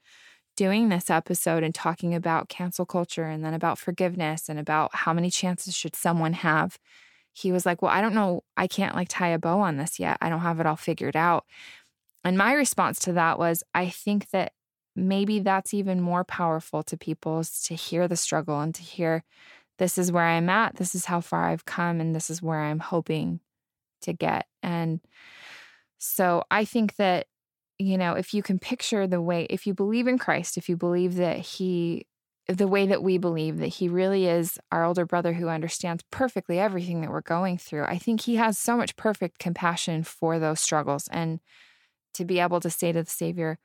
doing 0.55 0.89
this 0.89 1.09
episode 1.09 1.63
and 1.63 1.75
talking 1.75 2.15
about 2.15 2.47
cancel 2.47 2.85
culture 2.85 3.25
and 3.25 3.43
then 3.43 3.53
about 3.53 3.77
forgiveness 3.77 4.47
and 4.47 4.57
about 4.57 4.95
how 4.95 5.13
many 5.13 5.29
chances 5.29 5.75
should 5.75 5.95
someone 5.95 6.33
have, 6.33 6.79
he 7.33 7.51
was 7.51 7.65
like, 7.65 7.81
Well, 7.81 7.91
I 7.91 8.01
don't 8.01 8.15
know. 8.15 8.43
I 8.55 8.67
can't 8.67 8.95
like 8.95 9.09
tie 9.09 9.29
a 9.29 9.39
bow 9.39 9.59
on 9.59 9.77
this 9.77 9.99
yet. 9.99 10.17
I 10.21 10.29
don't 10.29 10.39
have 10.39 10.59
it 10.59 10.65
all 10.65 10.77
figured 10.77 11.17
out. 11.17 11.45
And 12.23 12.37
my 12.37 12.53
response 12.53 12.99
to 12.99 13.13
that 13.13 13.37
was, 13.37 13.63
I 13.73 13.89
think 13.89 14.29
that 14.31 14.53
maybe 14.95 15.39
that's 15.39 15.73
even 15.73 16.01
more 16.01 16.23
powerful 16.23 16.83
to 16.83 16.97
people 16.97 17.39
is 17.39 17.61
to 17.63 17.75
hear 17.75 18.07
the 18.07 18.15
struggle 18.15 18.59
and 18.59 18.73
to 18.75 18.81
hear 18.81 19.23
this 19.77 19.97
is 19.97 20.11
where 20.11 20.25
I'm 20.25 20.49
at, 20.49 20.75
this 20.77 20.95
is 20.95 21.05
how 21.05 21.19
far 21.19 21.49
I've 21.49 21.65
come, 21.65 21.99
and 21.99 22.15
this 22.15 22.29
is 22.29 22.41
where 22.41 22.61
I'm 22.61 22.79
hoping 22.79 23.41
to 24.01 24.13
get. 24.13 24.47
And 24.63 25.01
so 25.97 26.43
I 26.49 26.65
think 26.65 26.95
that 26.95 27.27
you 27.77 27.97
know, 27.97 28.13
if 28.13 28.33
you 28.33 28.41
can 28.41 28.59
picture 28.59 29.07
the 29.07 29.21
way, 29.21 29.47
if 29.49 29.67
you 29.67 29.73
believe 29.73 30.07
in 30.07 30.17
Christ, 30.17 30.57
if 30.57 30.69
you 30.69 30.77
believe 30.77 31.15
that 31.15 31.39
He, 31.39 32.07
the 32.47 32.67
way 32.67 32.85
that 32.87 33.03
we 33.03 33.17
believe 33.17 33.57
that 33.57 33.67
He 33.67 33.89
really 33.89 34.27
is 34.27 34.57
our 34.71 34.85
older 34.85 35.05
brother 35.05 35.33
who 35.33 35.49
understands 35.49 36.03
perfectly 36.11 36.59
everything 36.59 37.01
that 37.01 37.09
we're 37.09 37.21
going 37.21 37.57
through, 37.57 37.83
I 37.83 37.97
think 37.97 38.21
He 38.21 38.35
has 38.35 38.57
so 38.57 38.77
much 38.77 38.95
perfect 38.95 39.39
compassion 39.39 40.03
for 40.03 40.39
those 40.39 40.61
struggles. 40.61 41.09
And 41.11 41.41
to 42.13 42.23
be 42.23 42.39
able 42.39 42.61
to 42.61 42.69
say 42.69 42.93
to 42.93 43.03
the 43.03 43.09
Savior, 43.09 43.59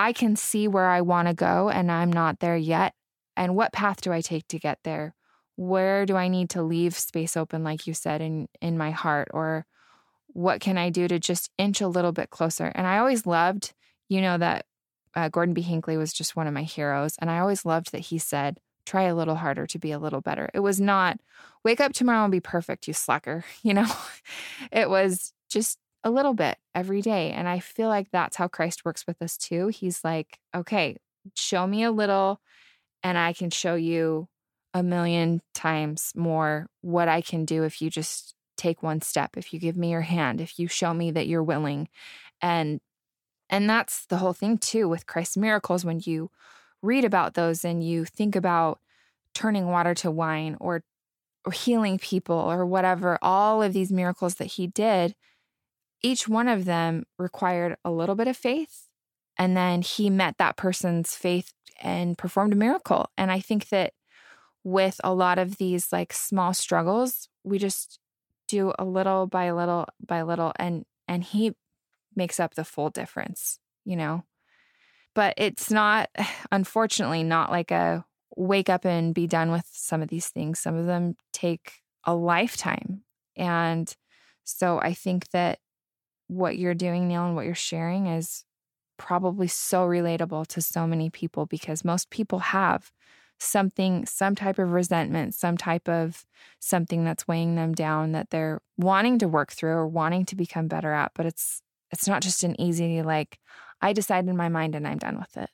I 0.00 0.14
can 0.14 0.34
see 0.34 0.66
where 0.66 0.88
I 0.88 1.02
want 1.02 1.28
to 1.28 1.34
go 1.34 1.68
and 1.68 1.92
I'm 1.92 2.10
not 2.10 2.40
there 2.40 2.56
yet. 2.56 2.94
And 3.36 3.54
what 3.54 3.74
path 3.74 4.00
do 4.00 4.10
I 4.10 4.22
take 4.22 4.48
to 4.48 4.58
get 4.58 4.78
there? 4.82 5.14
Where 5.56 6.06
do 6.06 6.16
I 6.16 6.28
need 6.28 6.48
to 6.50 6.62
leave 6.62 6.96
space 6.96 7.36
open, 7.36 7.62
like 7.62 7.86
you 7.86 7.92
said, 7.92 8.22
in, 8.22 8.48
in 8.62 8.78
my 8.78 8.92
heart? 8.92 9.28
Or 9.34 9.66
what 10.28 10.62
can 10.62 10.78
I 10.78 10.88
do 10.88 11.06
to 11.06 11.18
just 11.18 11.50
inch 11.58 11.82
a 11.82 11.86
little 11.86 12.12
bit 12.12 12.30
closer? 12.30 12.72
And 12.74 12.86
I 12.86 12.96
always 12.96 13.26
loved, 13.26 13.74
you 14.08 14.22
know, 14.22 14.38
that 14.38 14.64
uh, 15.14 15.28
Gordon 15.28 15.52
B. 15.52 15.60
Hinckley 15.60 15.98
was 15.98 16.14
just 16.14 16.34
one 16.34 16.46
of 16.46 16.54
my 16.54 16.62
heroes. 16.62 17.16
And 17.18 17.30
I 17.30 17.38
always 17.38 17.66
loved 17.66 17.92
that 17.92 17.98
he 17.98 18.16
said, 18.16 18.58
try 18.86 19.02
a 19.02 19.14
little 19.14 19.34
harder 19.34 19.66
to 19.66 19.78
be 19.78 19.92
a 19.92 19.98
little 19.98 20.22
better. 20.22 20.48
It 20.54 20.60
was 20.60 20.80
not, 20.80 21.20
wake 21.62 21.78
up 21.78 21.92
tomorrow 21.92 22.24
and 22.24 22.32
be 22.32 22.40
perfect, 22.40 22.88
you 22.88 22.94
slacker. 22.94 23.44
You 23.62 23.74
know, 23.74 23.92
it 24.72 24.88
was 24.88 25.34
just 25.50 25.78
a 26.04 26.10
little 26.10 26.34
bit 26.34 26.58
every 26.74 27.02
day. 27.02 27.30
And 27.30 27.48
I 27.48 27.60
feel 27.60 27.88
like 27.88 28.10
that's 28.10 28.36
how 28.36 28.48
Christ 28.48 28.84
works 28.84 29.06
with 29.06 29.20
us 29.22 29.36
too. 29.36 29.68
He's 29.68 30.02
like, 30.04 30.38
okay, 30.54 30.96
show 31.34 31.66
me 31.66 31.82
a 31.84 31.90
little, 31.90 32.40
and 33.02 33.18
I 33.18 33.32
can 33.32 33.50
show 33.50 33.74
you 33.74 34.28
a 34.74 34.82
million 34.82 35.42
times 35.54 36.12
more 36.14 36.68
what 36.80 37.08
I 37.08 37.20
can 37.20 37.44
do 37.44 37.64
if 37.64 37.82
you 37.82 37.90
just 37.90 38.34
take 38.56 38.82
one 38.82 39.00
step, 39.00 39.36
if 39.36 39.52
you 39.52 39.58
give 39.58 39.76
me 39.76 39.90
your 39.90 40.02
hand, 40.02 40.40
if 40.40 40.58
you 40.58 40.68
show 40.68 40.94
me 40.94 41.10
that 41.12 41.26
you're 41.26 41.42
willing. 41.42 41.88
And 42.40 42.80
and 43.48 43.68
that's 43.68 44.06
the 44.06 44.18
whole 44.18 44.32
thing 44.32 44.58
too 44.58 44.88
with 44.88 45.06
Christ's 45.06 45.36
miracles 45.36 45.84
when 45.84 46.00
you 46.04 46.30
read 46.82 47.04
about 47.04 47.34
those 47.34 47.64
and 47.64 47.84
you 47.84 48.04
think 48.04 48.36
about 48.36 48.80
turning 49.34 49.66
water 49.66 49.94
to 49.94 50.10
wine 50.10 50.56
or 50.60 50.82
or 51.44 51.52
healing 51.52 51.98
people 51.98 52.36
or 52.36 52.66
whatever, 52.66 53.18
all 53.22 53.62
of 53.62 53.72
these 53.72 53.90
miracles 53.92 54.34
that 54.36 54.46
he 54.46 54.66
did, 54.66 55.14
each 56.02 56.28
one 56.28 56.48
of 56.48 56.64
them 56.64 57.04
required 57.18 57.76
a 57.84 57.90
little 57.90 58.14
bit 58.14 58.28
of 58.28 58.36
faith. 58.36 58.86
And 59.36 59.56
then 59.56 59.82
he 59.82 60.10
met 60.10 60.36
that 60.38 60.56
person's 60.56 61.14
faith 61.14 61.52
and 61.80 62.18
performed 62.18 62.52
a 62.52 62.56
miracle. 62.56 63.08
And 63.16 63.30
I 63.30 63.40
think 63.40 63.68
that 63.68 63.92
with 64.64 65.00
a 65.02 65.14
lot 65.14 65.38
of 65.38 65.56
these 65.56 65.92
like 65.92 66.12
small 66.12 66.52
struggles, 66.52 67.28
we 67.44 67.58
just 67.58 67.98
do 68.48 68.72
a 68.78 68.84
little 68.84 69.26
by 69.26 69.50
little 69.52 69.86
by 70.04 70.22
little 70.22 70.52
and 70.56 70.84
and 71.06 71.24
he 71.24 71.52
makes 72.14 72.40
up 72.40 72.54
the 72.54 72.64
full 72.64 72.90
difference, 72.90 73.58
you 73.84 73.96
know. 73.96 74.24
But 75.14 75.34
it's 75.36 75.70
not 75.70 76.10
unfortunately 76.52 77.22
not 77.22 77.50
like 77.50 77.70
a 77.70 78.04
wake 78.36 78.68
up 78.68 78.84
and 78.84 79.14
be 79.14 79.26
done 79.26 79.50
with 79.50 79.66
some 79.70 80.02
of 80.02 80.08
these 80.08 80.28
things. 80.28 80.60
Some 80.60 80.76
of 80.76 80.86
them 80.86 81.16
take 81.32 81.72
a 82.04 82.14
lifetime. 82.14 83.02
And 83.36 83.92
so 84.44 84.78
I 84.80 84.94
think 84.94 85.30
that 85.30 85.58
what 86.30 86.56
you're 86.56 86.74
doing, 86.74 87.08
Neil, 87.08 87.26
and 87.26 87.34
what 87.34 87.44
you're 87.44 87.54
sharing 87.54 88.06
is 88.06 88.44
probably 88.96 89.48
so 89.48 89.86
relatable 89.86 90.46
to 90.46 90.60
so 90.60 90.86
many 90.86 91.10
people 91.10 91.46
because 91.46 91.84
most 91.84 92.10
people 92.10 92.38
have 92.38 92.92
something, 93.38 94.04
some 94.06 94.34
type 94.34 94.58
of 94.58 94.70
resentment, 94.70 95.34
some 95.34 95.56
type 95.56 95.88
of 95.88 96.24
something 96.60 97.04
that's 97.04 97.26
weighing 97.26 97.54
them 97.54 97.74
down 97.74 98.12
that 98.12 98.30
they're 98.30 98.60
wanting 98.76 99.18
to 99.18 99.28
work 99.28 99.52
through 99.52 99.70
or 99.70 99.88
wanting 99.88 100.24
to 100.26 100.36
become 100.36 100.68
better 100.68 100.92
at. 100.92 101.12
But 101.14 101.26
it's 101.26 101.62
it's 101.90 102.06
not 102.06 102.22
just 102.22 102.44
an 102.44 102.60
easy 102.60 103.02
like 103.02 103.38
I 103.80 103.92
decide 103.92 104.28
in 104.28 104.36
my 104.36 104.48
mind 104.48 104.74
and 104.74 104.86
I'm 104.86 104.98
done 104.98 105.18
with 105.18 105.36
it. 105.36 105.50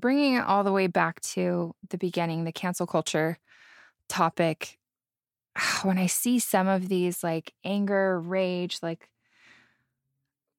Bringing 0.00 0.34
it 0.34 0.44
all 0.44 0.64
the 0.64 0.72
way 0.72 0.88
back 0.88 1.20
to 1.20 1.74
the 1.88 1.98
beginning, 1.98 2.44
the 2.44 2.52
cancel 2.52 2.86
culture 2.86 3.38
topic. 4.08 4.78
When 5.82 5.98
I 5.98 6.06
see 6.06 6.38
some 6.38 6.68
of 6.68 6.88
these 6.88 7.22
like 7.22 7.52
anger, 7.64 8.20
rage, 8.20 8.78
like 8.82 9.08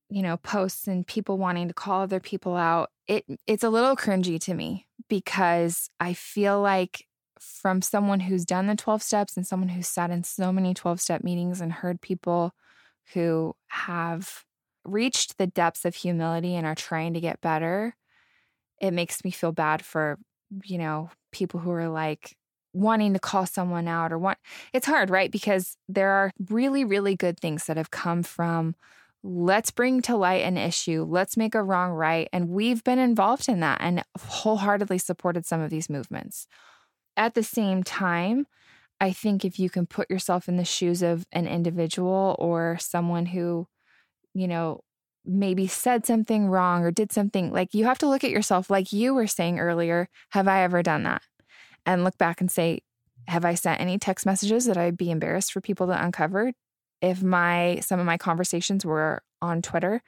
you 0.09 0.21
know, 0.21 0.37
posts 0.37 0.87
and 0.87 1.05
people 1.05 1.37
wanting 1.37 1.67
to 1.67 1.73
call 1.73 2.01
other 2.01 2.19
people 2.19 2.55
out, 2.55 2.89
it 3.07 3.25
it's 3.45 3.63
a 3.63 3.69
little 3.69 3.95
cringy 3.95 4.39
to 4.41 4.53
me 4.53 4.87
because 5.09 5.89
I 5.99 6.13
feel 6.13 6.61
like 6.61 7.05
from 7.39 7.81
someone 7.81 8.21
who's 8.21 8.45
done 8.45 8.67
the 8.67 8.75
12 8.75 9.01
steps 9.03 9.37
and 9.37 9.45
someone 9.45 9.69
who's 9.69 9.87
sat 9.87 10.09
in 10.09 10.23
so 10.23 10.51
many 10.51 10.73
12 10.73 10.99
step 10.99 11.23
meetings 11.23 11.61
and 11.61 11.71
heard 11.71 12.01
people 12.01 12.53
who 13.13 13.55
have 13.67 14.43
reached 14.83 15.37
the 15.37 15.47
depths 15.47 15.85
of 15.85 15.95
humility 15.95 16.55
and 16.55 16.65
are 16.65 16.75
trying 16.75 17.13
to 17.13 17.21
get 17.21 17.41
better, 17.41 17.95
it 18.79 18.91
makes 18.91 19.23
me 19.23 19.31
feel 19.31 19.51
bad 19.51 19.83
for, 19.83 20.17
you 20.63 20.77
know, 20.77 21.09
people 21.31 21.59
who 21.59 21.71
are 21.71 21.89
like 21.89 22.35
wanting 22.73 23.13
to 23.13 23.19
call 23.19 23.45
someone 23.45 23.87
out 23.87 24.11
or 24.11 24.17
want 24.17 24.37
it's 24.73 24.85
hard, 24.85 25.09
right? 25.09 25.31
Because 25.31 25.77
there 25.89 26.11
are 26.11 26.31
really, 26.49 26.83
really 26.85 27.15
good 27.15 27.39
things 27.39 27.65
that 27.65 27.77
have 27.77 27.91
come 27.91 28.23
from 28.23 28.75
let's 29.23 29.71
bring 29.71 30.01
to 30.03 30.15
light 30.15 30.43
an 30.43 30.57
issue, 30.57 31.05
let's 31.07 31.37
make 31.37 31.55
a 31.55 31.63
wrong 31.63 31.91
right. 31.91 32.29
And 32.31 32.49
we've 32.49 32.83
been 32.83 32.99
involved 32.99 33.49
in 33.49 33.59
that 33.61 33.79
and 33.81 34.03
wholeheartedly 34.19 34.99
supported 34.99 35.45
some 35.45 35.61
of 35.61 35.69
these 35.69 35.89
movements. 35.89 36.47
At 37.15 37.33
the 37.33 37.43
same 37.43 37.83
time, 37.83 38.45
I 38.99 39.11
think 39.11 39.43
if 39.43 39.59
you 39.59 39.69
can 39.69 39.85
put 39.85 40.09
yourself 40.09 40.47
in 40.47 40.57
the 40.57 40.65
shoes 40.65 41.01
of 41.01 41.25
an 41.31 41.47
individual 41.47 42.35
or 42.39 42.77
someone 42.79 43.27
who, 43.27 43.67
you 44.33 44.47
know, 44.47 44.81
maybe 45.25 45.67
said 45.67 46.05
something 46.05 46.47
wrong 46.47 46.83
or 46.83 46.91
did 46.91 47.11
something, 47.11 47.51
like 47.51 47.73
you 47.73 47.85
have 47.85 47.99
to 47.99 48.07
look 48.07 48.23
at 48.23 48.31
yourself, 48.31 48.69
like 48.69 48.93
you 48.93 49.13
were 49.13 49.27
saying 49.27 49.59
earlier, 49.59 50.09
have 50.29 50.47
I 50.47 50.63
ever 50.63 50.81
done 50.81 51.03
that? 51.03 51.21
And 51.85 52.03
look 52.03 52.17
back 52.17 52.41
and 52.41 52.49
say, 52.49 52.81
have 53.27 53.45
I 53.45 53.55
sent 53.55 53.81
any 53.81 53.97
text 53.97 54.25
messages 54.25 54.65
that 54.65 54.77
I'd 54.77 54.97
be 54.97 55.11
embarrassed 55.11 55.51
for 55.51 55.61
people 55.61 55.87
to 55.87 56.03
uncover? 56.03 56.53
If 57.01 57.23
my 57.23 57.79
some 57.81 57.99
of 57.99 58.05
my 58.05 58.17
conversations 58.17 58.85
were 58.85 59.21
on 59.41 59.61
Twitter 59.61 60.01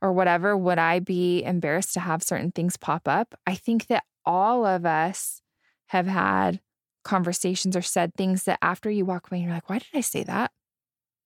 or 0.00 0.12
whatever, 0.12 0.56
would 0.56 0.78
I 0.78 1.00
be 1.00 1.42
embarrassed 1.42 1.94
to 1.94 2.00
have 2.00 2.22
certain 2.22 2.52
things 2.52 2.76
pop 2.76 3.08
up? 3.08 3.34
I 3.46 3.54
think 3.54 3.86
that 3.88 4.04
all 4.24 4.64
of 4.64 4.86
us 4.86 5.42
have 5.88 6.06
had 6.06 6.60
conversations 7.04 7.76
or 7.76 7.82
said 7.82 8.14
things 8.14 8.44
that 8.44 8.58
after 8.62 8.90
you 8.90 9.04
walk 9.04 9.30
away, 9.30 9.40
you're 9.40 9.52
like, 9.52 9.68
why 9.68 9.78
did 9.78 9.88
I 9.94 10.02
say 10.02 10.22
that? 10.24 10.52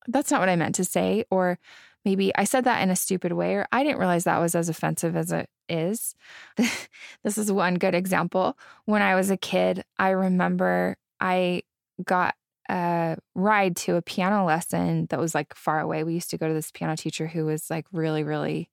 That's 0.07 0.31
not 0.31 0.41
what 0.41 0.49
I 0.49 0.57
meant 0.57 0.77
to 0.77 0.85
say. 0.85 1.25
Or 1.31 1.59
maybe 2.05 2.35
I 2.37 2.45
said 2.45 2.65
that 2.65 2.83
in 2.83 2.91
a 2.91 2.97
stupid 2.97 3.33
way, 3.33 3.55
or 3.55 3.67
I 3.73 3.83
didn't 3.83 3.99
realize 3.99 4.25
that 4.25 4.39
was 4.39 4.55
as 4.55 4.69
offensive 4.69 5.17
as 5.17 5.33
it 5.33 5.49
is. 5.69 6.15
this 6.57 7.39
is 7.39 7.51
one 7.51 7.75
good 7.75 7.95
example. 7.95 8.57
When 8.85 9.03
I 9.03 9.15
was 9.15 9.31
a 9.31 9.37
kid, 9.37 9.85
I 9.99 10.11
remember 10.11 10.97
I 11.21 11.63
got 12.05 12.35
a 12.69 13.17
ride 13.35 13.77
to 13.77 13.97
a 13.97 14.03
piano 14.03 14.45
lesson 14.45 15.07
that 15.11 15.19
was 15.19 15.35
like 15.35 15.55
far 15.55 15.81
away. 15.81 16.05
We 16.05 16.15
used 16.15 16.31
to 16.31 16.39
go 16.39 16.49
to 16.49 16.55
this 16.55 16.71
piano 16.71 16.97
teacher 16.97 17.27
who 17.27 17.45
was 17.45 17.71
like 17.71 17.87
really, 17.93 18.23
really 18.25 18.71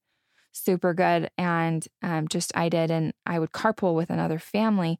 super 0.52 0.94
good. 0.94 1.30
And 1.38 1.88
um, 2.02 2.28
just 2.28 2.56
I 2.56 2.70
did, 2.70 2.92
and 2.92 3.14
I 3.26 3.40
would 3.40 3.52
carpool 3.52 3.96
with 3.96 4.10
another 4.10 4.40
family. 4.40 5.00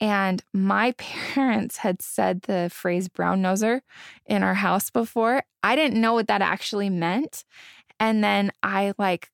And 0.00 0.42
my 0.52 0.92
parents 0.98 1.78
had 1.78 2.02
said 2.02 2.42
the 2.42 2.70
phrase 2.72 3.08
brown 3.08 3.42
noser 3.42 3.80
in 4.26 4.42
our 4.42 4.54
house 4.54 4.90
before. 4.90 5.44
I 5.62 5.76
didn't 5.76 6.00
know 6.00 6.14
what 6.14 6.28
that 6.28 6.42
actually 6.42 6.90
meant. 6.90 7.44
And 7.98 8.24
then 8.24 8.50
I 8.62 8.94
like 8.98 9.30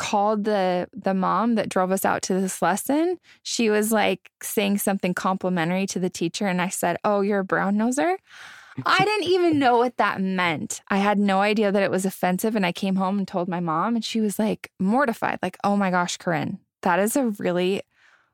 called 0.00 0.44
the 0.44 0.88
the 0.94 1.12
mom 1.12 1.56
that 1.56 1.68
drove 1.68 1.92
us 1.92 2.06
out 2.06 2.22
to 2.22 2.32
this 2.32 2.62
lesson. 2.62 3.18
She 3.42 3.68
was 3.68 3.92
like 3.92 4.30
saying 4.42 4.78
something 4.78 5.12
complimentary 5.12 5.86
to 5.88 5.98
the 5.98 6.08
teacher 6.08 6.46
and 6.46 6.62
I 6.62 6.70
said, 6.70 6.96
"Oh, 7.04 7.20
you're 7.20 7.40
a 7.40 7.44
brown 7.44 7.76
noser?" 7.76 8.16
I 8.86 9.04
didn't 9.04 9.28
even 9.28 9.58
know 9.58 9.76
what 9.76 9.98
that 9.98 10.22
meant. 10.22 10.80
I 10.88 10.98
had 10.98 11.18
no 11.18 11.40
idea 11.40 11.70
that 11.70 11.82
it 11.82 11.90
was 11.90 12.06
offensive 12.06 12.56
and 12.56 12.64
I 12.64 12.72
came 12.72 12.96
home 12.96 13.18
and 13.18 13.28
told 13.28 13.46
my 13.46 13.60
mom 13.60 13.94
and 13.94 14.02
she 14.02 14.22
was 14.22 14.38
like 14.38 14.70
mortified 14.78 15.38
like, 15.42 15.58
"Oh 15.62 15.76
my 15.76 15.90
gosh, 15.90 16.16
Corinne, 16.16 16.60
that 16.80 16.98
is 16.98 17.14
a 17.14 17.26
really 17.38 17.82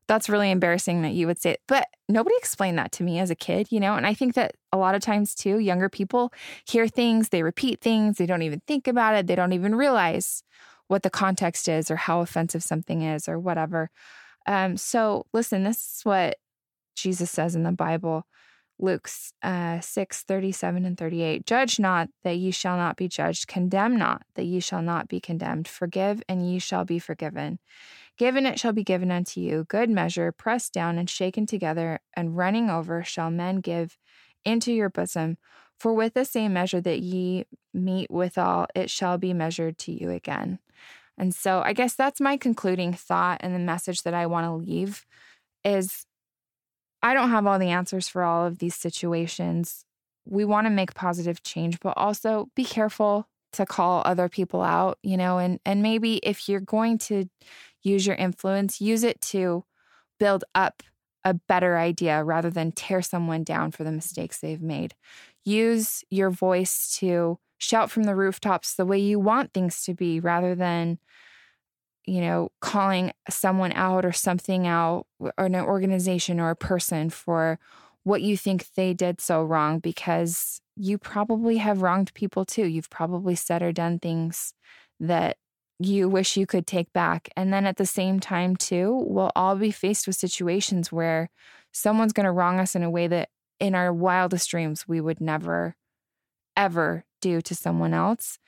that's 0.08 0.28
really 0.28 0.52
embarrassing 0.52 1.02
that 1.02 1.14
you 1.14 1.26
would 1.26 1.40
say 1.40 1.50
it. 1.52 1.60
But 1.66 1.88
nobody 2.08 2.36
explained 2.38 2.78
that 2.78 2.92
to 2.92 3.02
me 3.02 3.18
as 3.18 3.30
a 3.30 3.34
kid, 3.34 3.66
you 3.70 3.80
know? 3.80 3.96
And 3.96 4.06
I 4.06 4.14
think 4.14 4.34
that 4.34 4.54
a 4.72 4.76
lot 4.76 4.94
of 4.94 5.00
times 5.00 5.34
too, 5.34 5.58
younger 5.58 5.88
people 5.88 6.32
hear 6.64 6.86
things, 6.86 7.30
they 7.30 7.42
repeat 7.42 7.80
things, 7.80 8.18
they 8.18 8.26
don't 8.26 8.42
even 8.42 8.62
think 8.68 8.86
about 8.86 9.16
it, 9.16 9.26
they 9.26 9.34
don't 9.34 9.52
even 9.52 9.74
realize 9.74 10.44
what 10.88 11.02
the 11.02 11.10
context 11.10 11.68
is 11.68 11.90
or 11.90 11.96
how 11.96 12.20
offensive 12.20 12.62
something 12.62 13.02
is 13.02 13.28
or 13.28 13.38
whatever. 13.38 13.90
Um, 14.46 14.76
so 14.76 15.26
listen, 15.32 15.64
this 15.64 15.78
is 15.78 16.00
what 16.04 16.36
Jesus 16.94 17.30
says 17.30 17.54
in 17.54 17.62
the 17.62 17.72
Bible. 17.72 18.26
Luke 18.78 19.08
uh, 19.42 19.80
6, 19.80 20.22
37 20.22 20.84
and 20.84 20.98
38. 20.98 21.46
Judge 21.46 21.78
not 21.78 22.08
that 22.24 22.36
ye 22.36 22.50
shall 22.50 22.76
not 22.76 22.96
be 22.96 23.08
judged. 23.08 23.48
Condemn 23.48 23.96
not 23.96 24.22
that 24.34 24.44
ye 24.44 24.60
shall 24.60 24.82
not 24.82 25.08
be 25.08 25.18
condemned. 25.18 25.66
Forgive 25.66 26.22
and 26.28 26.48
ye 26.48 26.58
shall 26.58 26.84
be 26.84 26.98
forgiven. 26.98 27.58
Given 28.18 28.46
it 28.46 28.58
shall 28.58 28.72
be 28.72 28.84
given 28.84 29.10
unto 29.10 29.40
you. 29.40 29.64
Good 29.68 29.90
measure, 29.90 30.30
pressed 30.30 30.72
down 30.72 30.98
and 30.98 31.08
shaken 31.08 31.46
together 31.46 32.00
and 32.14 32.36
running 32.36 32.70
over, 32.70 33.02
shall 33.02 33.30
men 33.30 33.60
give 33.60 33.96
into 34.44 34.72
your 34.72 34.90
bosom. 34.90 35.38
For 35.78 35.92
with 35.92 36.14
the 36.14 36.24
same 36.24 36.54
measure 36.54 36.80
that 36.80 37.00
ye 37.00 37.44
meet 37.74 38.10
withal, 38.10 38.66
it 38.74 38.90
shall 38.90 39.18
be 39.18 39.34
measured 39.34 39.76
to 39.78 39.92
you 39.92 40.10
again. 40.10 40.58
And 41.18 41.34
so 41.34 41.62
I 41.64 41.72
guess 41.72 41.94
that's 41.94 42.20
my 42.20 42.36
concluding 42.36 42.92
thought 42.92 43.40
and 43.40 43.54
the 43.54 43.58
message 43.58 44.02
that 44.02 44.14
I 44.14 44.26
want 44.26 44.46
to 44.46 44.52
leave 44.52 45.06
is 45.64 46.06
I 47.02 47.14
don't 47.14 47.30
have 47.30 47.46
all 47.46 47.58
the 47.58 47.70
answers 47.70 48.08
for 48.08 48.22
all 48.22 48.46
of 48.46 48.58
these 48.58 48.74
situations. 48.74 49.84
We 50.24 50.44
want 50.44 50.66
to 50.66 50.70
make 50.70 50.94
positive 50.94 51.42
change, 51.42 51.80
but 51.80 51.94
also 51.96 52.48
be 52.54 52.64
careful 52.64 53.28
to 53.52 53.64
call 53.64 54.02
other 54.04 54.28
people 54.28 54.62
out, 54.62 54.98
you 55.02 55.16
know, 55.16 55.38
and 55.38 55.60
and 55.64 55.82
maybe 55.82 56.16
if 56.18 56.48
you're 56.48 56.60
going 56.60 56.98
to 56.98 57.28
use 57.82 58.06
your 58.06 58.16
influence, 58.16 58.80
use 58.80 59.04
it 59.04 59.20
to 59.20 59.64
build 60.18 60.44
up 60.54 60.82
a 61.24 61.34
better 61.34 61.76
idea 61.78 62.22
rather 62.22 62.50
than 62.50 62.72
tear 62.72 63.02
someone 63.02 63.44
down 63.44 63.70
for 63.70 63.84
the 63.84 63.92
mistakes 63.92 64.38
they've 64.38 64.62
made. 64.62 64.94
Use 65.44 66.04
your 66.10 66.30
voice 66.30 66.96
to 66.98 67.38
shout 67.58 67.90
from 67.90 68.04
the 68.04 68.14
rooftops 68.14 68.74
the 68.74 68.86
way 68.86 68.98
you 68.98 69.18
want 69.18 69.52
things 69.52 69.82
to 69.84 69.94
be 69.94 70.20
rather 70.20 70.54
than 70.54 70.98
you 72.04 72.20
know 72.20 72.50
calling 72.60 73.12
someone 73.28 73.72
out 73.72 74.04
or 74.04 74.12
something 74.12 74.66
out 74.66 75.06
or 75.20 75.46
an 75.46 75.56
organization 75.56 76.38
or 76.40 76.50
a 76.50 76.56
person 76.56 77.10
for 77.10 77.58
what 78.04 78.22
you 78.22 78.36
think 78.36 78.66
they 78.76 78.94
did 78.94 79.20
so 79.20 79.42
wrong 79.42 79.80
because 79.80 80.60
you 80.76 80.96
probably 80.96 81.56
have 81.56 81.82
wronged 81.82 82.14
people 82.14 82.44
too. 82.44 82.64
You've 82.66 82.88
probably 82.88 83.34
said 83.34 83.62
or 83.62 83.72
done 83.72 83.98
things 83.98 84.54
that 85.00 85.38
you 85.80 86.08
wish 86.08 86.36
you 86.36 86.46
could 86.46 86.68
take 86.68 86.92
back. 86.92 87.28
And 87.36 87.52
then 87.52 87.66
at 87.66 87.78
the 87.78 87.84
same 87.86 88.20
time 88.20 88.54
too 88.54 89.04
we'll 89.08 89.32
all 89.34 89.56
be 89.56 89.72
faced 89.72 90.06
with 90.06 90.14
situations 90.14 90.92
where 90.92 91.30
someone's 91.72 92.12
going 92.12 92.26
to 92.26 92.30
wrong 92.30 92.60
us 92.60 92.76
in 92.76 92.84
a 92.84 92.90
way 92.90 93.08
that 93.08 93.30
in 93.58 93.74
our 93.74 93.92
wildest 93.92 94.50
dreams 94.50 94.86
we 94.86 95.00
would 95.00 95.20
never 95.20 95.74
ever 96.56 97.04
do 97.20 97.40
to 97.42 97.54
someone 97.54 97.94
else. 97.94 98.38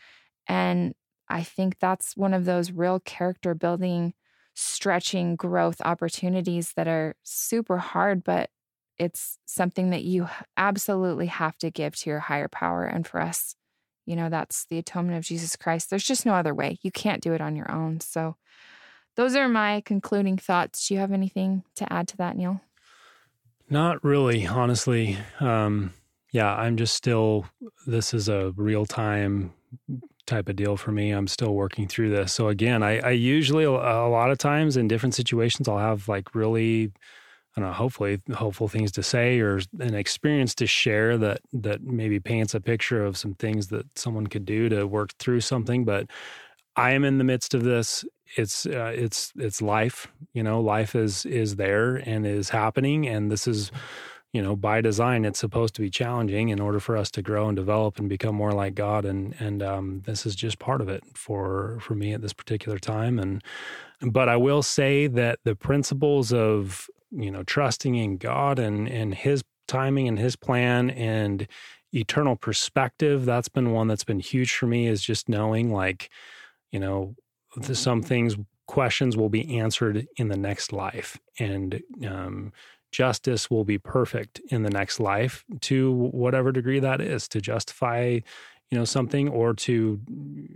And 0.47 0.95
I 1.29 1.43
think 1.43 1.79
that's 1.79 2.17
one 2.17 2.35
of 2.35 2.45
those 2.45 2.73
real 2.73 3.01
character 3.01 3.55
building, 3.55 4.15
stretching 4.55 5.37
growth 5.37 5.81
opportunities 5.85 6.73
that 6.77 6.89
are 6.89 7.17
super 7.23 7.79
hard, 7.79 8.25
but 8.25 8.51
it's 8.99 9.39
something 9.47 9.91
that 9.91 10.05
you 10.05 10.29
absolutely 10.57 11.27
have 11.27 11.57
to 11.59 11.71
give 11.71 11.95
to 11.97 12.11
your 12.11 12.21
higher 12.21 12.49
power. 12.49 12.85
And 12.85 13.07
for 13.07 13.21
us, 13.21 13.55
you 14.07 14.17
know, 14.17 14.29
that's 14.29 14.65
the 14.65 14.79
atonement 14.79 15.19
of 15.19 15.25
Jesus 15.25 15.55
Christ. 15.55 15.91
There's 15.91 16.05
just 16.05 16.27
no 16.27 16.33
other 16.33 16.55
way. 16.55 16.79
You 16.83 16.91
can't 16.91 17.23
do 17.23 17.35
it 17.35 17.41
on 17.41 17.55
your 17.55 17.71
own. 17.71 18.01
So, 18.01 18.37
those 19.17 19.35
are 19.35 19.49
my 19.49 19.83
concluding 19.85 20.39
thoughts. 20.39 20.87
Do 20.87 20.95
you 20.95 21.01
have 21.01 21.13
anything 21.13 21.65
to 21.75 21.93
add 21.93 22.07
to 22.09 22.17
that, 22.19 22.37
Neil? 22.37 22.61
Not 23.69 24.03
really, 24.03 24.47
honestly. 24.47 25.19
Um, 25.41 25.93
yeah, 26.33 26.55
I'm 26.55 26.77
just 26.77 26.95
still, 26.95 27.47
this 27.87 28.13
is 28.13 28.29
a 28.29 28.53
real 28.57 28.85
time 28.87 29.55
type 30.27 30.49
of 30.49 30.57
deal 30.57 30.77
for 30.77 30.93
me. 30.93 31.11
I'm 31.11 31.27
still 31.27 31.55
working 31.55 31.89
through 31.89 32.11
this. 32.11 32.35
So 32.35 32.49
again, 32.49 32.83
I, 32.83 32.99
I 33.01 33.11
usually, 33.11 33.65
a 33.65 33.71
lot 33.71 34.31
of 34.31 34.39
times 34.39 34.77
in 34.77 34.89
different 34.89 35.15
situations, 35.15 35.69
I'll 35.69 35.79
have 35.79 36.07
like 36.07 36.35
really, 36.35 36.93
I 37.57 37.61
don't 37.61 37.71
know, 37.71 37.75
hopefully 37.75 38.21
hopeful 38.35 38.69
things 38.69 38.93
to 38.93 39.03
say 39.03 39.41
or 39.41 39.61
an 39.81 39.95
experience 39.95 40.55
to 40.57 40.67
share 40.67 41.17
that, 41.17 41.41
that 41.55 41.83
maybe 41.83 42.21
paints 42.21 42.55
a 42.55 42.61
picture 42.61 43.05
of 43.05 43.17
some 43.17 43.35
things 43.35 43.69
that 43.69 43.87
someone 43.99 44.27
could 44.27 44.45
do 44.45 44.69
to 44.69 44.87
work 44.87 45.15
through 45.19 45.41
something. 45.41 45.87
But 45.87 46.11
I 46.77 46.91
am 46.93 47.05
in 47.05 47.17
the 47.17 47.25
midst 47.25 47.55
of 47.55 47.65
this. 47.65 48.05
It's, 48.37 48.67
uh, 48.67 48.93
it's, 48.95 49.33
it's 49.37 49.63
life, 49.63 50.09
you 50.35 50.43
know, 50.43 50.61
life 50.61 50.95
is, 50.95 51.25
is 51.25 51.57
there 51.57 51.97
and 51.97 52.27
is 52.27 52.51
happening. 52.51 53.09
And 53.09 53.33
this 53.33 53.49
is, 53.49 53.73
you 54.33 54.43
know, 54.43 54.55
by 54.55 54.81
design, 54.81 55.25
it's 55.25 55.39
supposed 55.39 55.75
to 55.77 55.81
be 55.81 55.89
challenging 55.89 56.51
in 56.51 56.61
order 56.61 56.81
for 56.81 56.97
us 56.97 57.11
to 57.13 57.23
grow 57.23 57.49
and 57.49 57.57
develop 57.57 57.99
and 57.99 58.09
become 58.09 58.35
more 58.35 58.53
like 58.53 58.75
God. 58.75 59.05
And 59.05 59.35
and 59.39 59.63
um, 59.63 60.03
this 60.05 60.27
is 60.27 60.37
just 60.37 60.59
part 60.59 60.81
of 60.81 60.89
it 60.89 61.03
for 61.15 61.79
for 61.81 61.95
me 61.95 62.13
at 62.13 62.21
this 62.21 62.35
particular 62.35 62.79
time. 62.79 63.19
And 63.19 63.43
but 64.03 64.29
I 64.29 64.37
will 64.37 64.63
say 64.63 65.07
that 65.07 65.39
the 65.45 65.55
principles 65.55 66.33
of 66.33 66.89
you 67.11 67.31
know 67.31 67.43
trusting 67.43 67.95
in 67.95 68.19
God 68.19 68.59
and 68.59 68.87
and 68.87 69.15
His 69.15 69.43
timing 69.67 70.09
and 70.09 70.19
His 70.19 70.37
plan 70.37 70.91
and 70.91 71.49
eternal 71.95 72.37
perspective 72.37 73.25
that's 73.25 73.49
been 73.49 73.73
one 73.73 73.89
that's 73.89 74.05
been 74.05 74.21
huge 74.21 74.53
for 74.53 74.67
me 74.67 74.87
is 74.87 75.03
just 75.03 75.27
knowing 75.27 75.73
like 75.73 76.11
you 76.71 76.79
know 76.79 77.15
some 77.63 78.03
things 78.03 78.37
questions 78.67 79.17
will 79.17 79.31
be 79.31 79.59
answered 79.59 80.07
in 80.17 80.29
the 80.29 80.37
next 80.37 80.71
life 80.71 81.19
and 81.39 81.81
um, 82.07 82.53
justice 82.91 83.51
will 83.51 83.65
be 83.65 83.79
perfect 83.79 84.41
in 84.49 84.63
the 84.63 84.71
next 84.71 85.01
life 85.01 85.45
to 85.63 85.93
whatever 85.93 86.53
degree 86.53 86.81
that 86.81 87.01
is 87.01 87.29
to 87.29 87.41
justify 87.41 88.19
you 88.71 88.77
know 88.77 88.85
something 88.85 89.29
or 89.31 89.55
to 89.55 89.99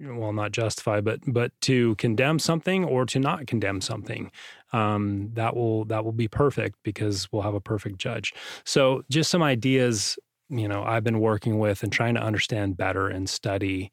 well 0.01 0.33
not 0.33 0.53
justify 0.53 1.01
but 1.01 1.21
but 1.27 1.51
to 1.63 1.95
condemn 1.97 2.39
something 2.39 2.85
or 2.85 3.07
to 3.07 3.19
not 3.19 3.47
condemn 3.47 3.81
something. 3.81 4.31
Um, 4.73 5.31
that 5.35 5.57
will 5.57 5.87
that 5.87 6.05
will 6.05 6.13
be 6.13 6.29
perfect 6.29 6.79
because 6.83 7.31
we'll 7.33 7.43
have 7.43 7.55
a 7.55 7.61
perfect 7.61 7.99
judge. 7.99 8.35
So 8.65 9.03
just 9.11 9.31
some 9.31 9.43
ideas 9.43 10.19
you 10.53 10.69
know 10.69 10.85
i've 10.85 11.03
been 11.03 11.21
working 11.21 11.59
with 11.59 11.83
and 11.83 11.93
trying 11.93 12.15
to 12.15 12.23
understand 12.23 12.77
better 12.77 13.09
and 13.09 13.29
study 13.29 13.91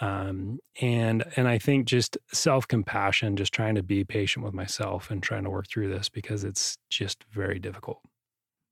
um, 0.00 0.58
and 0.80 1.24
and 1.36 1.48
I 1.48 1.58
think 1.58 1.86
just 1.86 2.16
self 2.32 2.66
compassion, 2.68 3.36
just 3.36 3.52
trying 3.52 3.74
to 3.76 3.82
be 3.82 4.04
patient 4.04 4.44
with 4.44 4.54
myself 4.54 5.10
and 5.10 5.22
trying 5.22 5.44
to 5.44 5.50
work 5.50 5.68
through 5.68 5.88
this 5.90 6.08
because 6.08 6.44
it's 6.44 6.78
just 6.90 7.24
very 7.32 7.58
difficult. 7.58 8.00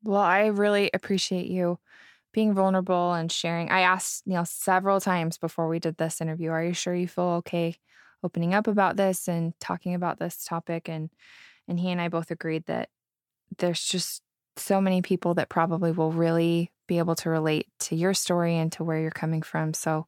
Well, 0.03 0.21
I 0.21 0.47
really 0.47 0.91
appreciate 0.95 1.47
you 1.49 1.79
being 2.33 2.55
vulnerable 2.55 3.15
and 3.15 3.33
sharing. 3.33 3.71
I 3.71 3.81
asked 3.81 4.27
Neil 4.27 4.45
several 4.45 5.01
times 5.01 5.39
before 5.39 5.69
we 5.69 5.79
did 5.81 5.97
this 5.99 6.21
interview, 6.21 6.51
"Are 6.53 6.65
you 6.65 6.75
sure 6.75 6.95
you 6.95 7.09
feel 7.09 7.25
okay 7.43 7.77
opening 8.23 8.55
up 8.55 8.67
about 8.69 8.97
this 8.97 9.29
and 9.29 9.59
talking 9.61 9.95
about 9.95 10.19
this 10.19 10.45
topic?" 10.45 10.89
And 10.89 11.11
and 11.69 11.81
he 11.81 11.91
and 11.91 12.01
I 12.01 12.09
both 12.09 12.31
agreed 12.31 12.67
that 12.67 12.91
there's 13.59 13.85
just 13.85 14.23
so 14.57 14.81
many 14.81 15.03
people 15.03 15.35
that 15.35 15.51
probably 15.51 15.93
will 15.93 16.13
really 16.13 16.73
be 16.89 16.99
able 16.99 17.15
to 17.15 17.31
relate 17.31 17.69
to 17.79 17.95
your 17.95 18.13
story 18.13 18.57
and 18.57 18.73
to 18.73 18.83
where 18.83 18.99
you're 18.99 19.11
coming 19.13 19.43
from. 19.43 19.73
So 19.73 20.07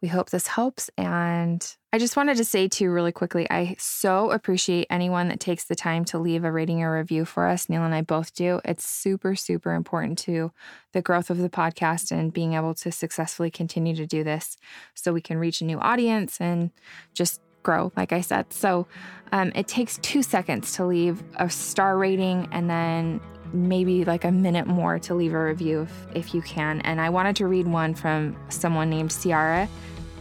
we 0.00 0.06
hope 0.06 0.30
this 0.30 0.46
helps. 0.46 0.88
And 0.96 1.66
I 1.92 1.98
just 1.98 2.16
wanted 2.16 2.36
to 2.36 2.44
say, 2.44 2.68
too, 2.68 2.90
really 2.90 3.10
quickly, 3.10 3.50
I 3.50 3.74
so 3.80 4.30
appreciate 4.30 4.86
anyone 4.90 5.28
that 5.28 5.40
takes 5.40 5.64
the 5.64 5.74
time 5.74 6.04
to 6.06 6.18
leave 6.18 6.44
a 6.44 6.52
rating 6.52 6.82
or 6.82 6.96
review 6.96 7.24
for 7.24 7.46
us. 7.46 7.68
Neil 7.68 7.82
and 7.82 7.94
I 7.94 8.02
both 8.02 8.34
do. 8.34 8.60
It's 8.64 8.88
super, 8.88 9.34
super 9.34 9.72
important 9.72 10.18
to 10.20 10.52
the 10.92 11.02
growth 11.02 11.30
of 11.30 11.38
the 11.38 11.50
podcast 11.50 12.12
and 12.12 12.32
being 12.32 12.52
able 12.54 12.74
to 12.74 12.92
successfully 12.92 13.50
continue 13.50 13.96
to 13.96 14.06
do 14.06 14.22
this 14.22 14.56
so 14.94 15.12
we 15.12 15.20
can 15.20 15.38
reach 15.38 15.60
a 15.60 15.64
new 15.64 15.80
audience 15.80 16.40
and 16.40 16.70
just 17.14 17.40
grow, 17.64 17.90
like 17.96 18.12
I 18.12 18.20
said. 18.20 18.52
So 18.52 18.86
um, 19.32 19.50
it 19.54 19.66
takes 19.66 19.98
two 19.98 20.22
seconds 20.22 20.74
to 20.74 20.86
leave 20.86 21.22
a 21.36 21.50
star 21.50 21.98
rating 21.98 22.48
and 22.52 22.70
then 22.70 23.20
maybe 23.52 24.04
like 24.04 24.24
a 24.24 24.32
minute 24.32 24.66
more 24.66 24.98
to 25.00 25.14
leave 25.14 25.34
a 25.34 25.44
review 25.44 25.82
if, 25.82 26.06
if 26.14 26.34
you 26.34 26.42
can. 26.42 26.80
And 26.82 27.00
I 27.00 27.10
wanted 27.10 27.36
to 27.36 27.46
read 27.46 27.66
one 27.66 27.94
from 27.94 28.36
someone 28.48 28.90
named 28.90 29.10
Ciara. 29.10 29.68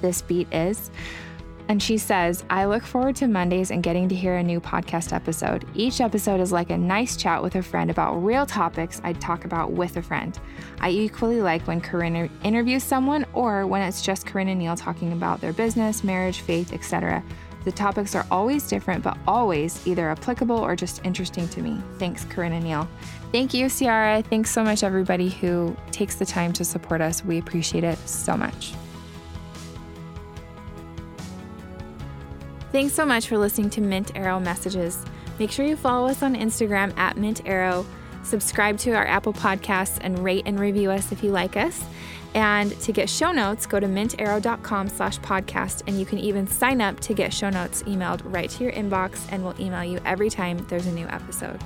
This 0.02 0.22
beat 0.22 0.52
is. 0.54 0.92
And 1.70 1.84
she 1.84 1.98
says, 1.98 2.46
I 2.50 2.66
look 2.66 2.84
forward 2.84 3.18
to 3.18 3.28
Mondays 3.28 3.72
and 3.72 3.84
getting 3.84 4.08
to 4.08 4.16
hear 4.16 4.38
a 4.38 4.44
new 4.44 4.62
podcast 4.62 5.12
episode. 5.12 5.66
Each 5.76 6.00
episode 6.00 6.40
is 6.40 6.52
like 6.52 6.70
a 6.70 6.78
nice 6.78 7.18
chat 7.18 7.44
with 7.44 7.56
a 7.56 7.62
friend 7.62 7.92
about 7.92 8.24
real 8.24 8.46
topics 8.46 9.02
I'd 9.04 9.20
talk 9.20 9.44
about 9.44 9.74
with 9.74 9.98
a 9.98 10.02
friend. 10.02 10.40
I 10.80 10.92
equally 10.92 11.42
like 11.42 11.68
when 11.68 11.82
Corinne 11.82 12.30
interviews 12.44 12.84
someone 12.84 13.26
or 13.34 13.68
when 13.68 13.82
it's 13.82 14.02
just 14.02 14.26
Corinne 14.26 14.48
and 14.48 14.60
Neil 14.60 14.78
talking 14.78 15.12
about 15.12 15.42
their 15.42 15.52
business, 15.52 16.06
marriage, 16.06 16.40
faith, 16.40 16.72
etc. 16.72 17.22
The 17.66 17.74
topics 17.74 18.16
are 18.16 18.26
always 18.32 18.66
different, 18.66 19.04
but 19.04 19.18
always 19.28 19.86
either 19.86 20.10
applicable 20.10 20.58
or 20.58 20.74
just 20.74 21.02
interesting 21.04 21.50
to 21.50 21.62
me. 21.62 21.82
Thanks, 22.00 22.24
Corinne 22.24 22.54
and 22.54 22.64
Neil. 22.64 22.88
Thank 23.32 23.54
you, 23.54 23.70
Ciara. 23.70 24.22
Thanks 24.22 24.52
so 24.52 24.64
much, 24.64 24.84
everybody 24.84 25.30
who 25.30 25.76
takes 25.92 26.16
the 26.16 26.26
time 26.26 26.54
to 26.54 26.64
support 26.64 27.02
us. 27.02 27.24
We 27.24 27.38
appreciate 27.38 27.84
it 27.84 27.98
so 28.08 28.38
much. 28.38 28.74
Thanks 32.72 32.94
so 32.94 33.06
much 33.06 33.28
for 33.28 33.38
listening 33.38 33.70
to 33.72 33.82
Mint 33.82 34.12
Arrow 34.16 34.40
Messages. 34.40 35.04
Make 35.40 35.52
sure 35.52 35.66
you 35.66 35.76
follow 35.76 36.08
us 36.08 36.24
on 36.24 36.36
Instagram 36.36 36.98
at 36.98 37.18
Mint 37.18 37.42
Arrow, 37.46 37.86
subscribe 38.24 38.78
to 38.80 38.92
our 38.92 39.06
Apple 39.06 39.34
Podcasts, 39.34 39.98
and 40.02 40.20
rate 40.20 40.44
and 40.46 40.60
review 40.60 40.92
us 40.92 41.12
if 41.12 41.24
you 41.24 41.32
like 41.32 41.58
us. 41.58 41.84
And 42.34 42.78
to 42.82 42.92
get 42.92 43.10
show 43.10 43.32
notes, 43.32 43.66
go 43.66 43.80
to 43.80 43.88
mintarrow.com 43.88 44.90
slash 44.90 45.18
podcast. 45.20 45.84
And 45.88 46.00
you 46.00 46.06
can 46.06 46.20
even 46.20 46.46
sign 46.46 46.82
up 46.82 47.00
to 47.02 47.14
get 47.14 47.34
show 47.34 47.50
notes 47.50 47.84
emailed 47.84 48.22
right 48.26 48.50
to 48.50 48.64
your 48.64 48.74
inbox, 48.74 49.26
and 49.32 49.44
we'll 49.44 49.60
email 49.60 49.84
you 49.84 50.00
every 50.06 50.30
time 50.30 50.58
there's 50.70 50.88
a 50.88 50.92
new 50.92 51.08
episode. 51.08 51.60